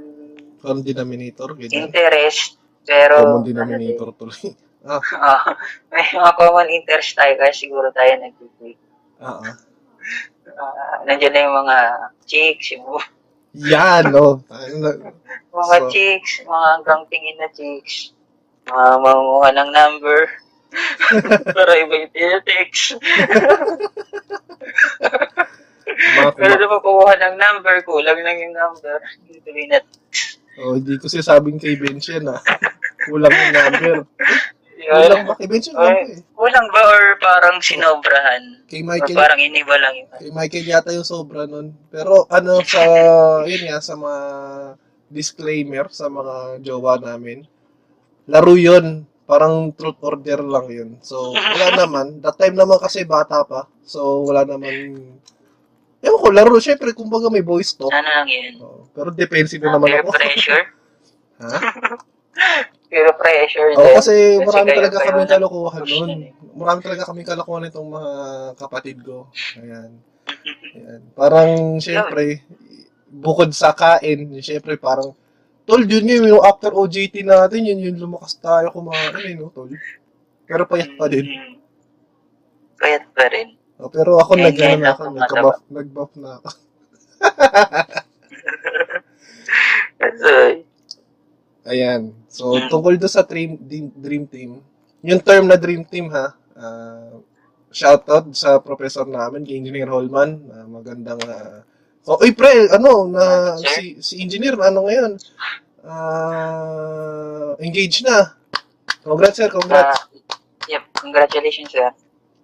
Common 0.60 0.80
denominator, 0.80 1.52
ganyan. 1.52 1.88
interest 1.88 2.56
pero 2.84 3.20
Common 3.20 3.40
ano 3.40 3.44
denominator 3.44 4.08
tuloy. 4.14 4.40
ah, 4.88 5.00
ah, 5.20 5.44
may 5.90 6.06
mga 6.06 6.32
common 6.34 6.68
interest 6.70 7.12
tayo 7.14 7.36
kaya 7.36 7.52
siguro 7.52 7.88
tayo 7.90 8.16
nag-click. 8.16 8.78
ah, 9.20 9.40
ah. 9.42 9.56
Uh, 10.44 10.96
nandiyan 11.08 11.32
na 11.32 11.40
yung 11.40 11.56
mga 11.58 11.76
chicks, 12.22 12.72
yung 12.72 12.84
Yan, 13.54 14.08
na- 14.12 15.00
mga 15.50 15.76
So- 15.78 15.88
chicks, 15.88 16.44
mga 16.44 16.66
hanggang 16.74 17.02
tingin 17.08 17.36
na 17.36 17.48
chicks, 17.50 18.12
mga 18.64 18.92
manguha 18.98 19.48
ng 19.52 19.70
number, 19.70 20.20
para 21.56 21.72
iba 21.78 21.94
yung 22.10 22.42
text. 22.42 22.98
mga 25.94 26.30
Pero 26.34 26.52
kuma- 26.54 26.58
na 26.58 26.66
makuha 26.70 27.12
ng 27.14 27.34
number, 27.38 27.74
kulang 27.84 28.18
lang 28.24 28.36
yung 28.40 28.54
number. 28.54 28.98
Hindi 29.20 29.38
tuloy 29.44 29.66
na. 29.68 29.78
oh, 30.60 30.74
hindi 30.74 30.94
ko 30.98 31.06
sinasabing 31.06 31.58
kay 31.58 31.76
Bench 31.78 32.10
yan, 32.10 32.30
ah. 32.30 32.40
Kulang 33.06 33.30
yung 33.30 33.54
number. 33.54 33.94
Kulang 34.84 35.24
ba? 35.24 35.34
Kay 35.38 35.48
Bench 35.48 35.66
yun 35.70 35.76
lang 35.76 35.96
po 35.96 36.04
eh. 36.04 36.20
Kulang 36.34 36.66
ba 36.68 36.80
or 36.84 37.02
parang 37.16 37.56
sinobrahan? 37.62 38.42
Kay 38.68 38.82
Or 38.82 38.88
Michael, 38.92 39.16
parang 39.16 39.40
iniba 39.40 39.76
lang 39.80 39.94
yun? 39.96 40.08
kay 40.12 40.30
Michael 40.32 40.66
yata 40.68 40.90
yung 40.92 41.06
sobra 41.06 41.46
nun. 41.46 41.72
Pero 41.88 42.26
ano, 42.28 42.60
sa, 42.64 42.82
yun 43.44 43.64
nga, 43.64 43.78
sa 43.80 43.94
mga 43.94 44.22
disclaimer 45.08 45.86
sa 45.88 46.10
mga 46.10 46.58
jowa 46.60 46.98
namin, 46.98 47.46
laro 48.26 48.54
yun. 48.54 49.04
Parang 49.24 49.72
truth 49.72 49.96
order 50.00 50.40
lang 50.40 50.66
yun. 50.68 50.90
So, 51.00 51.32
wala 51.32 51.68
naman. 51.80 52.20
That 52.20 52.36
time 52.36 52.54
naman 52.54 52.76
kasi 52.76 53.02
bata 53.02 53.40
pa. 53.42 53.64
So, 53.82 54.20
wala 54.22 54.44
naman. 54.44 55.00
Ewan 55.98 56.20
ko, 56.20 56.28
laro. 56.28 56.56
Siyempre, 56.58 56.92
kumbaga 56.92 57.32
may 57.32 57.40
voice 57.40 57.72
talk. 57.72 57.88
Ano 57.88 58.04
lang 58.04 58.28
yun? 58.28 58.60
Oo. 58.60 58.84
pero 58.92 59.08
defensive 59.08 59.64
na 59.64 59.74
naman 59.74 59.96
ako. 59.98 60.12
pressure? 60.12 60.64
ha? 61.40 61.56
Peer 62.84 63.10
pressure 63.16 63.72
din. 63.72 63.96
kasi 63.96 64.14
marami 64.38 64.68
kayo- 64.68 64.78
talaga 64.78 64.96
na- 65.16 65.26
kalokohan 65.26 65.82
yun 65.84 66.10
eh. 66.20 66.32
Marami 66.52 66.78
talaga 66.80 67.02
kaming 67.08 67.26
kalokohan 67.26 67.66
itong 67.66 67.88
mga 67.88 68.12
kapatid 68.54 69.00
ko. 69.00 69.26
Ayan. 69.56 69.98
Ayan. 70.76 71.00
Parang, 71.12 71.50
syempre, 71.80 72.44
bukod 73.08 73.50
sa 73.50 73.72
kain, 73.72 74.36
syempre 74.38 74.76
parang, 74.76 75.10
tol, 75.64 75.82
yun 75.82 76.04
yun, 76.04 76.28
yung 76.36 76.44
after 76.44 76.70
OJT 76.72 77.24
natin, 77.24 77.64
yun 77.64 77.80
yung 77.80 77.98
lumakas 78.00 78.36
tayo 78.40 78.68
kumain, 78.72 79.12
eh, 79.24 79.34
no, 79.36 79.48
tol. 79.50 79.68
Pero 80.44 80.68
payat 80.68 80.92
pa 80.96 81.08
din. 81.08 81.24
Payat 82.76 83.04
pa 83.16 83.24
rin. 83.32 83.56
Oh, 83.80 83.90
pero 83.90 84.20
ako 84.20 84.38
Eh, 84.38 84.42
nag, 84.44 84.54
na 84.56 84.92
ako, 84.92 85.02
nagka-buff, 85.16 85.58
nag-buff 85.72 86.12
na 86.20 86.30
ako. 86.38 86.48
So, 90.14 90.30
Ayan. 91.64 92.12
So, 92.28 92.60
Mm. 92.60 92.68
tungkol 92.68 92.94
doon 93.00 93.08
sa 93.12 93.24
dream, 93.24 93.56
dream, 93.96 94.28
team, 94.28 94.60
yung 95.00 95.22
term 95.24 95.48
na 95.48 95.56
dream 95.56 95.80
team 95.88 96.12
ha, 96.12 96.36
uh, 96.54 97.16
shoutout 97.72 98.28
sa 98.36 98.60
professor 98.60 99.08
namin, 99.08 99.48
kay 99.48 99.56
Engineer 99.56 99.88
Holman, 99.88 100.44
ah, 100.52 100.68
magandang, 100.68 101.20
uh, 101.24 101.64
oh, 102.08 102.18
uy 102.20 102.32
pre, 102.32 102.68
ano, 102.68 103.08
na, 103.08 103.56
Sir? 103.58 103.68
si, 103.72 103.84
si 104.00 104.14
Engineer, 104.20 104.56
ano 104.60 104.84
ngayon, 104.88 105.12
ah, 105.84 107.52
engaged 107.60 108.04
na. 108.04 108.36
Congrats 109.04 109.36
sir, 109.36 109.52
congrats. 109.52 110.00
ah, 110.00 110.08
yep, 110.68 110.84
congratulations, 110.96 111.68
sir. 111.68 111.92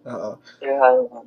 Oo. 0.04 0.36
Sir 0.60 0.76
Halman. 0.76 1.26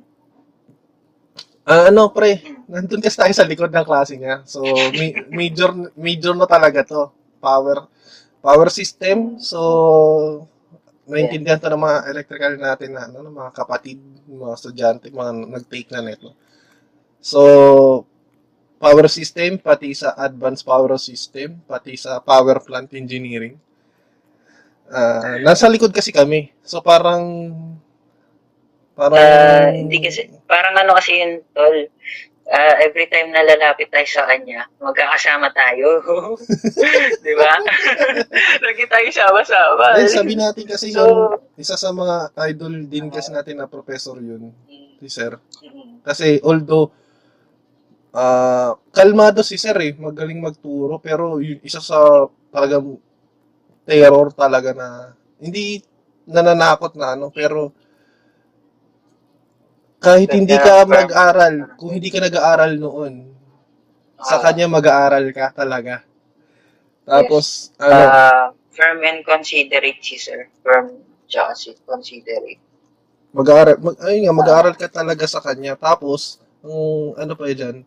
Ah, 1.64 1.88
ano 1.88 2.12
pre, 2.12 2.44
nandun 2.68 3.00
kasi 3.00 3.16
tayo 3.16 3.32
sa 3.32 3.48
likod 3.48 3.72
ng 3.72 3.88
klase 3.88 4.20
niya. 4.20 4.44
So, 4.44 4.60
ma- 4.68 5.24
major, 5.32 5.72
major 5.96 6.36
na 6.36 6.44
talaga 6.44 6.84
to. 6.84 7.08
Power, 7.40 7.88
power 8.44 8.68
system. 8.68 9.40
So, 9.40 10.44
naintindihan 11.08 11.56
to 11.56 11.72
ng 11.72 11.80
mga 11.80 11.98
electrical 12.12 12.52
natin 12.60 12.90
na, 12.92 13.08
ano, 13.08 13.24
ng 13.24 13.32
mga 13.32 13.52
kapatid, 13.56 13.96
mga 14.28 14.54
estudyante, 14.60 15.08
mga 15.08 15.32
nag-take 15.56 15.88
na 15.88 16.04
neto. 16.04 16.36
So, 17.24 17.40
power 18.78 19.06
system, 19.08 19.56
pati 19.58 19.94
sa 19.94 20.12
advanced 20.18 20.66
power 20.66 20.94
system, 20.98 21.62
pati 21.64 21.96
sa 21.96 22.20
power 22.20 22.60
plant 22.60 22.92
engineering. 22.92 23.56
Ah, 24.90 25.40
nasa 25.40 25.66
likod 25.72 25.90
kasi 25.90 26.12
kami. 26.12 26.52
So, 26.60 26.84
parang, 26.84 27.50
parang, 28.92 29.16
Ah, 29.16 29.72
hindi 29.72 29.98
kasi, 30.04 30.28
parang 30.44 30.76
ano 30.76 30.92
kasi 30.94 31.16
yun, 31.16 31.40
tol. 31.56 31.88
Ah, 32.44 32.76
every 32.84 33.08
time 33.08 33.32
na 33.32 33.40
lalapit 33.40 33.88
tayo 33.88 34.04
sa 34.04 34.28
kanya, 34.28 34.68
magkakasama 34.76 35.48
tayo. 35.56 36.04
Di 37.24 37.32
ba? 37.40 37.56
Lagi 38.68 38.84
tayo 38.84 39.08
sama-sama. 39.08 39.96
Dahil 39.96 40.12
sabi 40.12 40.36
natin 40.36 40.64
kasi 40.68 40.92
So- 40.92 41.00
yung 41.00 41.40
isa 41.56 41.80
sa 41.80 41.88
mga 41.88 42.36
idol 42.52 42.84
din 42.84 43.08
kasi 43.08 43.32
natin 43.32 43.64
na 43.64 43.66
professor 43.66 44.20
yun, 44.20 44.52
si 45.00 45.08
Sir. 45.08 45.40
Mm. 45.64 46.04
Kasi 46.04 46.36
although 46.44 46.92
ah 48.14 48.72
kalmado 48.94 49.42
si 49.42 49.58
Sir 49.58 49.76
eh, 49.82 49.92
magaling 49.98 50.40
magturo, 50.40 51.02
pero 51.02 51.42
yun, 51.42 51.58
isa 51.66 51.82
sa 51.82 51.98
talagang 52.54 52.96
terror 53.84 54.32
talaga 54.32 54.70
na 54.72 54.88
hindi 55.42 55.82
nananakot 56.24 56.94
na 56.96 57.18
ano, 57.18 57.28
pero 57.34 57.74
kahit 60.00 60.30
hindi 60.36 60.56
ka 60.56 60.84
mag-aral, 60.84 61.54
kung 61.80 61.90
hindi 61.96 62.08
ka 62.12 62.20
nag-aaral 62.20 62.72
noon, 62.76 63.14
sa 64.20 64.36
Ah, 64.40 64.42
kanya 64.44 64.66
mag-aaral 64.68 65.26
ka 65.32 65.52
talaga. 65.56 66.04
Tapos, 67.04 67.72
ano, 67.80 68.00
ah, 68.08 68.46
firm 68.72 69.00
and 69.04 69.20
considerate 69.24 70.00
si 70.00 70.16
sir. 70.16 70.48
Firm, 70.64 71.00
tsaka 71.28 71.52
si 71.56 71.70
considerate. 71.84 72.60
Mag-aaral, 73.34 73.76
mag, 73.80 73.96
ayun 74.04 74.20
nga, 74.28 74.34
mag-aaral 74.36 74.74
ka 74.76 74.88
talaga 74.88 75.24
sa 75.28 75.40
kanya. 75.44 75.74
Tapos, 75.76 76.40
ang 76.64 77.16
ano 77.18 77.32
pa 77.36 77.48
dyan, 77.50 77.84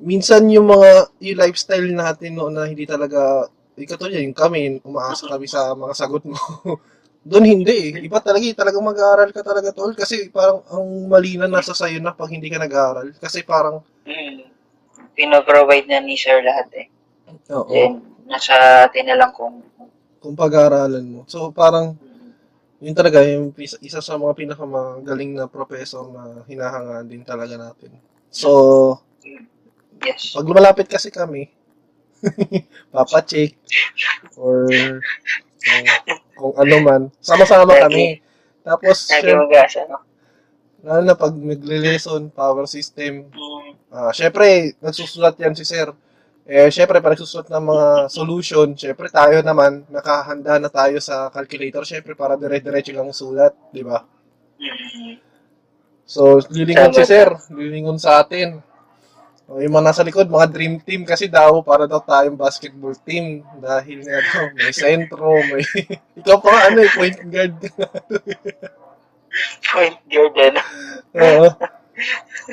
minsan 0.00 0.48
yung 0.52 0.68
mga, 0.68 1.10
yung 1.20 1.38
lifestyle 1.40 1.88
natin 1.92 2.36
noon 2.36 2.52
na 2.56 2.68
hindi 2.68 2.84
talaga, 2.84 3.48
ikaw 3.76 3.96
to 3.96 4.08
yung 4.12 4.36
kami, 4.36 4.80
umaasa 4.84 5.28
kami 5.28 5.44
sa 5.48 5.72
mga 5.76 5.94
sagot 5.96 6.24
mo. 6.24 6.36
Doon 7.26 7.42
hindi 7.42 7.90
eh. 7.90 8.06
Iba 8.06 8.22
talaga, 8.22 8.46
eh. 8.46 8.54
talagang 8.54 8.86
mag-aaral 8.86 9.34
ka 9.34 9.42
talaga 9.42 9.74
tol. 9.74 9.90
Kasi 9.98 10.30
parang 10.30 10.62
ang 10.70 11.10
mali 11.10 11.34
na 11.34 11.50
nasa 11.50 11.74
sayo 11.74 11.98
na 11.98 12.14
pag 12.14 12.30
hindi 12.30 12.46
ka 12.46 12.62
nag-aaral. 12.62 13.18
Kasi 13.18 13.42
parang, 13.42 13.82
Mm. 14.06 14.46
Pinoprovide 15.18 15.90
na 15.90 15.98
ni 15.98 16.14
sir 16.14 16.38
lahat 16.44 16.68
eh. 16.78 16.86
oo, 17.50 17.66
Then, 17.72 18.04
nasa 18.30 18.86
atin 18.86 19.10
na 19.10 19.16
lang 19.18 19.32
kung 19.34 19.64
kung 20.22 20.38
pag-aaralan 20.38 21.02
mo. 21.02 21.20
So 21.26 21.50
parang, 21.50 21.98
yun 22.78 22.94
talaga, 22.94 23.24
yung 23.26 23.50
isa, 23.58 23.98
sa 24.04 24.14
mga 24.20 24.36
pinakamagaling 24.36 25.34
na 25.34 25.50
professor 25.50 26.06
na 26.12 26.44
hinahangaan 26.46 27.08
din 27.08 27.24
talaga 27.26 27.56
natin. 27.58 27.96
So, 28.30 29.00
yes. 29.24 29.42
Pag 30.14 30.46
lumalapit 30.46 30.86
kasi 30.86 31.08
kami, 31.10 31.48
papacheck 32.92 33.56
or 34.38 34.66
kung, 35.60 35.84
kung 36.34 36.54
ano 36.56 36.76
man, 36.80 37.02
sama-sama 37.20 37.76
kami. 37.76 38.20
Tapos, 38.62 39.06
Lagi 39.10 39.30
syem- 39.30 39.40
mag-asa, 39.46 39.80
no? 39.86 40.02
lalo 40.86 41.02
na 41.02 41.18
pag 41.18 41.34
nagle-lesson, 41.34 42.30
power 42.30 42.66
system, 42.70 43.26
Mm. 43.34 43.74
ah 43.90 44.12
syempre, 44.14 44.78
nagsusulat 44.78 45.34
yan 45.34 45.54
si 45.58 45.66
sir. 45.66 45.90
Eh, 46.46 46.70
syempre, 46.70 47.02
pag 47.02 47.18
nagsusulat 47.18 47.50
ng 47.50 47.64
mga 47.66 47.86
solution, 48.06 48.70
syempre 48.78 49.10
tayo 49.10 49.42
naman, 49.42 49.82
nakahanda 49.90 50.62
na 50.62 50.70
tayo 50.70 51.02
sa 51.02 51.26
calculator, 51.34 51.82
syempre, 51.82 52.14
para 52.14 52.38
dire-diretso 52.38 52.94
lang 52.94 53.10
sulat, 53.10 53.50
di 53.74 53.82
ba? 53.82 54.06
Mm. 54.62 55.18
So, 56.06 56.38
lilingon 56.54 56.94
si 56.94 57.02
sir, 57.02 57.34
lilingon 57.50 57.98
sa 57.98 58.22
atin. 58.22 58.62
O, 59.46 59.62
yung 59.62 59.78
mga 59.78 59.94
nasa 59.94 60.02
likod, 60.02 60.26
mga 60.26 60.50
dream 60.50 60.82
team 60.82 61.06
kasi 61.06 61.30
daw, 61.30 61.62
para 61.62 61.86
daw 61.86 62.02
tayong 62.02 62.34
basketball 62.34 62.98
team. 63.06 63.46
Dahil 63.62 64.02
nga 64.02 64.18
daw, 64.18 64.44
may 64.58 64.74
sentro, 64.74 65.38
may... 65.46 65.62
Ikaw 66.18 66.36
pa 66.42 66.48
nga, 66.50 66.62
ano 66.66 66.78
eh, 66.82 66.90
point 66.90 67.18
guard. 67.30 67.54
Point 69.70 69.98
guard, 70.10 70.34
ano? 70.34 70.62
Oo. 71.14 71.46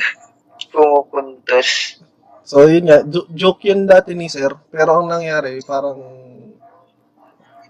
Pumupuntos. 0.74 1.98
so, 2.46 2.66
yun 2.70 2.86
nga, 2.86 3.02
jo- 3.06 3.30
joke 3.34 3.66
yun 3.66 3.90
dati 3.90 4.14
ni 4.14 4.30
sir. 4.30 4.54
Pero 4.70 5.02
ang 5.02 5.10
nangyari, 5.10 5.58
parang... 5.66 5.98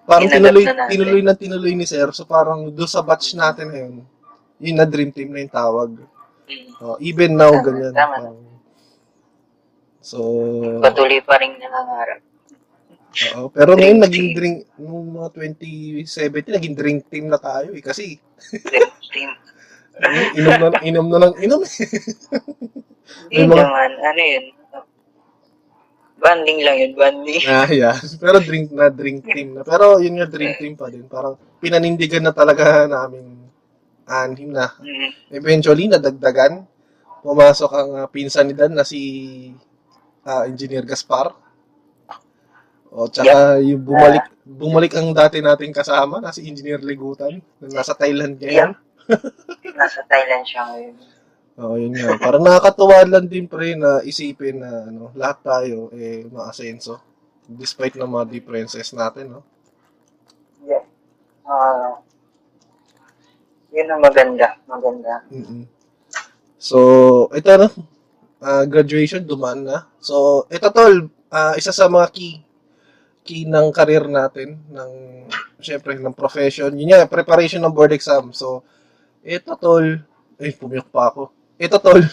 Parang 0.04 0.28
tinuloy, 0.28 0.68
na 0.68 0.76
natin. 0.76 0.92
tinuloy 0.92 1.22
na 1.24 1.36
tinuloy 1.40 1.74
ni 1.80 1.88
sir. 1.88 2.12
So, 2.12 2.28
parang 2.28 2.68
doon 2.76 2.92
sa 2.92 3.00
batch 3.00 3.40
natin 3.40 3.72
ngayon, 3.72 3.96
yun 4.60 4.76
na 4.76 4.84
dream 4.84 5.16
team 5.16 5.32
na 5.32 5.48
yung 5.48 5.56
tawag. 5.56 5.96
Mm. 6.44 6.68
Oh, 6.84 7.00
even 7.00 7.40
now, 7.40 7.56
Tama, 7.56 7.64
ganyan. 7.64 7.96
tama. 7.96 8.16
Parang- 8.20 8.52
So, 10.04 10.20
Patuloy 10.84 11.24
pa 11.24 11.40
rin 11.40 11.56
nangangarap. 11.56 12.20
Oo, 13.38 13.48
pero 13.54 13.78
ngayon 13.78 14.02
Drink 14.02 14.06
naging 14.10 14.28
team. 14.28 14.38
drink 14.38 14.58
nung 14.76 15.14
mga 15.14 15.30
2017 15.38 16.58
naging 16.58 16.76
drink 16.76 17.00
team 17.08 17.26
na 17.30 17.38
tayo 17.38 17.70
eh 17.72 17.80
kasi 17.80 18.18
Dream 18.52 18.90
team. 19.14 19.30
ano, 20.04 20.18
inom 20.34 20.58
na 20.60 20.70
inom 20.82 21.08
na 21.08 21.20
lang 21.22 21.34
inom. 21.38 21.62
Hindi 23.30 23.38
May 23.38 23.46
mga- 23.46 23.64
naman, 23.64 23.92
ano 24.02 24.22
yun? 24.22 24.46
Banding 26.24 26.60
lang 26.64 26.78
yun, 26.80 26.94
banding. 26.96 27.44
ah, 27.52 27.68
yeah. 27.68 27.96
Pero 28.18 28.40
drink 28.40 28.72
na 28.72 28.88
drink 28.88 29.28
team 29.28 29.60
na. 29.60 29.62
Pero 29.62 30.00
yun 30.00 30.16
nga 30.18 30.28
drink 30.28 30.56
team 30.56 30.74
pa 30.74 30.88
din. 30.88 31.04
Parang 31.06 31.36
pinanindigan 31.60 32.24
na 32.24 32.32
talaga 32.32 32.88
namin 32.88 33.44
anim 34.08 34.52
na. 34.52 34.72
Mm. 34.80 35.10
Eventually 35.32 35.86
nadagdagan. 35.88 36.64
Pumasok 37.24 37.72
ang 37.72 37.90
ah, 38.04 38.08
pinsan 38.08 38.52
ni 38.52 38.56
Dan 38.56 38.76
na 38.76 38.84
si 38.84 39.00
ah, 40.28 40.44
Engineer 40.48 40.84
Gaspar. 40.88 41.36
O 42.94 43.10
tsaka 43.10 43.58
yung 43.66 43.82
bumalik 43.82 44.26
bumalik 44.46 44.94
ang 44.94 45.10
dati 45.18 45.42
nating 45.42 45.74
kasama 45.74 46.22
na 46.22 46.30
si 46.30 46.46
Engineer 46.46 46.84
Ligutan 46.84 47.42
na 47.58 47.82
nasa 47.82 47.98
Thailand 47.98 48.38
ngayon. 48.38 48.78
Nasa 49.74 50.06
Thailand 50.06 50.46
siya 50.46 50.62
ngayon. 50.70 50.96
Oo, 51.54 51.76
yun 51.78 51.94
nga. 51.94 52.18
Parang 52.18 52.42
nakakatuwa 52.42 53.02
lang 53.06 53.26
din 53.30 53.46
pre 53.46 53.78
na 53.78 54.02
isipin 54.06 54.62
na 54.62 54.90
ano, 54.90 55.14
lahat 55.14 55.42
tayo 55.42 55.90
eh 55.94 56.26
maasenso 56.30 57.02
despite 57.46 58.00
ng 58.00 58.10
mga 58.10 58.26
differences 58.30 58.90
natin, 58.96 59.38
no? 59.38 59.42
Yeah. 60.64 60.86
Ah, 61.44 62.00
yun 63.74 63.90
ang 63.90 64.02
maganda. 64.02 64.56
Maganda. 64.70 65.26
mm 65.28 65.66
So, 66.64 66.80
ito 67.36 67.52
na. 67.60 67.68
Ah, 68.44 68.66
graduation 68.68 69.24
dumaan 69.24 69.64
na. 69.64 69.88
So, 70.04 70.46
ito 70.52 70.68
tol, 70.70 71.08
ah, 71.32 71.56
isa 71.56 71.72
sa 71.72 71.88
mga 71.88 72.08
key 72.12 72.44
key 73.24 73.48
ng 73.48 73.72
career 73.72 74.04
natin 74.12 74.60
ng 74.68 74.92
syempre 75.64 75.96
ng 75.96 76.12
profession. 76.12 76.76
Yun 76.76 76.92
nga, 76.92 77.08
preparation 77.08 77.64
ng 77.64 77.72
board 77.72 77.96
exam. 77.96 78.36
So, 78.36 78.68
ito 79.24 79.56
tol, 79.56 80.04
ay 80.44 80.52
pumiyok 80.60 80.92
pa 80.92 81.08
ako. 81.08 81.32
Ito 81.56 81.80
tol, 81.80 82.04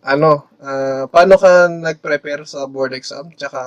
ano, 0.00 0.48
ah, 0.58 1.04
paano 1.12 1.36
ka 1.36 1.68
nag-prepare 1.68 2.48
sa 2.48 2.64
board 2.64 2.96
exam? 2.96 3.28
Tsaka, 3.36 3.60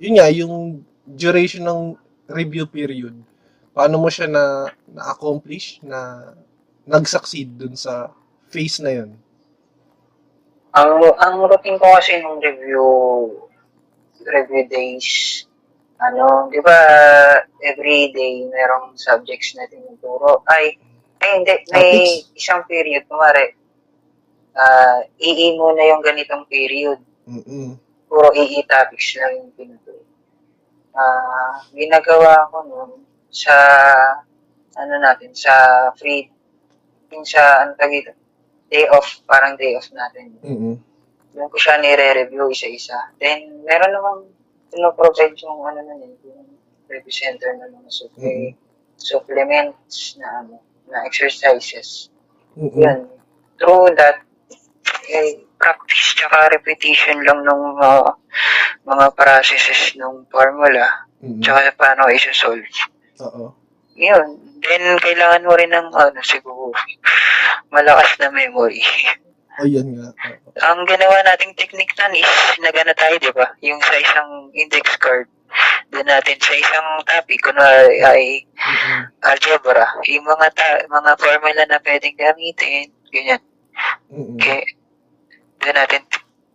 yun 0.00 0.16
nga, 0.16 0.32
yung 0.32 0.80
duration 1.04 1.68
ng 1.68 1.80
review 2.32 2.64
period. 2.64 3.12
Paano 3.76 4.00
mo 4.00 4.08
siya 4.08 4.26
na 4.32 4.72
na-accomplish, 4.88 5.84
na 5.84 6.32
nag-succeed 6.88 7.60
dun 7.60 7.76
sa 7.76 8.08
phase 8.48 8.80
na 8.80 8.96
yun? 8.96 9.12
Ang, 10.70 11.02
ang 11.18 11.34
routine 11.50 11.78
ko 11.82 11.86
kasi 11.98 12.22
nung 12.22 12.38
review, 12.38 12.86
review 14.22 14.64
days, 14.70 15.42
ano, 15.98 16.46
di 16.46 16.62
ba, 16.62 16.78
every 17.60 18.14
day 18.14 18.46
merong 18.46 18.94
subjects 18.94 19.58
na 19.58 19.66
tinuturo. 19.66 20.46
Ay, 20.46 20.78
ay 21.20 21.30
hindi, 21.42 21.54
may 21.74 21.90
Topics? 21.90 22.38
isang 22.38 22.62
period, 22.70 23.02
kumari, 23.10 23.52
ah, 24.54 25.02
EE 25.18 25.58
muna 25.58 25.82
yung 25.90 26.02
ganitong 26.06 26.46
period. 26.46 27.02
Mm-mm. 27.26 27.74
Puro 28.10 28.30
EE 28.34 28.66
topics 28.66 29.14
lang 29.18 29.42
yung 29.42 29.52
tinuturo. 29.58 30.06
Ah, 30.94 31.66
ginagawa 31.74 32.46
ko 32.50 32.62
nun 32.66 32.90
sa, 33.30 33.54
ano 34.78 34.94
natin, 35.02 35.34
sa 35.34 35.52
free, 35.98 36.30
yung 37.10 37.26
sa, 37.26 37.66
ano 37.66 37.74
dito, 37.74 38.14
day 38.70 38.86
off, 38.88 39.20
parang 39.26 39.58
day 39.58 39.74
off 39.74 39.90
natin. 39.90 40.38
Mm-mm. 40.40 40.74
Doon 41.34 41.48
ko 41.50 41.56
siya 41.58 41.78
nire-review 41.78 42.50
isa-isa. 42.50 42.96
Then, 43.18 43.62
meron 43.66 43.90
namang 43.90 44.20
pinoprovide 44.70 45.34
yung 45.42 45.62
ano 45.66 45.82
na 45.82 45.94
yun, 45.98 46.14
yung 46.22 46.46
review 46.86 47.10
center 47.14 47.50
na 47.58 47.66
mga 47.66 47.90
supple- 47.90 48.54
supplements 48.94 50.14
na 50.18 50.46
ano, 50.46 50.62
na 50.90 51.02
exercises. 51.06 52.10
Mm-mm. 52.54 52.78
Yun. 52.78 52.98
Through 53.58 53.94
that, 53.98 54.22
eh, 55.10 55.42
practice 55.60 56.16
tsaka 56.16 56.50
repetition 56.54 57.20
lang 57.26 57.44
ng 57.44 57.60
mga, 57.76 57.90
mga 58.86 59.06
processes 59.12 59.92
ng 59.98 60.24
formula 60.32 61.04
Mm-mm. 61.20 61.42
tsaka 61.42 61.74
paano 61.76 62.08
isa-solve. 62.08 62.64
Oo. 63.20 63.52
Yun. 63.96 64.28
Then, 64.60 65.00
kailangan 65.00 65.46
mo 65.46 65.56
rin 65.56 65.72
ng, 65.72 65.88
ano, 65.94 66.20
siguro, 66.20 66.70
malakas 67.72 68.18
na 68.20 68.28
memory. 68.28 68.84
Ayun 69.60 69.98
nga. 69.98 70.08
Oo. 70.12 70.50
ang 70.68 70.80
ginawa 70.88 71.16
nating 71.24 71.56
technique 71.56 71.92
nun 71.96 72.14
is 72.16 72.32
nagana 72.60 72.94
tayo, 72.96 73.16
di 73.20 73.32
ba? 73.32 73.50
Yung 73.64 73.80
sa 73.82 73.96
isang 73.98 74.30
index 74.56 74.96
card, 75.00 75.28
doon 75.90 76.06
natin 76.06 76.38
sa 76.38 76.54
isang 76.54 76.88
topic, 77.02 77.42
kunwari 77.42 77.98
ay 78.06 78.22
Mm-mm. 78.46 79.02
algebra, 79.26 79.86
yung 80.06 80.22
mga 80.22 80.46
ta- 80.54 80.84
mga 80.86 81.12
formula 81.18 81.62
na 81.66 81.78
pwedeng 81.82 82.16
gamitin, 82.16 82.88
ganyan. 83.10 83.42
Mm-mm. 84.08 84.38
Kaya, 84.38 84.62
doon 85.60 85.76
natin 85.76 86.02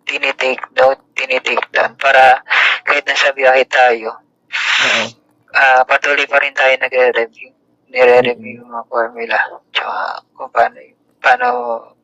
tinitake 0.06 0.64
note, 0.78 1.02
tinitake 1.18 1.68
down, 1.76 1.92
para 2.00 2.40
kahit 2.88 3.04
nasa 3.04 3.36
biyahe 3.36 3.66
tayo, 3.68 4.16
Oo. 4.56 5.25
Ah 5.56 5.82
patuloy 5.88 6.28
pa 6.28 6.44
rin 6.44 6.52
tayo 6.52 6.76
nagre-review. 6.78 7.50
Nire-review 7.90 8.60
yung 8.60 8.70
mga 8.70 8.86
formula, 8.92 9.38
tsaka 9.72 9.96
kung 10.36 10.52
paano, 10.52 10.78
paano 11.24 11.48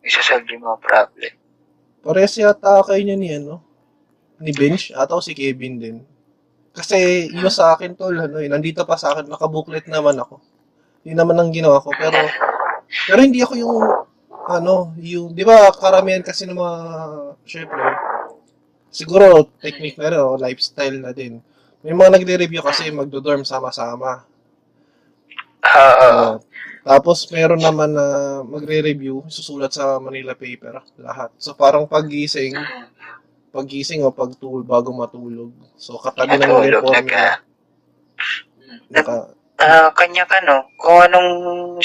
isasolve 0.02 0.48
yung 0.56 0.64
mga 0.64 0.80
problem. 0.80 1.34
Parehas 2.02 2.34
yata 2.40 2.82
kayo 2.88 3.02
niya 3.04 3.18
ni 3.20 3.30
ano? 3.36 3.62
Ni 4.42 4.50
Bench? 4.56 4.90
Ata 4.98 5.14
o 5.14 5.22
si 5.22 5.38
Kevin 5.38 5.78
din. 5.78 5.98
Kasi 6.74 7.30
yung 7.30 7.52
sa 7.52 7.76
akin 7.76 7.94
tol, 7.94 8.16
ano 8.16 8.40
eh, 8.42 8.50
nandito 8.50 8.88
pa 8.88 8.96
sa 8.98 9.14
akin, 9.14 9.28
nakabuklet 9.30 9.86
naman 9.86 10.18
ako. 10.18 10.40
Yun 11.06 11.20
naman 11.20 11.38
ang 11.38 11.52
ginawa 11.52 11.84
ko. 11.84 11.92
Pero, 11.94 12.18
pero 13.06 13.20
hindi 13.22 13.44
ako 13.44 13.54
yung, 13.60 13.78
ano, 14.48 14.96
yung, 14.98 15.36
di 15.36 15.44
ba 15.44 15.70
karamihan 15.76 16.24
kasi 16.24 16.48
ng 16.48 16.58
mga, 16.58 16.76
syempre, 17.46 17.84
siguro 18.90 19.52
technique 19.60 20.00
na 20.00 20.10
rin, 20.10 20.22
o 20.24 20.40
lifestyle 20.40 20.98
na 20.98 21.12
din. 21.12 21.44
May 21.82 21.94
mga 21.98 22.14
nagre-review 22.14 22.62
kasi 22.62 22.94
magdo-dorm 22.94 23.42
sama-sama. 23.42 24.26
Oo. 25.62 26.10
Oo. 26.10 26.30
tapos 26.82 27.30
meron 27.30 27.62
naman 27.62 27.94
na 27.94 28.42
magre-review, 28.42 29.22
susulat 29.30 29.70
sa 29.70 30.02
Manila 30.02 30.34
paper, 30.34 30.82
lahat. 30.98 31.30
So 31.38 31.54
parang 31.54 31.86
paggising, 31.86 32.58
paggising 33.54 34.02
o 34.02 34.10
pagtul 34.10 34.66
bago 34.66 34.90
matulog. 34.90 35.54
So 35.78 36.02
katabi 36.02 36.42
ng 36.42 36.50
uniform 36.50 37.06
nagka- 37.06 37.46
naka, 38.90 39.18
Ah, 39.62 39.94
kanya 39.94 40.26
ka 40.26 40.42
no, 40.42 40.66
kung 40.82 41.06
anong 41.06 41.32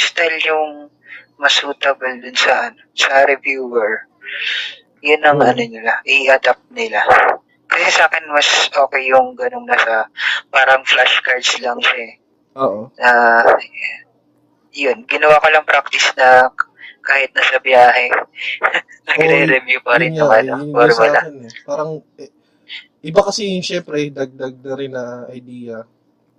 style 0.00 0.40
yung 0.48 0.88
mas 1.36 1.52
suitable 1.52 2.16
dun 2.24 2.32
sa 2.32 2.72
sa 2.96 3.28
reviewer. 3.28 4.08
Yun 5.04 5.20
ang 5.20 5.44
Hmm. 5.44 5.52
ano 5.52 5.60
nila, 5.60 6.00
i-adapt 6.08 6.64
nila. 6.72 7.04
Kasi 7.76 7.92
sa 7.92 8.08
akin 8.08 8.24
mas 8.32 8.48
okay 8.72 9.04
yung 9.04 9.36
ganung 9.36 9.68
nasa 9.68 10.08
parang 10.48 10.80
flashcards 10.82 11.60
lang 11.60 11.76
siya 11.76 11.98
eh. 12.00 12.12
oo. 12.56 12.88
Na 12.96 13.44
yun, 14.72 15.04
ginawa 15.04 15.36
ko 15.40 15.48
lang 15.48 15.64
practice 15.64 16.08
na 16.16 16.48
kahit 17.00 17.28
nasa 17.32 17.60
biyahe, 17.60 18.08
nagre-review 19.08 19.80
pa 19.80 19.96
rin 19.96 20.12
Yun 20.12 20.20
yung 20.24 20.32
ano, 20.32 20.52
formula. 20.72 21.20
akin 21.20 21.34
eh. 21.38 21.52
Parang, 21.62 21.90
eh, 22.16 22.30
iba 23.00 23.20
kasi 23.22 23.46
yung 23.46 23.62
syempre, 23.62 24.08
dagdag 24.10 24.56
na 24.58 24.72
rin 24.74 24.90
na 24.90 25.04
idea. 25.30 25.84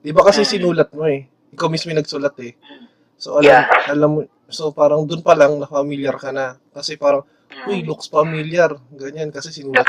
Iba 0.02 0.22
kasi 0.22 0.42
Mm. 0.42 0.50
sinulat 0.50 0.90
mo 0.92 1.06
eh. 1.06 1.26
Ikaw 1.54 1.68
mismo 1.70 1.90
yung 1.90 2.02
nagsulat 2.02 2.36
eh. 2.44 2.54
So 3.16 3.38
alam, 3.38 3.48
Yeah. 3.48 3.66
alam 3.88 4.10
mo, 4.12 4.20
so 4.50 4.70
parang 4.70 5.06
dun 5.06 5.22
pa 5.22 5.34
lang 5.34 5.58
na 5.58 5.66
familiar 5.66 6.18
ka 6.18 6.30
na. 6.30 6.58
Kasi 6.70 6.98
parang, 6.98 7.24
uy, 7.68 7.82
Mm. 7.84 7.88
looks 7.88 8.08
familiar. 8.08 8.72
Ganyan, 8.94 9.30
kasi 9.32 9.52
sinulat, 9.52 9.88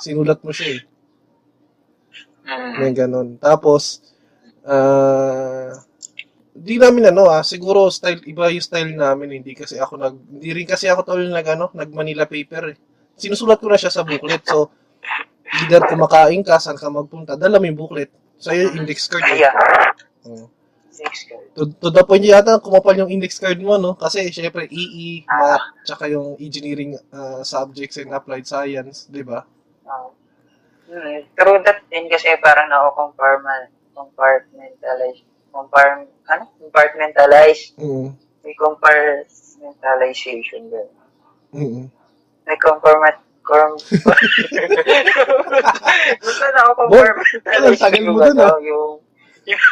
sinulat 0.00 0.38
mo 0.42 0.50
siya 0.54 0.78
eh. 0.78 0.82
Mm. 2.46 2.72
May 2.78 2.92
ganon. 2.94 3.28
Tapos, 3.42 4.00
ah, 4.62 5.74
di 6.56 6.78
namin 6.80 7.10
ano 7.12 7.28
ah, 7.28 7.44
siguro 7.44 7.90
style, 7.92 8.22
iba 8.24 8.48
yung 8.48 8.64
style 8.64 8.94
namin, 8.94 9.42
hindi 9.42 9.52
kasi 9.52 9.76
ako 9.76 9.98
nag, 9.98 10.14
hindi 10.38 10.50
rin 10.54 10.66
kasi 10.66 10.86
ako 10.88 11.00
tol 11.04 11.20
nag 11.20 11.46
ano, 11.46 11.68
nag 11.74 11.90
Manila 11.92 12.24
paper 12.24 12.72
eh. 12.72 12.76
Sinusulat 13.16 13.58
ko 13.60 13.68
na 13.68 13.80
siya 13.80 13.92
sa 13.92 14.06
booklet, 14.06 14.44
so, 14.46 14.70
either 15.62 15.80
kumakain 15.84 16.42
ka, 16.44 16.56
saan 16.60 16.76
ka 16.78 16.88
magpunta, 16.88 17.34
dala 17.36 17.58
mo 17.60 17.66
yung 17.66 17.78
booklet. 17.78 18.10
Sa'yo 18.36 18.68
yung 18.68 18.84
index 18.84 19.08
card 19.08 19.24
eh. 19.32 19.46
Yeah. 19.48 19.54
Oo. 20.28 20.46
Next 20.96 21.28
card. 21.28 21.44
To, 21.56 21.66
to 21.68 21.90
the 21.92 22.04
point 22.04 22.24
yata, 22.24 22.60
kumapal 22.60 22.96
yung 22.96 23.12
index 23.12 23.38
card 23.38 23.60
mo, 23.60 23.76
no? 23.76 23.94
Kasi, 23.94 24.32
syempre, 24.32 24.66
EE, 24.70 25.26
math, 25.28 25.60
tsaka 25.84 26.08
yung 26.08 26.36
engineering 26.40 26.96
ah, 27.12 27.44
subjects 27.44 27.98
and 28.00 28.12
applied 28.12 28.46
science, 28.48 29.04
di 29.08 29.20
ba? 29.20 29.44
Oo. 29.84 30.16
Hmm, 30.86 31.18
through 31.34 31.66
that 31.66 31.82
din 31.90 32.06
kasi 32.06 32.30
parang 32.38 32.70
na-compartment, 32.70 33.74
compartmentalize, 33.90 35.18
compar, 35.50 36.06
ano? 36.30 36.46
Compartmentalize. 36.62 37.74
Mm. 37.74 38.14
May 38.46 38.54
compartmentalization 38.54 40.70
din. 40.70 40.86
Mm. 41.50 41.90
May 42.46 42.58
compartment, 42.62 43.18
com, 43.42 43.74
Basta 46.22 46.46
na 46.54 46.70
ako 46.70 46.86
Bon, 46.86 47.02
compartmentalize 47.02 47.66
ang 47.66 47.82
tagal 47.82 48.06
mo 48.06 48.22
dun, 48.22 48.38
ah. 48.38 48.54
yung, 48.62 49.02
yung, 49.50 49.62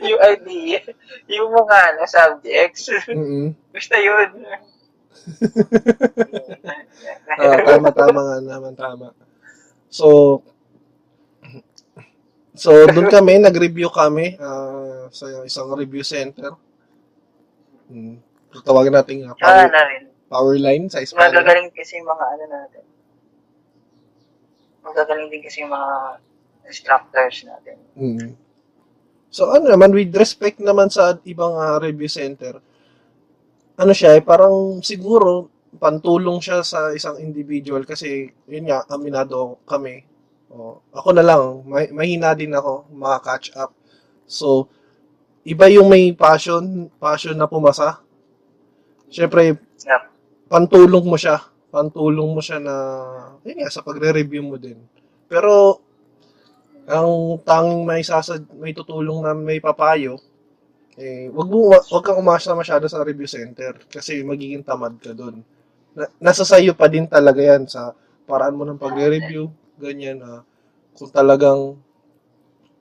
yung 0.00 0.20
idea, 0.24 0.80
yung 1.28 1.50
mga 1.52 1.76
ano, 1.92 2.00
subjects. 2.08 2.88
Mm. 3.08 3.52
Basta 3.70 3.96
yun. 4.00 4.30
Ah, 7.36 7.58
tama, 7.66 7.90
tama 7.92 8.20
nga 8.22 8.36
naman, 8.40 8.72
tama. 8.78 9.10
So, 9.90 10.40
so 12.54 12.86
doon 12.88 13.12
kami, 13.12 13.36
nag-review 13.44 13.90
kami 13.92 14.38
ah, 14.40 15.10
sa 15.12 15.44
isang 15.44 15.68
review 15.74 16.00
center. 16.06 16.54
Hmm. 17.90 18.22
Tawagan 18.64 19.02
natin 19.02 19.28
Ah, 19.28 19.36
power, 19.36 19.68
na 19.68 19.82
rin. 19.90 20.02
power 20.30 20.56
line 20.56 20.88
sa 20.88 21.04
Espanya. 21.04 21.28
Magagaling 21.28 21.68
kasi 21.76 22.00
yung 22.00 22.08
mga 22.08 22.24
ano 22.24 22.44
natin. 22.48 22.84
Magagaling 24.80 25.28
din 25.28 25.42
kasi 25.44 25.60
yung 25.60 25.74
mga 25.74 25.90
instructors 26.64 27.36
natin. 27.44 27.76
Mm. 27.98 28.32
So 29.30 29.52
ano 29.52 29.68
naman, 29.68 29.92
with 29.92 30.14
respect 30.16 30.62
naman 30.62 30.88
sa 30.88 31.18
ibang 31.26 31.54
ah, 31.58 31.76
review 31.82 32.08
center, 32.08 32.58
ano 33.76 33.92
siya, 33.92 34.16
eh, 34.16 34.22
parang 34.24 34.80
siguro 34.80 35.52
pantulong 35.76 36.40
siya 36.40 36.64
sa 36.64 36.90
isang 36.96 37.20
individual 37.20 37.84
kasi 37.84 38.32
yun 38.48 38.64
nga, 38.72 38.88
aminado 38.88 39.60
kami. 39.68 40.00
O, 40.48 40.80
ako 40.96 41.12
na 41.12 41.24
lang, 41.26 41.60
may, 41.68 41.92
mahina 41.92 42.32
din 42.32 42.56
ako, 42.56 42.88
maka-catch 42.96 43.52
up. 43.60 43.76
So, 44.24 44.72
iba 45.44 45.68
yung 45.68 45.92
may 45.92 46.16
passion, 46.16 46.88
passion 46.96 47.36
na 47.36 47.44
pumasa. 47.44 48.00
Siyempre, 49.12 49.60
Yep. 49.86 50.02
pantulong 50.48 51.06
mo 51.06 51.20
siya. 51.20 51.44
Pantulong 51.68 52.32
mo 52.32 52.40
siya 52.40 52.56
na, 52.56 52.74
yun 53.44 53.60
nga, 53.60 53.68
sa 53.68 53.84
pagre-review 53.84 54.40
mo 54.40 54.56
din. 54.56 54.80
Pero, 55.28 55.84
ang 56.86 57.38
tanging 57.42 57.82
may 57.82 58.02
sasad, 58.02 58.46
may 58.56 58.72
tutulong 58.74 59.22
na 59.26 59.34
may 59.34 59.58
papayo, 59.58 60.18
eh, 60.96 61.28
wag 61.28 61.48
mo, 61.50 61.76
wag, 61.76 62.04
kang 62.04 62.18
umasa 62.20 62.56
masyado 62.56 62.88
sa 62.88 63.04
review 63.04 63.28
center 63.28 63.76
kasi 63.90 64.24
magiging 64.24 64.64
tamad 64.64 64.96
ka 64.96 65.12
doon. 65.12 65.44
Na, 65.92 66.08
nasa 66.20 66.44
sayo 66.46 66.72
pa 66.72 66.88
din 66.88 67.04
talaga 67.08 67.40
yan 67.42 67.68
sa 67.68 67.92
paraan 68.24 68.56
mo 68.56 68.64
ng 68.64 68.80
pagre-review, 68.80 69.50
ganyan 69.76 70.18
na 70.22 70.40
kung 70.96 71.12
talagang 71.12 71.76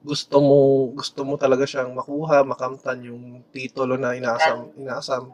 gusto 0.05 0.37
mo 0.37 0.57
gusto 0.93 1.25
mo 1.25 1.33
talaga 1.35 1.65
siyang 1.65 1.91
makuha, 1.91 2.45
makamtan 2.45 3.09
yung 3.09 3.23
titulo 3.49 3.97
na 3.97 4.13
inaasam 4.13 4.69
inaasam. 4.77 5.33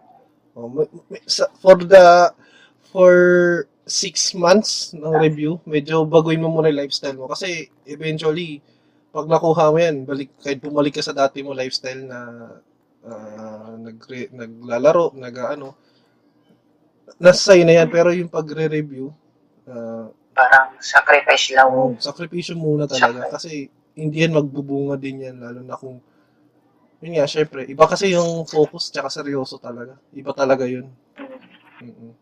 Oh, 0.56 0.68
may- 0.72 0.88
may- 1.12 1.24
sa- 1.28 1.52
for 1.60 1.76
the 1.80 2.32
for 2.92 3.14
six 3.86 4.38
months 4.38 4.94
ng 4.94 5.16
review, 5.18 5.58
medyo 5.66 6.06
baguhin 6.06 6.42
mo 6.42 6.54
muna 6.54 6.70
yung 6.70 6.86
lifestyle 6.86 7.18
mo. 7.18 7.28
Kasi 7.28 7.70
eventually, 7.86 8.62
pag 9.12 9.28
nakuha 9.28 9.74
mo 9.74 9.78
yan, 9.82 10.08
balik, 10.08 10.32
kahit 10.40 10.62
bumalik 10.62 10.98
ka 10.98 11.04
sa 11.04 11.16
dati 11.16 11.44
mo 11.44 11.52
lifestyle 11.52 12.06
na 12.06 12.20
ah, 13.04 13.74
nag, 13.76 13.98
naglalaro, 14.32 15.18
nag 15.18 15.36
ano, 15.36 15.76
nasa 17.20 17.52
sa'yo 17.52 17.64
na 17.66 17.84
yan. 17.84 17.90
Pero 17.90 18.14
yung 18.14 18.32
pagre-review, 18.32 19.12
ah, 19.68 20.08
Parang 20.32 20.80
sacrifice 20.80 21.52
lang 21.52 21.70
oh, 21.76 21.92
sakripisyo 22.00 22.56
muna 22.56 22.88
talaga. 22.88 23.36
Kasi 23.36 23.68
hindi 24.00 24.24
yan 24.24 24.32
magbubunga 24.32 24.96
din 24.96 25.28
yan, 25.28 25.44
lalo 25.44 25.60
na 25.60 25.76
kung 25.76 26.00
yun 27.02 27.18
nga, 27.18 27.26
syempre, 27.26 27.66
iba 27.66 27.90
kasi 27.90 28.14
yung 28.14 28.46
focus 28.46 28.94
tsaka 28.94 29.10
seryoso 29.10 29.58
talaga. 29.58 29.98
Iba 30.14 30.32
talaga 30.38 30.70
yun. 30.70 30.86
Mm-mm. 31.82 32.14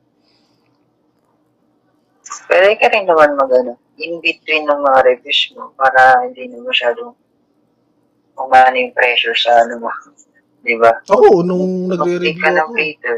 Pwede 2.49 2.81
ka 2.81 2.89
rin 2.89 3.05
naman 3.05 3.37
mag 3.37 3.51
ano, 3.53 3.77
in 4.01 4.17
between 4.25 4.65
ng 4.65 4.81
mga 4.81 4.99
reviews 5.05 5.53
mo 5.53 5.69
para 5.77 6.25
hindi 6.25 6.49
na 6.49 6.57
masyadong 6.65 7.13
umano 8.33 8.73
yung 8.73 8.95
pressure 8.97 9.37
sa 9.37 9.69
ano 9.69 9.85
mo. 9.85 9.89
Di 10.65 10.75
ba? 10.75 10.91
Ako, 11.07 11.45
nung 11.45 11.87
nagre-review 11.87 12.41
ka 12.41 12.51
ng 12.51 12.67
ako, 12.67 12.73
filter. 12.75 13.17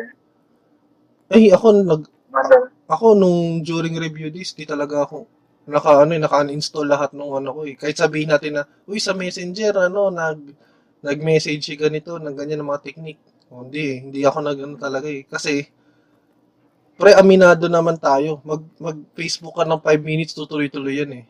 ay, 1.32 1.43
ako, 1.49 1.67
nag, 1.79 2.03
Madal. 2.29 2.63
ako 2.86 3.07
nung 3.17 3.65
during 3.65 3.97
review 3.97 4.29
days, 4.29 4.53
di 4.53 4.67
talaga 4.67 5.09
ako, 5.09 5.25
naka, 5.65 6.05
ano, 6.05 6.11
eh, 6.13 6.21
naka-uninstall 6.21 6.86
lahat 6.86 7.15
ng 7.17 7.32
ano 7.41 7.49
ko 7.55 7.65
eh. 7.65 7.73
Kahit 7.73 7.97
sabihin 7.97 8.29
natin 8.29 8.61
na, 8.61 8.63
uy, 8.86 9.01
sa 9.01 9.17
messenger, 9.17 9.73
ano, 9.89 10.13
nag, 10.13 10.38
nag-message 11.01 11.65
si 11.65 11.73
ganito, 11.73 12.21
ng 12.21 12.36
ganyan 12.38 12.61
ng 12.61 12.69
mga 12.69 12.84
technique. 12.86 13.21
O, 13.49 13.65
hindi 13.65 13.82
eh, 13.89 13.97
hindi 14.05 14.21
ako 14.21 14.38
nag, 14.45 14.57
ano 14.61 14.75
talaga 14.77 15.07
eh. 15.09 15.25
Kasi, 15.25 15.65
pre, 17.02 17.18
aminado 17.18 17.66
naman 17.66 17.97
tayo. 17.97 18.38
Mag, 18.45 18.62
mag-Facebook 18.78 19.58
ka 19.58 19.66
ng 19.66 19.82
5 19.82 20.06
minutes, 20.06 20.38
tutuloy-tuloy 20.38 21.02
yan 21.02 21.12
eh. 21.18 21.26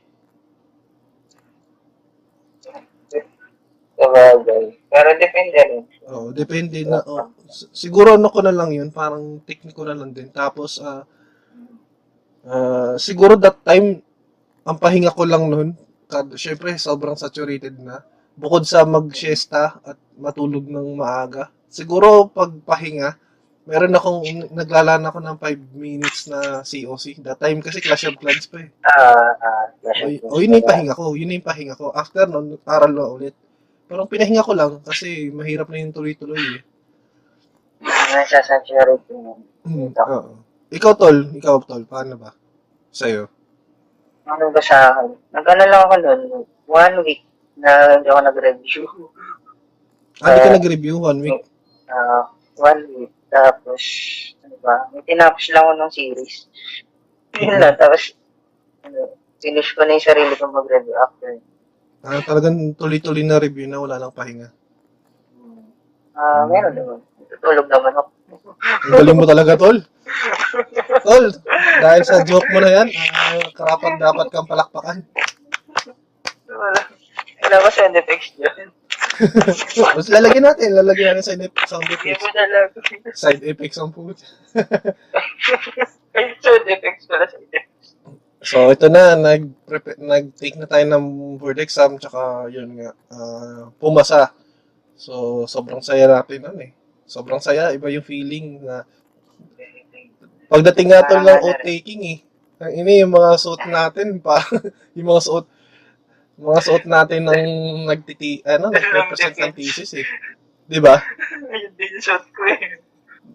Sabagay. 3.95 4.75
Pero 4.91 5.09
depende 5.15 5.59
rin. 5.63 5.83
Oo, 6.11 6.27
depende 6.35 6.83
na. 6.83 6.99
Oh, 7.07 7.31
siguro 7.71 8.19
ano 8.19 8.27
ko 8.27 8.43
na 8.43 8.51
lang 8.51 8.75
yun, 8.75 8.91
parang 8.91 9.39
technique 9.47 9.77
ko 9.77 9.87
na 9.87 9.95
lang 9.95 10.11
din. 10.11 10.27
Tapos, 10.33 10.83
ah, 10.83 11.07
ah, 12.43 12.99
siguro 12.99 13.39
that 13.39 13.63
time, 13.63 14.03
ang 14.67 14.77
pahinga 14.81 15.15
ko 15.15 15.23
lang 15.23 15.47
nun, 15.47 15.77
syempre, 16.35 16.75
sobrang 16.75 17.15
saturated 17.15 17.79
na. 17.79 18.03
Bukod 18.35 18.67
sa 18.67 18.83
mag-siesta 18.83 19.79
at 19.85 19.95
matulog 20.19 20.67
ng 20.67 20.99
maaga. 20.99 21.47
Siguro, 21.71 22.27
pag 22.27 22.51
pahinga, 22.67 23.15
meron 23.65 23.93
akong, 23.93 24.25
naglalaan 24.51 25.05
ako 25.05 25.17
ng 25.21 25.37
5 25.37 25.77
minutes 25.77 26.27
na 26.27 26.65
COC. 26.65 27.21
That 27.21 27.37
time 27.37 27.61
kasi 27.61 27.77
Clash 27.79 28.09
of 28.09 28.17
Clans 28.17 28.49
pa 28.49 28.57
eh. 28.65 28.69
Ah, 28.83 29.31
ah, 29.37 29.65
O, 30.25 30.37
o 30.37 30.41
yun 30.41 30.57
yung 30.57 30.65
pahinga 30.65 30.93
ko. 30.93 31.13
Yun 31.17 31.33
yung 31.37 31.45
pahinga 31.45 31.73
ko. 31.77 31.89
After 31.93 32.25
nun, 32.25 32.57
aral 32.65 32.93
na 32.93 33.05
ulit. 33.09 33.35
Pero 33.85 34.05
ang 34.05 34.11
pinahinga 34.11 34.45
ko 34.45 34.53
lang 34.55 34.79
kasi 34.85 35.29
mahirap 35.33 35.67
na 35.69 35.81
yung 35.81 35.93
tuloy-tuloy 35.93 36.39
eh. 36.39 36.61
Nasasaturate 37.81 39.09
mo. 39.13 39.41
Hmm, 39.65 39.89
oo. 39.93 40.37
Ikaw, 40.71 40.93
Tol. 40.95 41.17
Ikaw, 41.35 41.55
Tol. 41.65 41.83
Paano 41.85 42.15
ba? 42.15 42.31
Sa'yo. 42.93 43.27
Ano 44.25 44.53
ba 44.53 44.61
sa 44.63 44.93
akin? 44.95 45.11
Nag-ano 45.33 45.63
lang 45.65 45.81
ako 45.83 45.95
nun, 45.99 46.21
one 46.69 46.95
week 47.03 47.21
na 47.57 47.99
hindi 47.99 48.07
ako 48.07 48.21
nag-review. 48.21 48.83
Ah, 50.21 50.37
di 50.37 50.39
ka 50.39 50.49
Ah. 50.49 50.55
nag-review 50.55 50.95
one 51.01 51.19
week? 51.19 51.41
Ah, 51.89 52.29
one 52.61 52.81
week. 52.95 53.11
Tapos, 53.31 53.81
ano 54.43 54.55
ba, 54.59 54.91
may 54.91 55.01
tinapos 55.07 55.43
lang 55.55 55.63
ako 55.63 55.71
ng 55.79 55.91
series. 55.95 56.35
Yun 57.39 57.63
lang. 57.63 57.79
Tapos, 57.79 58.11
ano, 58.83 59.15
finish 59.39 59.71
ko 59.71 59.87
na 59.87 59.95
yung 59.95 60.03
sarili 60.03 60.35
ko 60.35 60.51
mag-review 60.51 60.93
after. 60.99 61.39
Ah, 62.03 62.19
talagang 62.27 62.75
tuloy-tuloy 62.75 63.23
na 63.23 63.39
review 63.39 63.71
na 63.71 63.79
wala 63.79 63.95
lang 63.95 64.11
pahinga. 64.11 64.51
Ah, 66.11 66.43
meron 66.45 66.75
naman. 66.75 66.99
Tutulog 67.31 67.71
naman 67.71 67.95
ako. 67.95 68.09
Ang 68.59 68.91
galing 68.91 69.17
mo 69.17 69.25
talaga, 69.25 69.55
Tol. 69.55 69.79
Tol, 71.07 71.25
dahil 71.79 72.01
sa 72.03 72.19
joke 72.27 72.51
mo 72.51 72.59
na 72.59 72.83
yan, 72.83 72.87
ah, 72.91 73.39
karapan 73.55 73.95
dapat 73.95 74.27
kang 74.27 74.49
palakpakan. 74.49 74.97
Wala. 76.51 76.81
Wala 77.47 77.55
ba 77.63 77.69
sound 77.71 77.95
effects 77.95 78.35
dyan? 78.35 78.69
Mas 79.97 80.07
lalagyan 80.09 80.45
natin, 80.49 80.73
lalagyan 80.73 81.17
natin 81.17 81.45
sa 81.45 81.77
sound 81.77 81.87
effects. 81.93 82.25
lang. 82.33 82.69
Side 83.13 83.43
effects 83.45 83.77
ang. 83.77 83.93
Ay, 86.17 86.35
sound 86.41 86.65
effects 86.65 87.05
pala 87.05 87.25
sa 87.29 87.37
effects. 87.37 87.95
So, 88.41 88.73
ito 88.73 88.89
na, 88.89 89.13
nag 89.13 89.53
nag-take 90.01 90.57
na 90.57 90.65
tayo 90.65 90.85
ng 90.89 91.37
board 91.37 91.61
exam, 91.61 92.01
tsaka 92.01 92.49
yun 92.49 92.73
nga, 92.81 92.89
ah, 93.13 93.69
pumasa. 93.77 94.33
So, 94.97 95.45
sobrang 95.45 95.85
saya 95.85 96.09
natin 96.09 96.49
nun 96.49 96.59
eh. 96.61 96.71
Sobrang 97.05 97.37
saya, 97.37 97.69
iba 97.73 97.89
yung 97.93 98.05
feeling 98.05 98.65
na 98.65 98.85
pagdating 100.51 100.89
nga 100.89 101.05
to 101.05 101.21
ng 101.21 101.41
oath 101.41 101.61
taking 101.63 102.01
eh. 102.05 102.19
Ang 102.61 102.85
ini 102.85 103.01
yung 103.01 103.13
mga 103.13 103.39
suot 103.41 103.65
natin 103.65 104.21
pa 104.21 104.37
yung 104.97 105.09
mga 105.09 105.21
suot 105.25 105.45
mga 106.41 106.59
suot 106.65 106.83
natin 106.89 107.29
ng 107.29 107.45
nagtiti 107.85 108.41
ano 108.41 108.73
nagre-present 108.73 109.37
ng 109.37 109.53
thesis 109.53 109.91
eh. 110.01 110.07
'Di 110.65 110.81
ba? 110.81 110.97
Ayun 111.53 111.71
din 111.77 111.93
yung 111.97 112.03
shot 112.03 112.25
ko 112.33 112.41
eh. 112.49 112.81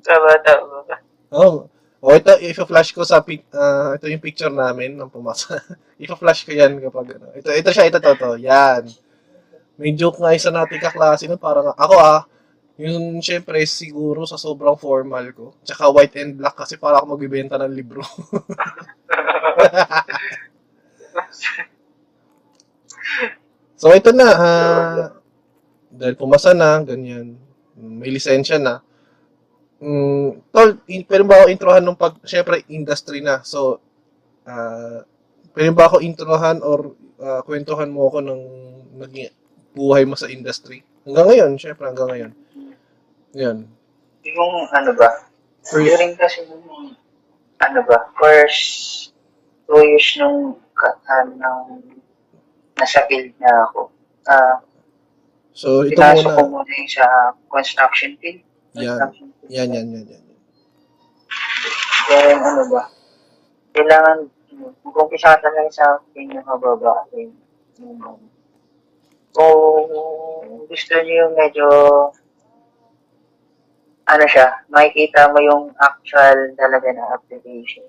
Tama, 0.03 0.35
tama. 0.43 0.99
Oh. 1.31 1.71
Oh, 2.07 2.13
ito 2.15 2.29
i-flash 2.39 2.93
ko 2.95 3.03
sa 3.03 3.25
pic 3.25 3.49
ah, 3.57 3.97
ito 3.97 4.07
yung 4.07 4.23
picture 4.23 4.53
namin 4.53 4.95
ng 4.95 5.11
pumasa. 5.11 5.59
i-flash 6.03 6.43
ko 6.45 6.53
'yan 6.53 6.83
kapag 6.83 7.17
ano. 7.19 7.31
Ito 7.35 7.55
ito 7.55 7.71
siya 7.71 7.87
ito 7.87 8.03
to, 8.03 8.15
to. 8.19 8.37
Yan. 8.43 8.91
May 9.79 9.95
joke 9.95 10.19
nga 10.19 10.35
isa 10.35 10.51
nating 10.51 10.83
kaklase 10.83 11.31
no 11.31 11.39
parang 11.39 11.73
ako 11.79 11.95
ah 11.99 12.27
yung 12.77 13.25
syempre 13.25 13.65
siguro 13.65 14.29
sa 14.29 14.37
sobrang 14.37 14.77
formal 14.77 15.33
ko. 15.33 15.57
Tsaka 15.65 15.89
white 15.89 16.19
and 16.21 16.37
black 16.37 16.59
kasi 16.59 16.77
para 16.77 17.01
ako 17.01 17.17
magbibenta 17.17 17.57
ng 17.57 17.73
libro. 17.73 18.03
So 23.77 23.93
ito 23.93 24.11
na, 24.17 24.29
ah, 24.33 25.07
dahil 25.93 26.17
pumasa 26.17 26.57
na, 26.57 26.81
ganyan, 26.81 27.37
may 27.77 28.09
lisensya 28.09 28.57
na. 28.57 28.81
Mm, 29.77 30.41
tol, 30.49 30.81
in, 30.89 31.05
pwede 31.05 31.25
ba 31.29 31.45
ako 31.45 31.47
introhan 31.53 31.85
nung 31.85 32.01
pag, 32.01 32.17
syempre, 32.25 32.65
industry 32.73 33.21
na. 33.21 33.45
So, 33.45 33.85
ah, 34.49 35.05
pwede 35.53 35.71
ba 35.77 35.89
ako 35.89 36.01
introhan 36.01 36.65
or 36.65 36.97
ah, 37.21 37.45
kwentuhan 37.45 37.93
mo 37.93 38.09
ako 38.09 38.25
ng 38.25 38.43
naging 38.97 39.33
buhay 39.77 40.09
mo 40.09 40.17
sa 40.17 40.33
industry? 40.33 40.81
Hanggang 41.05 41.29
ngayon, 41.29 41.51
syempre, 41.61 41.85
hanggang 41.85 42.09
ngayon. 42.09 42.33
Yan. 43.37 43.59
Yung 44.25 44.55
ano 44.73 44.91
ba? 44.97 45.29
For- 45.69 45.85
During 45.85 46.17
kasi 46.17 46.49
ano 47.57 47.81
ba, 47.85 48.09
first 48.17 48.63
two 49.69 49.81
years 49.85 50.09
nung, 50.17 50.57
ka- 50.73 51.01
ano, 51.05 51.37
nung 51.37 51.96
nasa 52.77 53.01
field 53.09 53.33
na 53.39 53.51
ako. 53.65 53.81
Ah, 54.27 54.57
So, 55.57 55.81
ito 55.83 55.97
pinasok 55.97 56.37
ko 56.37 56.43
muna. 56.45 56.61
muna 56.61 56.73
yung 56.77 56.93
sa 56.93 57.07
construction 57.49 58.13
field. 58.21 58.45
Yan. 58.77 58.85
Construction 58.93 59.29
field. 59.33 59.49
Yan, 59.49 59.69
yan, 59.73 59.87
yan, 59.89 60.05
yan. 60.07 60.25
Then, 62.07 62.39
ano 62.39 62.63
ba? 62.69 62.83
Kailangan, 63.73 64.19
kung 64.85 64.93
kumpisa 64.93 65.33
ka 65.33 65.49
talaga 65.49 65.73
sa 65.73 65.87
pinakamababa, 66.13 67.09
then, 67.09 67.33
um, 67.81 68.21
kung 69.33 69.89
gusto 70.69 70.93
niyo 71.01 71.25
yung 71.25 71.35
medyo, 71.35 71.67
ano 74.07 74.25
siya, 74.29 74.61
makikita 74.69 75.33
mo 75.33 75.41
yung 75.41 75.65
actual 75.79 76.53
talaga 76.55 76.93
na 76.93 77.17
application. 77.17 77.89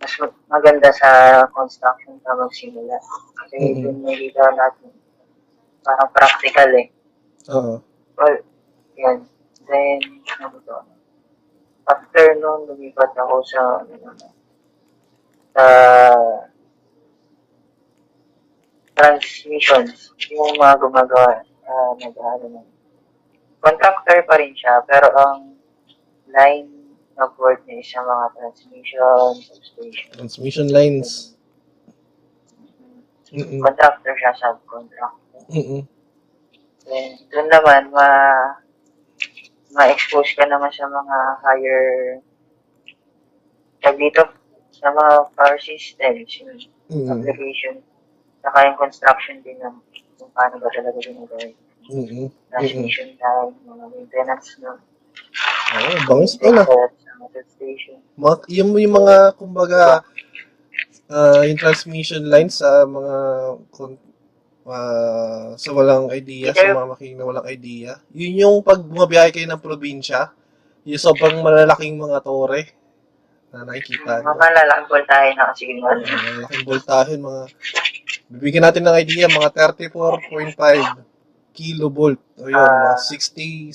Mas 0.00 0.12
maganda 0.48 0.88
sa 0.96 1.10
construction 1.52 2.16
ka 2.24 2.32
magsimula. 2.32 2.96
Kasi 3.36 3.56
Mhm. 3.60 3.80
dun 3.84 3.96
makikita 4.00 4.48
natin, 4.56 4.90
parang 5.84 6.10
practical 6.16 6.70
eh. 6.72 6.86
Oo. 7.52 7.74
Well, 8.16 8.36
yan. 8.96 9.28
Then, 9.68 10.00
ano 10.40 10.56
to? 10.64 10.76
After 11.84 12.26
nun, 12.40 12.64
lumipat 12.66 13.12
ako 13.12 13.44
sa, 13.44 13.84
ano 13.84 14.10
sa 15.52 15.64
transmissions. 18.94 20.12
Yung 20.32 20.56
mga 20.56 20.80
gumagawa, 20.80 21.44
uh, 21.64 21.92
nag 22.00 22.14
ano 22.16 22.46
na. 22.50 22.62
Contractor 23.60 24.24
pa 24.24 24.34
rin 24.40 24.56
siya, 24.56 24.80
pero 24.88 25.12
ang 25.12 25.56
line 26.32 26.79
of 27.22 27.36
work 27.38 27.60
niya 27.68 27.80
is 27.80 27.88
sa 27.88 28.00
mga 28.02 28.24
transmission, 28.36 29.24
substation. 29.44 30.08
Transmission 30.16 30.66
lines. 30.72 31.36
Mm-mm. 33.30 33.62
Contractor 33.62 34.14
siya, 34.18 34.32
subcontractor. 34.34 35.42
Mm-mm. 35.54 35.82
Then, 36.90 37.06
doon 37.30 37.46
naman, 37.46 37.94
ma 37.94 38.08
ma-expose 39.70 40.34
ka 40.34 40.50
naman 40.50 40.74
sa 40.74 40.90
mga 40.90 41.16
higher 41.46 42.18
tag 43.86 43.94
dito, 43.94 44.26
sa 44.74 44.90
mga 44.90 45.30
power 45.38 45.58
systems, 45.62 46.42
yung 46.42 46.58
Mm. 46.90 47.06
application, 47.14 47.78
saka 48.42 48.66
yung 48.66 48.78
construction 48.82 49.38
din 49.46 49.62
ng 49.62 49.78
kung 50.18 50.32
paano 50.34 50.58
ba 50.58 50.66
talaga 50.74 50.98
ginagawa. 50.98 51.54
Mm. 51.86 52.34
Transmission 52.50 53.14
line, 53.14 53.54
mga 53.62 53.84
maintenance 53.94 54.58
ng 54.58 54.78
Oo, 55.70 55.92
bangis 56.10 56.34
pala. 56.34 56.66
Mga, 58.20 58.36
yung, 58.58 58.70
yung 58.76 58.94
mga, 58.94 59.14
kumbaga, 59.38 60.02
ah, 61.10 61.42
yung 61.46 61.58
transmission 61.58 62.26
lines 62.26 62.58
sa 62.58 62.86
mga 62.86 63.14
ah, 64.66 65.54
sa 65.54 65.70
walang 65.74 66.10
idea, 66.10 66.54
sa 66.54 66.74
mga 66.74 66.90
makina 66.90 67.22
walang 67.26 67.46
idea. 67.46 67.98
Yun 68.14 68.34
yung 68.42 68.56
pag 68.62 68.82
bumabiyahe 68.82 69.30
kayo 69.34 69.46
ng 69.50 69.62
probinsya, 69.62 70.30
yung 70.86 71.00
sobrang 71.00 71.42
malalaking 71.42 71.98
mga 71.98 72.18
tore 72.24 72.62
na 73.50 73.66
nakikita 73.66 74.22
Mga 74.22 74.38
malalaking 74.38 74.88
voltahe 74.90 75.28
na 75.34 75.44
kasi 75.50 75.62
ginawa. 75.66 75.90
Ah, 75.90 76.22
Malaking 76.38 76.66
voltahe, 76.66 77.12
mga 77.18 77.40
bibigyan 78.30 78.64
natin 78.66 78.82
ng 78.86 78.96
idea, 78.98 79.26
mga 79.26 79.50
34.5 79.54 81.02
kilovolt. 81.50 82.22
O 82.38 82.46
yun, 82.46 82.54
mga 82.54 82.94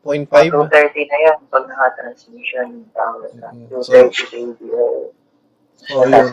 69.5. 0.00 0.72
230 0.72 1.12
na 1.12 1.18
yun 1.20 1.38
pag 1.52 1.64
naka-transmission 1.68 2.68
power 2.96 3.28
na. 3.36 3.48
Mm, 3.52 3.68
230 3.68 4.16
sa 4.16 4.26
ABL. 4.32 4.96
O 5.92 6.04
yun. 6.08 6.28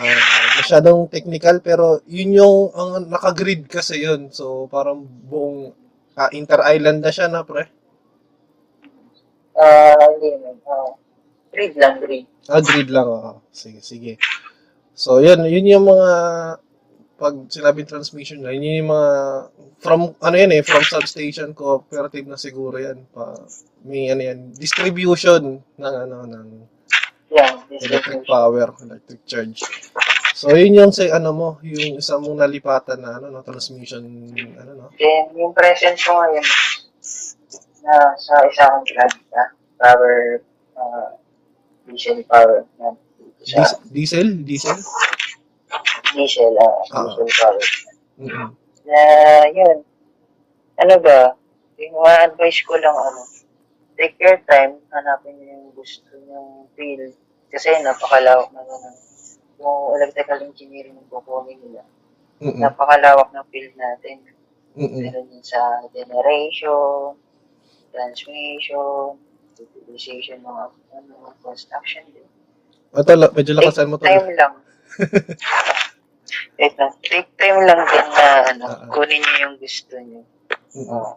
Ah, 0.00 0.56
masyadong 0.64 1.12
technical 1.12 1.60
pero 1.60 2.00
yun 2.08 2.40
yung 2.40 2.58
ang 2.72 3.04
naka-grid 3.12 3.68
kasi 3.68 4.00
yun. 4.00 4.32
So 4.32 4.64
parang 4.72 5.04
buong 5.04 5.76
ah, 6.16 6.32
inter-island 6.32 7.04
na 7.04 7.12
siya 7.12 7.28
na 7.28 7.44
pre. 7.44 7.68
Ah, 9.52 10.08
hindi 10.16 10.32
naman. 10.32 10.56
Ah, 10.64 10.96
grid 11.52 11.76
lang, 11.76 12.00
grid. 12.00 12.24
Ah, 12.48 12.64
grid 12.64 12.88
lang. 12.88 13.08
ah. 13.12 13.36
sige, 13.52 13.84
sige. 13.84 14.16
So 14.96 15.20
yun, 15.20 15.44
yun 15.44 15.68
yung 15.68 15.84
mga 15.84 16.10
pag 17.22 17.38
sinabing 17.46 17.86
transmission 17.86 18.42
line, 18.42 18.58
yun 18.58 18.82
yung 18.82 18.90
mga 18.90 19.10
from 19.78 20.00
ano 20.18 20.34
yan 20.34 20.58
eh, 20.58 20.62
from 20.66 20.82
substation 20.82 21.54
cooperative 21.54 22.26
na 22.26 22.34
siguro 22.34 22.82
yan. 22.82 23.06
Pa, 23.14 23.38
may 23.86 24.10
ano 24.10 24.26
yan, 24.26 24.50
distribution 24.58 25.62
ng 25.78 25.94
ano 26.02 26.26
ng 26.26 26.48
Yan, 27.32 27.64
electric 27.70 28.26
distribution. 28.26 28.26
power, 28.26 28.66
electric 28.82 29.20
charge. 29.24 29.62
So 30.34 30.50
yun 30.52 30.74
yung 30.74 30.90
sa 30.90 31.06
ano 31.14 31.30
mo, 31.30 31.48
yung 31.62 32.02
isa 32.02 32.18
mong 32.18 32.42
nalipatan 32.42 32.98
na 32.98 33.22
ano 33.22 33.30
no, 33.30 33.46
transmission 33.46 34.02
ano 34.58 34.70
no. 34.74 34.86
Then, 34.98 35.30
yung 35.38 35.54
present 35.54 35.94
ko 36.02 36.18
ngayon, 36.18 36.46
na 37.82 37.94
sa 38.18 38.34
isang 38.46 38.82
plant 38.86 39.16
na 39.30 39.42
power, 39.78 40.42
ah, 40.74 41.10
diesel 41.86 42.22
power. 42.26 42.66
Sa 43.42 43.58
Dis- 43.58 43.78
diesel, 43.90 44.28
diesel. 44.46 44.78
Diesel, 46.12 46.54
ah, 46.58 46.74
Ah. 46.92 47.04
diesel 47.08 47.28
power. 47.28 47.64
Mm-mm. 48.20 48.48
Na, 48.84 48.98
yun. 49.48 49.78
Ano 50.76 50.94
ba? 50.98 51.36
Yung 51.78 51.96
ma-advise 51.98 52.60
ko 52.62 52.76
lang, 52.76 52.94
ano, 52.94 53.22
take 53.96 54.16
your 54.18 54.38
time, 54.46 54.78
hanapin 54.90 55.36
niyo 55.38 55.54
yung 55.58 55.72
gusto 55.72 56.08
niyong 56.14 56.66
field. 56.74 57.14
Kasi 57.48 57.68
napakalawak 57.80 58.48
na 58.50 58.64
nun. 58.64 58.84
Yung 59.60 59.94
electrical 59.94 60.40
engineering 60.42 60.96
yung 60.96 61.10
kukunin 61.10 61.58
nila. 61.60 61.82
Mm-mm. 62.42 62.58
Napakalawak 62.58 63.30
ng 63.30 63.46
field 63.52 63.74
natin. 63.76 64.18
Mm-mm. 64.72 65.04
Meron 65.04 65.28
din 65.28 65.44
sa 65.44 65.84
generation, 65.92 67.14
transmission, 67.92 69.20
utilization 69.60 70.40
ng 70.42 70.58
ano, 70.90 71.14
construction 71.44 72.02
din. 72.10 72.26
Ito, 72.92 73.12
la- 73.14 73.32
medyo 73.32 73.52
lakasan 73.54 73.88
mo 73.88 73.96
to. 73.96 74.04
Take 74.04 74.18
time 74.18 74.32
lang. 74.34 74.54
Ito, 76.56 76.84
take 77.04 77.30
time 77.36 77.58
lang 77.66 77.80
din 77.88 78.06
na 78.12 78.26
ano, 78.52 78.64
ah. 78.68 78.86
kunin 78.92 79.20
niyo 79.20 79.36
yung 79.48 79.56
gusto 79.58 79.94
niyo. 79.98 80.22
Mm-mm. 80.72 80.88
Uh, 80.88 81.12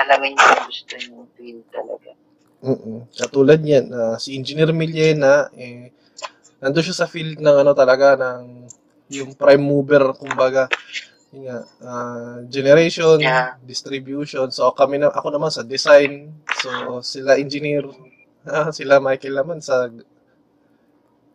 alamin 0.00 0.34
niyo 0.34 0.46
yung 0.48 0.66
gusto 0.66 0.94
niyo 0.98 1.16
field 1.38 1.64
talaga. 1.70 2.10
Mm-mm. 2.58 2.98
Katulad 3.14 3.60
niyan, 3.62 3.86
ah, 3.94 4.16
si 4.18 4.34
Engineer 4.34 4.74
Millena, 4.74 5.46
eh, 5.54 5.94
nandun 6.58 6.82
siya 6.82 7.06
sa 7.06 7.10
field 7.10 7.38
ng 7.38 7.56
ano 7.62 7.72
talaga, 7.74 8.18
ng 8.18 8.66
yung 9.14 9.32
prime 9.38 9.62
mover, 9.62 10.12
kumbaga, 10.18 10.66
yun 11.32 11.48
nga, 11.48 11.58
ah, 11.84 12.36
generation, 12.48 13.20
Yeah. 13.20 13.60
distribution. 13.62 14.48
So 14.50 14.72
kami 14.72 14.98
na, 15.00 15.12
ako 15.12 15.28
naman 15.32 15.52
sa 15.52 15.62
design. 15.64 16.32
So 16.60 17.00
sila 17.04 17.36
engineer, 17.36 17.84
ah, 18.48 18.72
sila 18.78 18.98
Michael 18.98 19.36
naman 19.36 19.60
sa 19.60 19.86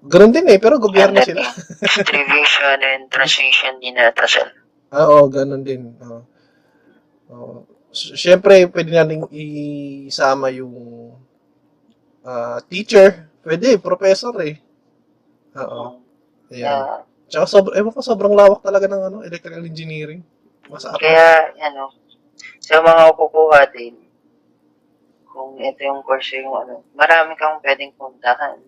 Ganun 0.04 0.36
din 0.36 0.52
eh, 0.52 0.60
pero 0.60 0.84
gobyerno 0.84 1.24
sila. 1.24 1.48
Distribution 1.80 2.78
and 2.92 3.08
transmission 3.08 3.80
din 3.80 3.96
na 3.96 4.12
tasal. 4.12 4.52
Ah, 4.92 5.08
oo, 5.08 5.32
ganun 5.32 5.64
din. 5.64 5.96
Oo. 6.04 6.22
Oo. 7.32 7.56
Siyempre, 7.94 8.68
pwede 8.68 8.92
nating 8.92 9.32
isama 10.10 10.52
yung 10.52 10.76
ah, 12.28 12.60
teacher. 12.68 13.32
Pwede, 13.40 13.80
professor 13.80 14.36
eh. 14.44 14.60
Oo. 15.56 16.04
Ayan. 16.52 16.68
Uh, 16.68 17.02
Tsaka 17.34 17.50
sobrang, 17.50 17.76
ewan 17.82 17.94
ko, 17.96 18.00
sobrang 18.06 18.36
lawak 18.38 18.62
talaga 18.62 18.86
ng 18.86 19.04
ano, 19.10 19.18
electrical 19.26 19.66
engineering. 19.66 20.22
Mas 20.70 20.86
apa. 20.86 21.02
kaya, 21.02 21.50
ano, 21.66 21.90
sa 22.62 22.78
mga 22.78 23.18
kukuha 23.18 23.60
din, 23.74 23.98
kung 25.26 25.58
ito 25.58 25.82
yung 25.82 26.06
course 26.06 26.38
yung 26.38 26.54
ano, 26.54 26.86
marami 26.94 27.34
kang 27.34 27.58
pwedeng 27.66 27.90
puntahan. 27.98 28.62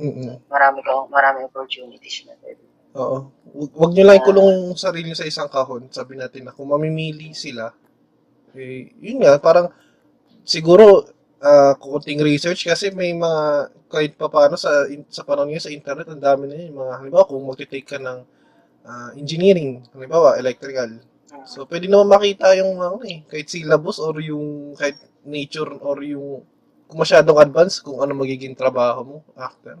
Mm-mm. 0.00 0.28
Marami 0.48 0.78
kang, 0.80 1.06
marami 1.12 1.38
opportunities 1.44 2.24
na 2.26 2.34
pwede. 2.40 2.62
Oo. 2.96 3.18
Hu- 3.54 3.72
Huwag 3.76 3.92
nyo 3.94 4.04
lang 4.08 4.18
ikulong 4.18 4.48
yung 4.72 4.78
sarili 4.78 5.12
sa 5.14 5.28
isang 5.28 5.50
kahon. 5.52 5.92
Sabi 5.92 6.16
natin 6.18 6.48
na 6.48 6.54
kung 6.56 6.68
mamimili 6.72 7.36
sila, 7.36 7.70
eh, 8.56 8.90
yun 8.98 9.22
nga, 9.22 9.38
parang 9.38 9.68
siguro 10.44 11.06
ah 11.40 11.72
kunting 11.80 12.20
research 12.20 12.68
kasi 12.68 12.92
may 12.92 13.16
mga 13.16 13.42
kahit 13.88 14.12
pa 14.20 14.28
paano 14.28 14.60
sa 14.60 14.84
in- 14.92 15.08
sa 15.08 15.24
panahon 15.24 15.48
ngayon 15.52 15.64
sa 15.64 15.72
internet 15.72 16.06
ang 16.12 16.20
dami 16.20 16.44
na 16.48 16.56
yun 16.60 16.76
mga 16.76 16.92
halimbawa 17.00 17.24
kung 17.24 17.40
magte-take 17.48 17.88
ka 17.88 17.96
ng 17.96 18.18
ah, 18.84 19.10
engineering 19.16 19.80
halimbawa 19.96 20.36
electrical 20.36 21.00
so 21.48 21.64
pwede 21.70 21.88
naman 21.88 22.12
makita 22.12 22.52
yung 22.60 22.76
ano 22.80 23.00
eh 23.08 23.24
kahit 23.30 23.48
syllabus 23.48 23.98
or 24.04 24.16
yung 24.20 24.76
kahit 24.76 24.96
nature 25.24 25.70
or 25.80 25.96
yung 26.04 26.44
masyadong 26.94 27.38
advanced 27.38 27.82
kung 27.82 28.02
ano 28.02 28.12
magiging 28.14 28.54
trabaho 28.58 29.00
mo 29.02 29.16
after 29.38 29.78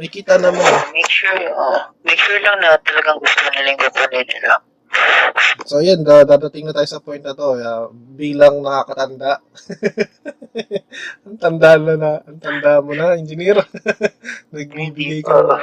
makikita 0.00 0.40
naman. 0.40 0.64
Make 0.96 1.12
sure, 1.12 1.36
oh, 1.52 1.92
make 2.08 2.16
sure 2.16 2.40
lang 2.40 2.56
na 2.64 2.72
talagang 2.80 3.20
gusto 3.20 3.38
nila 3.52 3.68
yung 3.68 3.82
kukunin 3.84 4.26
nila. 4.32 4.54
So 5.68 5.78
yun, 5.84 6.02
da- 6.02 6.26
dadating 6.26 6.66
na 6.66 6.74
tayo 6.74 6.88
sa 6.88 7.04
point 7.04 7.22
na 7.22 7.36
to. 7.36 7.60
ah, 7.60 7.92
bilang 7.92 8.64
nakakatanda. 8.64 9.44
ang 11.28 11.36
tanda 11.36 11.78
na 11.78 11.94
na, 12.00 12.12
ang 12.24 12.38
tanda 12.40 12.80
mo 12.80 12.96
na, 12.96 13.14
engineer. 13.14 13.60
Nagbibigay 14.56 15.20
ka 15.20 15.36
na. 15.46 15.56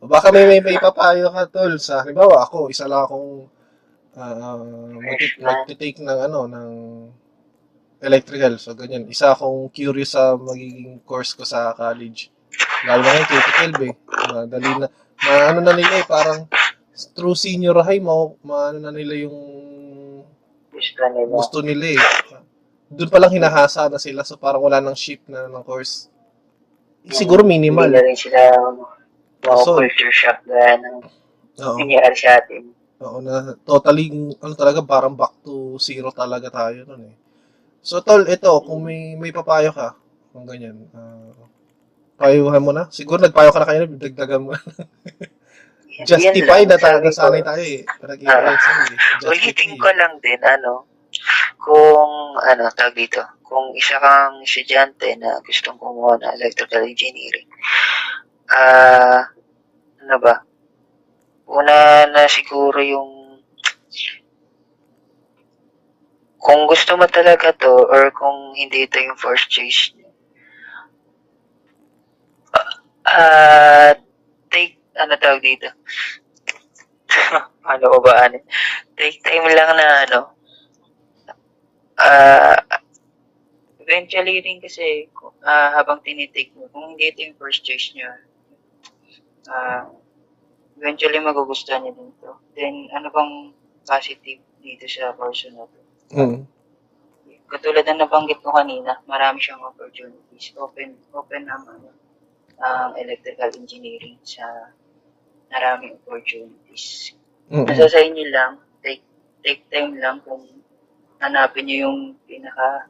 Baka 0.00 0.32
may 0.32 0.50
may, 0.50 0.60
may 0.64 0.76
papayo 0.80 1.28
ka 1.30 1.44
tol 1.48 1.76
sa 1.76 2.02
halimbawa 2.02 2.42
ako, 2.48 2.72
isa 2.72 2.88
lang 2.88 3.04
akong 3.04 3.46
uh, 4.16 4.60
magti-take 5.44 6.00
ng 6.00 6.20
ano 6.26 6.48
ng 6.48 6.70
electrical. 8.00 8.56
So 8.56 8.72
ganyan, 8.72 9.06
isa 9.06 9.32
akong 9.32 9.68
curious 9.70 10.12
sa 10.12 10.34
magiging 10.34 11.00
course 11.02 11.32
ko 11.32 11.44
sa 11.44 11.72
college. 11.72 12.32
Lalo 12.84 13.00
na 13.00 13.10
ngayon, 13.10 13.26
K-12 13.26 13.72
eh. 13.84 13.94
Madali 14.32 14.70
na, 14.76 14.86
maano 15.20 15.58
na 15.60 15.72
nila 15.72 15.94
eh, 15.96 16.06
parang 16.06 16.48
through 17.12 17.36
senior 17.36 17.76
high, 17.80 18.00
ma, 18.00 18.12
maano 18.40 18.80
na 18.80 18.92
nila 18.92 19.14
yung 19.20 19.36
Gusto 20.70 21.02
nila. 21.06 21.28
gusto 21.28 21.58
nila 21.60 21.86
eh. 21.92 22.00
Doon 22.90 23.10
pa 23.12 23.20
lang 23.20 23.30
hinahasa 23.30 23.86
na 23.86 24.00
sila, 24.00 24.24
so 24.24 24.34
parang 24.34 24.64
wala 24.64 24.80
nang 24.80 24.96
shift 24.96 25.28
na 25.28 25.46
ng 25.46 25.62
course. 25.62 26.08
Siguro 27.06 27.44
minimal. 27.44 27.84
Hindi 27.86 27.96
na 27.96 28.02
rin 28.02 28.16
sila 28.18 28.40
mga 29.40 29.56
So- 29.64 29.76
culture 29.76 30.12
shock 30.12 30.38
gaya 30.44 30.76
ng 30.76 31.00
nangyari 31.56 32.16
sa 32.16 32.36
atin. 32.36 32.76
Oo 33.00 33.24
na 33.24 33.56
totally 33.64 34.12
ano 34.36 34.52
talaga 34.52 34.84
parang 34.84 35.16
back 35.16 35.32
to 35.40 35.80
zero 35.80 36.12
talaga 36.12 36.52
tayo 36.52 36.84
noon 36.84 37.08
eh. 37.08 37.14
So 37.80 38.04
tol, 38.04 38.28
ito 38.28 38.50
kung 38.64 38.84
may 38.84 39.16
may 39.16 39.32
papayo 39.32 39.72
ka 39.72 39.96
kung 40.30 40.44
ganyan. 40.46 40.86
ah 40.92 41.30
payuhan 42.20 42.60
mo 42.60 42.76
na. 42.76 42.84
Siguro 42.92 43.16
nagpayo 43.16 43.48
ka 43.48 43.64
na 43.64 43.68
kanina, 43.72 43.96
dagdagan 43.96 44.44
mo. 44.44 44.52
Justify 46.04 46.68
na 46.68 46.76
tayo 46.76 47.00
nasanay 47.00 47.40
tayo 47.40 47.64
eh. 47.64 47.82
Nag-i-lesson 48.04 48.76
eh. 48.92 48.98
Ulitin 49.24 49.80
ko 49.80 49.88
lang 49.96 50.20
din, 50.20 50.40
ano, 50.44 50.84
kung, 51.56 52.36
ano, 52.44 52.68
tawag 52.76 52.92
dito, 52.92 53.24
kung 53.40 53.72
isa 53.72 53.96
kang 53.96 54.44
estudyante 54.44 55.16
na 55.16 55.40
gustong 55.48 55.80
kumuha 55.80 56.20
ng 56.20 56.32
electrical 56.36 56.84
engineering, 56.84 57.48
ah, 58.52 59.24
ano 60.04 60.16
ba, 60.20 60.44
una 61.48 62.04
na 62.04 62.28
siguro 62.28 62.84
yung, 62.84 63.19
kung 66.44 66.66
gusto 66.72 66.92
mo 66.98 67.06
talaga 67.06 67.52
to, 67.62 67.72
or 67.92 68.10
kung 68.20 68.56
hindi 68.56 68.78
ito 68.88 68.96
yung 68.98 69.18
first 69.20 69.46
choice 69.52 69.92
niyo, 69.94 70.08
Ah, 73.04 73.96
take, 74.52 74.78
ano 74.94 75.14
tawag 75.18 75.42
dito? 75.42 75.66
ano 77.72 77.84
ko 77.92 77.98
ba, 78.04 78.28
ano? 78.28 78.38
Take 78.96 79.18
time 79.24 79.46
lang 79.50 79.70
na, 79.76 79.86
ano, 80.06 80.20
ah, 81.98 82.56
eventually 83.82 84.40
rin 84.46 84.58
kasi, 84.60 85.08
ah, 85.44 85.70
habang 85.76 86.00
tinitake 86.06 86.52
mo, 86.56 86.68
kung 86.72 86.94
hindi 86.94 87.04
ito 87.10 87.20
yung 87.26 87.38
first 87.40 87.60
choice 87.66 87.92
nyo, 87.96 88.08
ah, 89.50 89.84
eventually 90.78 91.18
magugustuhan 91.20 91.82
niyo 91.84 91.92
din 91.98 92.10
to. 92.22 92.32
Then, 92.56 92.74
ano 92.96 93.08
bang 93.16 93.32
positive 93.90 94.40
dito 94.64 94.86
sa 94.86 95.12
course 95.18 95.48
na 95.50 95.64
to? 95.66 95.79
Mm. 96.10 96.42
Katulad 97.50 97.86
na 97.86 98.06
nabanggit 98.06 98.42
ko 98.42 98.54
kanina, 98.54 98.98
marami 99.06 99.42
siyang 99.42 99.62
opportunities. 99.62 100.54
Open, 100.58 100.98
open 101.14 101.46
ang 101.50 101.66
ano, 101.66 101.90
ang 102.62 102.92
electrical 102.98 103.50
engineering 103.54 104.18
sa 104.22 104.74
maraming 105.50 105.98
opportunities. 106.02 107.14
Mm. 107.50 107.66
Nasa 107.66 107.90
sa 107.90 108.02
inyo 108.02 108.24
lang, 108.30 108.58
take, 108.82 109.02
take 109.42 109.66
time 109.70 109.98
lang 109.98 110.22
kung 110.22 110.46
hanapin 111.18 111.66
niyo 111.66 111.90
yung 111.90 112.00
pinaka 112.24 112.88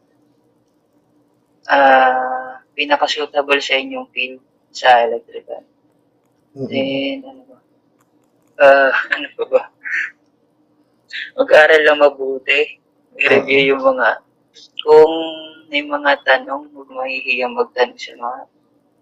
ah 1.70 2.62
pinaka 2.72 3.04
suitable 3.04 3.60
sa 3.60 3.76
inyong 3.76 4.08
field 4.12 4.40
sa 4.72 5.04
electrical. 5.04 5.64
Mm. 6.56 6.68
Then, 6.68 7.18
ano 7.28 7.42
ba? 7.44 7.58
Ah, 8.60 8.92
ano 9.14 9.28
pa 9.36 9.44
ba? 9.44 9.62
Mag-aral 11.36 11.82
lang 11.84 12.00
mabuti. 12.00 12.79
I-review 13.20 13.76
yung 13.76 13.82
mga, 13.84 14.24
kung 14.80 15.14
may 15.68 15.84
mga 15.84 16.12
tanong, 16.24 16.72
huwag 16.72 16.88
mahihiyang 16.88 17.54
magtanong 17.54 18.00
sa 18.00 18.16
mga 18.16 18.40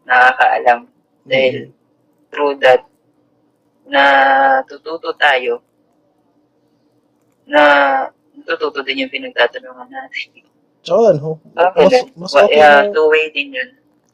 nakakaalam. 0.05 0.81
Dahil, 1.25 1.73
through 2.29 2.59
that, 2.61 2.83
na 3.89 4.03
tututo 4.69 5.15
tayo, 5.17 5.65
na 7.49 7.63
tututo 8.45 8.85
din 8.85 9.07
yung 9.07 9.13
pinagtatanungan 9.15 9.89
natin. 9.89 10.45
Tsaka 10.85 11.17
ano, 11.17 11.41
mas, 11.57 11.93
mas 12.15 12.33
okay 12.37 12.61
yeah, 12.61 12.85
na, 12.87 12.93
two-way 12.93 13.27
din 13.33 13.57
yun. 13.57 13.71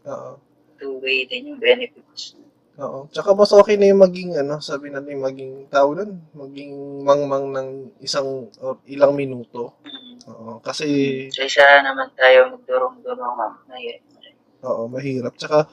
oo, 0.06 0.38
Two-way 0.78 1.26
din 1.26 1.54
yung 1.54 1.60
benefits. 1.60 2.38
Oo. 2.78 2.98
Tsaka 3.10 3.34
mas 3.36 3.50
okay 3.54 3.76
na 3.78 3.90
yung 3.90 4.02
maging, 4.02 4.34
ano, 4.38 4.58
sabi 4.58 4.90
natin, 4.90 5.20
maging 5.22 5.66
tao 5.70 5.94
nun, 5.94 6.18
maging 6.34 6.72
mangmang 7.06 7.50
ng 7.54 7.68
isang, 8.02 8.50
or 8.58 8.78
ilang 8.90 9.14
minuto. 9.14 9.78
Oo, 10.24 10.58
kasi, 10.64 11.28
Kaysa 11.30 11.84
naman 11.84 12.08
tayo 12.16 12.56
magdurong-durong 12.56 13.34
na 13.68 13.76
yun. 13.76 14.00
oo, 14.64 14.88
mahirap. 14.88 15.36
Tsaka, 15.36 15.68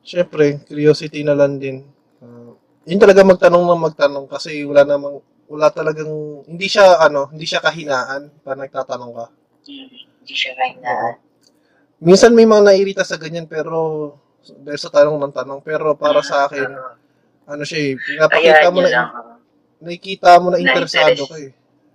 syempre, 0.00 0.64
curiosity 0.64 1.20
na 1.22 1.36
lang 1.36 1.60
din. 1.60 1.84
Ah, 2.24 2.52
yun 2.88 3.00
talaga 3.00 3.20
magtanong 3.24 3.64
ng 3.64 3.84
magtanong 3.92 4.26
kasi 4.28 4.64
wala 4.64 4.84
namang, 4.88 5.20
wala 5.48 5.68
talagang, 5.68 6.08
hindi 6.48 6.66
siya, 6.68 6.98
ano, 7.04 7.28
hindi 7.28 7.44
siya 7.44 7.60
kahinaan 7.60 8.32
pa 8.40 8.56
nagtatanong 8.56 9.12
ka. 9.12 9.26
Mm, 9.68 9.88
Hindi 10.24 10.34
siya 10.36 10.52
kainaan. 10.56 11.14
Minsan 12.00 12.32
may 12.36 12.44
mga 12.48 12.64
nairita 12.68 13.04
sa 13.04 13.16
ganyan 13.20 13.44
pero 13.48 14.12
dahil 14.60 14.80
sa 14.80 14.90
tanong 14.92 15.16
ng 15.16 15.34
tanong 15.34 15.60
pero 15.64 15.96
para 15.96 16.20
sa 16.20 16.44
akin 16.48 16.68
Oo. 16.68 16.92
ano 17.48 17.62
siya 17.64 17.80
eh 17.80 17.92
pinapakita 17.96 18.68
mo 18.68 18.78
na 18.84 18.90
lang, 18.90 19.08
nakikita 19.80 20.30
mo 20.40 20.48
na 20.52 20.58
interesado 20.60 21.22
ka 21.28 21.36
eh. 21.40 21.52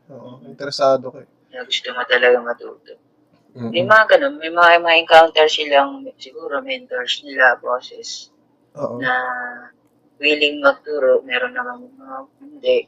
Oo, 0.10 0.42
interesado 0.46 1.06
ka 1.14 1.20
eh. 1.22 1.30
na 1.54 1.66
gusto 1.66 1.88
mo 1.94 2.02
talaga 2.06 2.38
matuto. 2.42 2.94
Mm-mm. 3.58 3.74
May 3.74 3.82
mga 3.82 4.04
ganun, 4.14 4.38
may 4.38 4.54
mga 4.54 4.78
ma-encounter 4.78 5.50
silang 5.50 6.06
siguro 6.22 6.62
mentors 6.62 7.26
nila, 7.26 7.58
bosses, 7.58 8.30
Oo. 8.78 9.02
na 9.02 9.14
willing 10.22 10.62
magturo, 10.62 11.26
meron 11.26 11.58
naman 11.58 11.90
mga 11.98 12.18
hindi. 12.46 12.80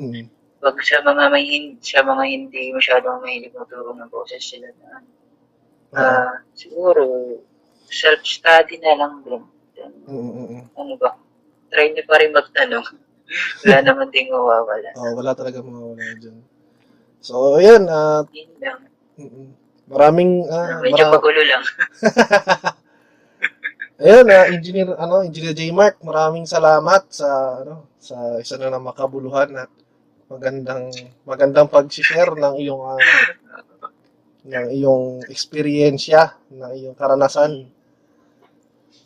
Mm. 0.00 0.24
Pag 0.64 0.76
sa 0.80 1.04
mga 1.04 1.28
may 1.28 1.76
sa 1.84 2.00
mga 2.00 2.24
hindi 2.24 2.72
masyadong 2.72 3.20
mahilig 3.20 3.52
magturo 3.52 3.92
ng 3.92 4.08
boses 4.08 4.40
sila 4.40 4.68
na 4.80 5.04
ah 5.96 6.42
siguro 6.52 7.04
self-study 7.88 8.78
na 8.80 8.92
lang 8.96 9.12
din. 9.22 9.42
Then, 9.74 9.92
Mm-mm. 10.06 10.64
ano 10.72 10.94
ba? 10.96 11.14
Try 11.68 11.92
niyo 11.92 12.02
pa 12.06 12.18
rin 12.18 12.32
magtanong. 12.32 12.86
Wala 13.66 13.78
naman 13.82 14.08
din 14.10 14.30
mawawala. 14.30 14.88
Oo, 14.94 15.12
wala 15.18 15.32
talaga 15.34 15.58
mawawala 15.60 16.14
dyan. 16.16 16.38
So, 17.18 17.58
ayan. 17.58 17.90
ah, 17.90 18.22
Yun 18.30 18.50
lang. 18.62 18.78
mm-mm. 19.18 19.46
maraming, 19.90 20.46
ah, 20.46 20.78
Medyo 20.78 21.04
mara- 21.06 21.14
pagulo 21.18 21.42
lang. 21.42 21.62
Ayun, 23.96 24.28
ah, 24.28 24.46
engineer 24.52 24.92
ano, 24.94 25.24
engineer 25.24 25.56
J 25.56 25.72
Mark, 25.72 25.96
maraming 26.04 26.44
salamat 26.44 27.08
sa 27.08 27.28
ano, 27.64 27.88
sa 27.96 28.36
isa 28.36 28.60
na 28.60 28.68
naman 28.68 28.92
makabuluhan 28.92 29.48
at 29.56 29.72
magandang 30.28 30.92
magandang 31.24 31.64
pag-share 31.66 32.36
ng 32.36 32.60
iyong 32.60 32.82
ah, 32.84 33.00
ng 34.46 34.66
iyong 34.70 35.04
eksperyensya, 35.26 36.36
ng 36.52 36.72
iyong 36.76 36.94
karanasan. 36.94 37.72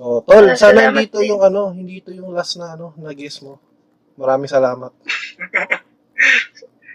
So, 0.01 0.25
tol, 0.25 0.49
Ah, 0.49 0.57
sana 0.57 0.89
hindi 0.89 1.13
ito 1.13 1.21
yung 1.21 1.45
ano, 1.45 1.77
hindi 1.77 2.01
ito 2.01 2.09
yung 2.09 2.33
last 2.33 2.57
na 2.57 2.73
ano, 2.73 2.97
na 2.97 3.13
guess 3.13 3.45
mo. 3.45 3.61
Maraming 4.17 4.49
salamat. 4.49 4.89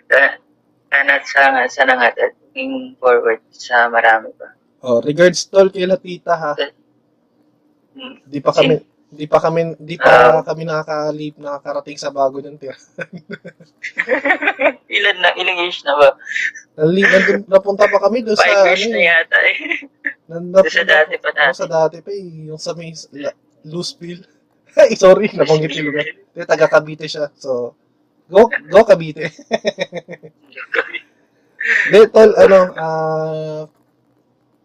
Sana, 0.10 0.34
sana, 0.90 1.14
sana, 1.22 1.60
sana 1.70 1.92
nga, 2.02 2.10
looking 2.18 2.98
forward 2.98 3.46
sa 3.54 3.86
marami 3.94 4.34
pa. 4.34 4.58
Oh, 4.82 5.06
regards 5.06 5.46
tol 5.46 5.70
kay 5.70 5.86
Latita 5.86 6.34
ha. 6.34 6.54
Hmm. 7.94 8.26
Di 8.26 8.42
pa 8.42 8.50
kami 8.50 8.82
di 9.16 9.26
pa 9.26 9.40
kami 9.40 9.80
di 9.80 9.96
pa 9.96 10.44
kami 10.44 10.68
nakakalip 10.68 11.40
nakakarating 11.40 11.96
sa 11.96 12.12
bago 12.12 12.44
ng 12.44 12.60
tira. 12.60 12.76
Ilan 14.96 15.18
na, 15.24 15.32
ilang 15.36 15.58
years 15.64 15.80
na 15.88 15.96
ba? 15.96 16.10
Nali, 16.78 17.02
nandun, 17.02 17.42
napunta 17.48 17.88
pa 17.88 17.98
kami 18.04 18.22
doon 18.22 18.38
sa 18.38 18.46
Five 18.46 18.76
years 18.76 18.84
ano, 18.86 18.92
na 18.92 19.00
eh. 19.00 19.06
yata 19.08 19.38
eh. 19.42 19.56
Nan- 20.30 20.52
Doon 20.52 20.70
sa 20.70 20.84
dati 20.86 21.14
pa 21.18 21.30
natin. 21.34 21.56
sa 21.56 21.66
dati 21.68 21.98
pa 22.04 22.12
eh. 22.12 22.52
Yung 22.52 22.60
sa 22.62 22.76
may 22.76 22.92
la- 23.16 23.38
Luzville. 23.66 24.24
Ay, 24.80 24.94
sorry, 25.00 25.32
nabanggit 25.32 25.72
yung 25.80 25.88
lugar. 25.90 26.06
Hindi, 26.06 26.44
taga 26.44 26.68
Cavite 26.68 27.08
siya. 27.08 27.32
So, 27.40 27.74
go, 28.28 28.52
go 28.52 28.80
Cavite. 28.84 29.32
Hindi, 31.90 32.00
tol, 32.14 32.32
ano, 32.38 32.60
ah, 32.78 33.64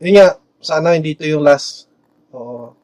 yun 0.00 0.12
nga, 0.20 0.28
sana 0.60 0.92
hindi 0.92 1.16
ito 1.16 1.24
yung 1.24 1.40
last. 1.40 1.88
Oo. 2.36 2.76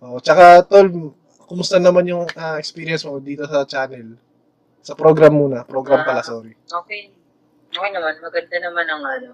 Oo. 0.00 0.16
Tsaka, 0.24 0.64
tol, 0.64 1.12
kumusta 1.48 1.80
naman 1.80 2.04
yung 2.04 2.28
ah, 2.36 2.60
experience 2.60 3.08
mo 3.08 3.16
dito 3.18 3.48
sa 3.48 3.64
channel? 3.64 4.20
Sa 4.84 4.92
program 4.92 5.34
muna. 5.34 5.64
Program 5.64 6.04
pala, 6.04 6.20
sorry. 6.20 6.52
Okay. 6.68 7.10
Okay 7.68 7.90
naman, 7.92 8.16
maganda 8.20 8.56
naman 8.60 8.86
ang 8.88 9.02
ano. 9.04 9.30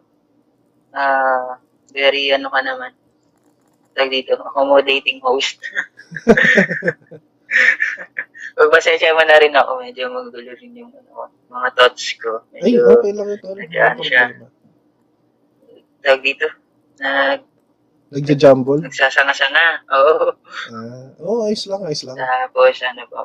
Ah, 0.95 1.59
very 1.91 2.31
ano 2.31 2.51
ka 2.51 2.61
naman. 2.63 2.95
Tag 3.95 4.11
dito, 4.11 4.35
accommodating 4.39 5.23
host. 5.23 5.59
Pagpasensya 8.59 9.15
mo 9.15 9.23
na 9.23 9.39
rin 9.39 9.55
ako, 9.55 9.79
medyo 9.83 10.11
magulo 10.11 10.51
rin 10.59 10.75
yung 10.75 10.91
ano, 10.91 11.31
mga 11.51 11.69
thoughts 11.79 12.19
ko. 12.19 12.43
Ay, 12.55 12.75
Medyo, 12.75 12.83
okay 12.99 13.13
lang 13.15 13.31
ito. 13.31 13.47
Nag-ano 13.55 14.01
siya. 14.03 14.25
tag 16.03 16.21
dito, 16.23 16.47
nag, 16.99 17.43
Nagja-jumble? 18.15 18.81
nagsasanga-sanga. 18.87 19.67
Oo. 19.91 20.33
Ah, 20.71 21.07
oh, 21.19 21.45
ayos 21.51 21.67
lang, 21.67 21.83
ayos 21.83 22.07
lang. 22.07 22.15
Tapos, 22.15 22.79
ano 22.87 23.03
pa, 23.11 23.21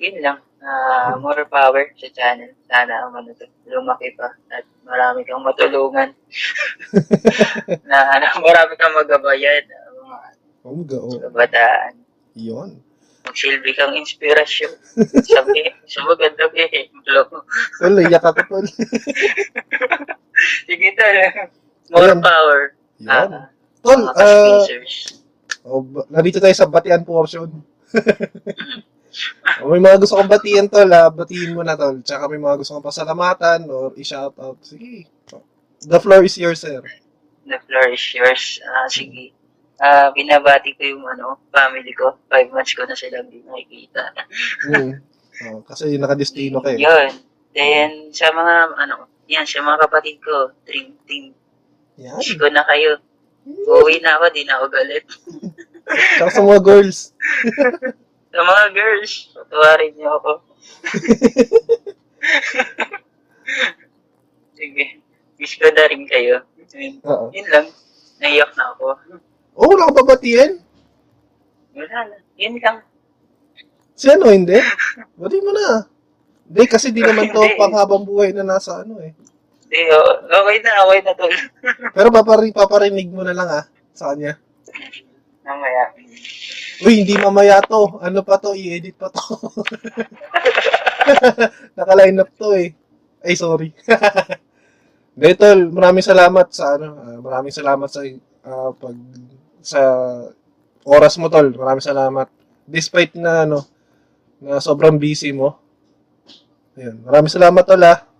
yun 0.00 0.16
lang. 0.24 0.38
Ah, 0.64 1.12
more 1.20 1.44
power 1.44 1.92
sa 2.00 2.08
channel. 2.08 2.48
Sana 2.64 3.04
ano 3.04 3.28
to, 3.36 3.44
lumaki 3.68 4.16
pa 4.16 4.32
at 4.48 4.64
marami 4.80 5.20
kang 5.28 5.44
matulungan. 5.44 6.08
na 7.88 7.96
ano, 8.16 8.26
marami 8.40 8.72
kang 8.80 8.96
magabayan. 8.96 9.60
Mga 9.68 10.18
Oh, 10.64 10.80
oh. 10.80 11.20
kabataan. 11.20 12.00
Yun. 12.32 12.80
Magsilbi 13.28 13.76
kang 13.76 13.92
inspirasyon. 13.92 14.72
Sabi, 15.20 15.68
sa 15.84 16.00
magandang 16.08 16.52
ehemplo. 16.56 17.44
Tol, 17.80 17.96
iyak 18.00 18.24
ako, 18.24 18.40
tol. 18.48 18.66
Sige 20.68 20.88
tol. 20.96 21.16
More 21.92 22.16
Ayun. 22.16 22.20
power. 22.24 22.60
Yun. 23.00 23.08
Ah, 23.12 23.52
Tol, 23.84 24.00
ka-spacers. 24.16 25.20
oh, 25.68 25.84
narito 26.08 26.40
tayo 26.40 26.56
sa 26.56 26.64
batian 26.64 27.04
portion. 27.04 27.52
oh, 29.60 29.68
may 29.76 29.80
mga 29.84 30.00
gusto 30.00 30.16
kong 30.16 30.32
batian, 30.32 30.72
tol. 30.72 30.88
Ah. 30.88 31.12
Batiin 31.12 31.52
mo 31.52 31.60
na, 31.60 31.76
tol. 31.76 32.00
Tsaka 32.00 32.24
may 32.32 32.40
mga 32.40 32.64
gusto 32.64 32.80
kong 32.80 32.88
pasalamatan 32.88 33.68
or 33.68 33.92
i-shoutout. 34.00 34.56
Sige. 34.64 35.04
The 35.84 36.00
floor 36.00 36.24
is 36.24 36.40
yours, 36.40 36.64
sir. 36.64 36.80
The 37.44 37.60
floor 37.68 37.92
is 37.92 38.04
yours. 38.16 38.56
Ah, 38.64 38.88
sige. 38.88 39.36
Ah, 39.76 40.08
binabati 40.16 40.72
ko 40.80 40.82
yung 40.96 41.04
ano, 41.04 41.44
family 41.52 41.92
ko. 41.92 42.16
Five 42.32 42.48
months 42.56 42.72
ko 42.72 42.88
na 42.88 42.96
silang 42.96 43.28
di 43.28 43.44
nakikita. 43.44 44.00
Mm. 44.72 44.92
Oh, 45.50 45.60
kasi 45.66 45.98
nakadestino 46.00 46.64
ka 46.64 46.72
eh. 46.72 46.80
Yun. 46.80 47.10
Then, 47.52 48.14
sa 48.16 48.32
mga, 48.32 48.80
ano, 48.80 49.12
yan, 49.28 49.44
sa 49.44 49.60
mga 49.60 49.84
kapatid 49.86 50.22
ko, 50.24 50.56
dream 50.64 50.96
team. 51.04 51.36
Yan. 52.00 52.16
Wish 52.16 52.38
ko 52.38 52.48
na 52.48 52.64
kayo. 52.64 52.96
Uuwi 53.44 54.00
na 54.00 54.16
ako, 54.16 54.24
di 54.32 54.42
na 54.48 54.56
ako 54.60 54.66
galit. 54.72 55.04
Tsaka 56.16 56.32
sa 56.32 56.40
mga 56.40 56.60
girls. 56.64 56.98
Sa 58.34 58.42
mga 58.42 58.66
girls, 58.74 59.30
patawarin 59.30 59.94
niyo 59.94 60.10
ako. 60.18 60.42
Sige. 64.58 64.84
Wish 65.38 65.54
ko 65.54 65.70
na 65.70 65.86
rin 65.86 66.02
kayo. 66.10 66.42
Yun, 66.74 66.98
Oo. 67.06 67.30
yun 67.30 67.46
lang. 67.46 67.70
Naiyak 68.18 68.50
na 68.58 68.74
ako. 68.74 68.98
Oh, 69.54 69.70
wala 69.70 69.86
kang 69.86 69.98
babatiin? 70.02 70.58
Wala 71.78 72.10
na. 72.10 72.16
Yun 72.34 72.58
lang. 72.58 72.82
Si 73.94 74.10
ano, 74.10 74.34
hindi? 74.34 74.58
Bati 75.14 75.38
mo 75.38 75.54
na. 75.54 75.86
Hindi, 76.50 76.62
kasi 76.66 76.90
di 76.90 77.06
naman 77.06 77.30
to 77.30 77.38
panghabang 77.54 78.02
buhay 78.02 78.34
na 78.34 78.42
nasa 78.42 78.82
ano 78.82 78.98
eh. 78.98 79.14
Hindi, 79.74 79.90
okay 80.30 80.56
na, 80.62 80.86
okay 80.86 81.00
na 81.02 81.12
tol. 81.18 81.34
Pero 81.98 82.08
papari, 82.14 82.54
paparinig 82.54 83.10
mo 83.10 83.26
na 83.26 83.34
lang 83.34 83.50
ah, 83.50 83.66
sa 83.90 84.14
kanya. 84.14 84.38
Mamaya. 85.42 85.90
Uy, 86.86 87.02
hindi 87.02 87.18
mamaya 87.18 87.58
to. 87.58 87.98
Ano 87.98 88.22
pa 88.22 88.38
to? 88.38 88.54
I-edit 88.54 88.94
pa 88.94 89.10
to. 89.10 89.18
Naka-line 91.74 92.22
up 92.22 92.30
to 92.38 92.54
eh. 92.54 92.70
Ay, 93.18 93.34
sorry. 93.34 93.74
Dito, 95.18 95.42
maraming 95.74 96.06
salamat 96.06 96.54
sa 96.54 96.78
ano, 96.78 96.94
ah, 96.94 97.18
maraming 97.18 97.50
salamat 97.50 97.90
sa 97.90 98.06
ah, 98.46 98.70
pag 98.78 98.94
sa 99.58 99.80
oras 100.86 101.18
mo 101.18 101.26
tol. 101.26 101.50
Maraming 101.50 101.82
salamat. 101.82 102.30
Despite 102.62 103.18
na 103.18 103.42
ano, 103.42 103.66
na 104.38 104.62
sobrang 104.62 105.02
busy 105.02 105.34
mo. 105.34 105.58
Ayun, 106.78 107.02
maraming 107.02 107.34
salamat 107.34 107.66
tol 107.66 107.82
ah. 107.82 108.13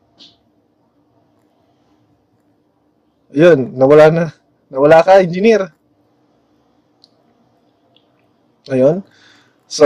Ayun, 3.35 3.75
nawala 3.75 4.15
na. 4.15 4.27
Nawala 4.71 5.03
ka, 5.03 5.19
engineer. 5.19 5.75
Ayun. 8.71 9.03
So, 9.67 9.83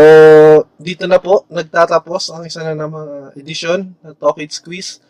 dito 0.76 1.08
na 1.08 1.16
po 1.16 1.48
nagtatapos 1.48 2.28
ang 2.28 2.44
isa 2.44 2.60
na 2.60 2.76
namang 2.76 3.32
edisyon 3.40 3.96
ng 4.04 4.14
Talk 4.20 4.44
It's 4.44 4.60
Quiz. 4.60 5.00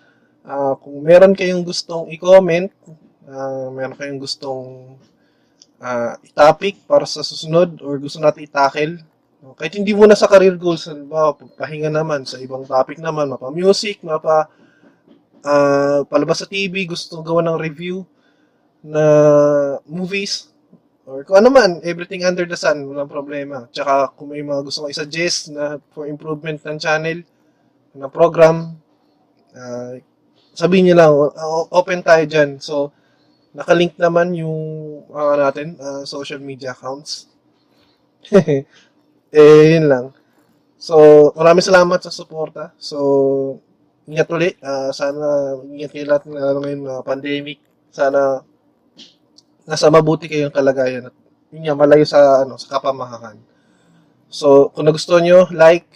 Ah, 0.46 0.78
kung 0.78 1.02
meron 1.02 1.34
kayong 1.34 1.66
gustong 1.66 2.14
i-comment, 2.14 2.70
ah, 3.26 3.74
meron 3.74 3.98
kayong 3.98 4.22
gustong 4.22 4.94
ah, 5.82 6.14
i-topic 6.22 6.78
para 6.86 7.10
sa 7.10 7.26
susunod 7.26 7.82
or 7.82 7.98
gusto 7.98 8.22
natin 8.22 8.46
i-tackle, 8.46 9.02
no, 9.42 9.58
kahit 9.58 9.74
hindi 9.74 9.90
muna 9.90 10.14
sa 10.14 10.30
career 10.30 10.54
goals, 10.54 10.86
ba, 11.10 11.34
pahinga 11.34 11.90
naman 11.90 12.22
sa 12.22 12.38
ibang 12.38 12.62
topic 12.62 13.02
naman, 13.02 13.34
mapa 13.34 13.50
music, 13.50 13.98
mapa 14.06 14.46
ah, 15.42 16.06
palabas 16.06 16.38
sa 16.38 16.46
TV, 16.46 16.86
gusto 16.86 17.18
gawa 17.18 17.42
ng 17.42 17.58
review 17.58 18.06
na 18.82 19.04
movies, 19.86 20.50
or 21.08 21.24
kung 21.24 21.40
ano 21.40 21.48
man, 21.48 21.80
everything 21.82 22.22
under 22.22 22.44
the 22.44 22.56
sun, 22.56 22.84
walang 22.84 23.08
problema. 23.08 23.64
Tsaka 23.72 24.12
kung 24.14 24.30
may 24.30 24.44
mga 24.44 24.60
gusto 24.60 24.84
ko 24.84 24.86
i-suggest 24.92 25.56
na 25.56 25.80
for 25.92 26.04
improvement 26.04 26.60
ng 26.62 26.78
channel, 26.78 27.24
na 27.96 28.06
program, 28.12 28.76
ah, 29.56 29.96
sabihin 30.54 30.92
niyo 30.92 30.96
lang, 30.98 31.12
open 31.72 32.04
tayo 32.04 32.24
dyan. 32.28 32.60
So, 32.60 32.92
nakalink 33.56 33.96
naman 33.96 34.36
yung 34.36 34.60
mga 35.08 35.34
natin, 35.38 35.68
ah, 35.80 36.02
social 36.04 36.38
media 36.38 36.76
accounts. 36.76 37.26
eh, 39.32 39.64
yun 39.74 39.86
lang. 39.88 40.06
So, 40.78 41.30
maraming 41.34 41.66
salamat 41.66 41.98
sa 42.04 42.14
suporta. 42.14 42.70
So, 42.78 42.98
ingat 44.06 44.28
ulit. 44.30 44.56
Ah, 44.62 44.94
sana, 44.94 45.58
ingat 45.66 45.90
kayo 45.90 46.06
lahat 46.06 46.24
ng 46.30 46.38
ngayon 46.38 46.80
na 46.86 46.94
pandemic. 47.02 47.58
Sana, 47.90 48.46
nasa 49.68 49.92
mabuti 49.92 50.32
kayong 50.32 50.54
kalagayan 50.54 51.12
at 51.12 51.16
yun 51.52 51.64
nga, 51.64 51.76
malayo 51.76 52.04
sa, 52.04 52.44
ano, 52.44 52.56
sa 52.56 52.76
kapamahakan. 52.76 53.40
So, 54.28 54.68
kung 54.72 54.84
nagustuhan 54.84 55.24
nyo, 55.24 55.48
like, 55.52 55.88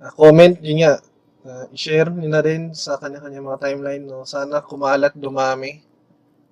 ah, 0.00 0.12
comment, 0.12 0.56
yun 0.64 0.84
nga, 0.84 0.92
ah, 1.44 1.64
i-share 1.72 2.08
nyo 2.08 2.28
na 2.28 2.40
rin 2.40 2.72
sa 2.72 2.96
kanya-kanya 2.96 3.44
mga 3.44 3.60
timeline. 3.60 4.04
No? 4.08 4.24
Sana 4.24 4.64
kumalat, 4.64 5.16
dumami, 5.16 5.84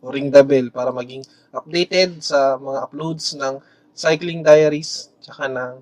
o 0.04 0.12
ring 0.12 0.28
the 0.28 0.44
bell 0.44 0.68
para 0.68 0.92
maging 0.92 1.24
updated 1.56 2.20
sa 2.20 2.60
mga 2.60 2.78
uploads 2.84 3.32
ng 3.40 3.60
Cycling 3.96 4.44
Diaries, 4.44 5.08
tsaka 5.24 5.48
ng 5.48 5.72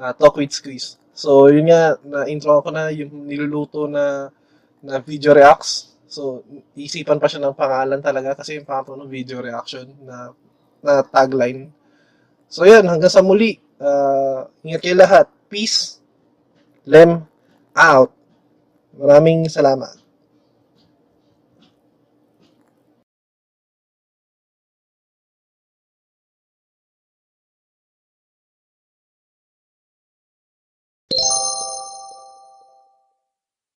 ah, 0.00 0.12
Talk 0.16 0.40
with 0.40 0.52
Squeeze. 0.52 0.96
So, 1.12 1.52
yun 1.52 1.68
nga, 1.68 2.00
na-intro 2.00 2.64
ko 2.64 2.72
na 2.72 2.88
yung 2.88 3.28
niluluto 3.28 3.84
na 3.84 4.32
na 4.78 5.02
video 5.02 5.34
reacts. 5.34 5.87
So, 6.08 6.42
isipan 6.72 7.20
pa 7.20 7.28
siya 7.28 7.44
ng 7.44 7.54
pangalan 7.54 8.00
talaga 8.00 8.40
kasi 8.40 8.56
yung 8.56 8.64
pangalan 8.64 9.04
ng 9.04 9.12
video 9.12 9.44
reaction 9.44 9.84
na 10.02 10.32
na 10.80 11.04
tagline. 11.04 11.68
So, 12.48 12.64
yun, 12.64 12.88
hanggang 12.88 13.12
sa 13.12 13.20
muli. 13.20 13.60
Uh, 13.76 14.48
ingat 14.64 14.80
kayo 14.80 14.96
lahat. 14.96 15.28
Peace. 15.52 16.00
Lem 16.88 17.28
out. 17.76 18.10
Maraming 18.96 19.46
salamat. 19.52 20.07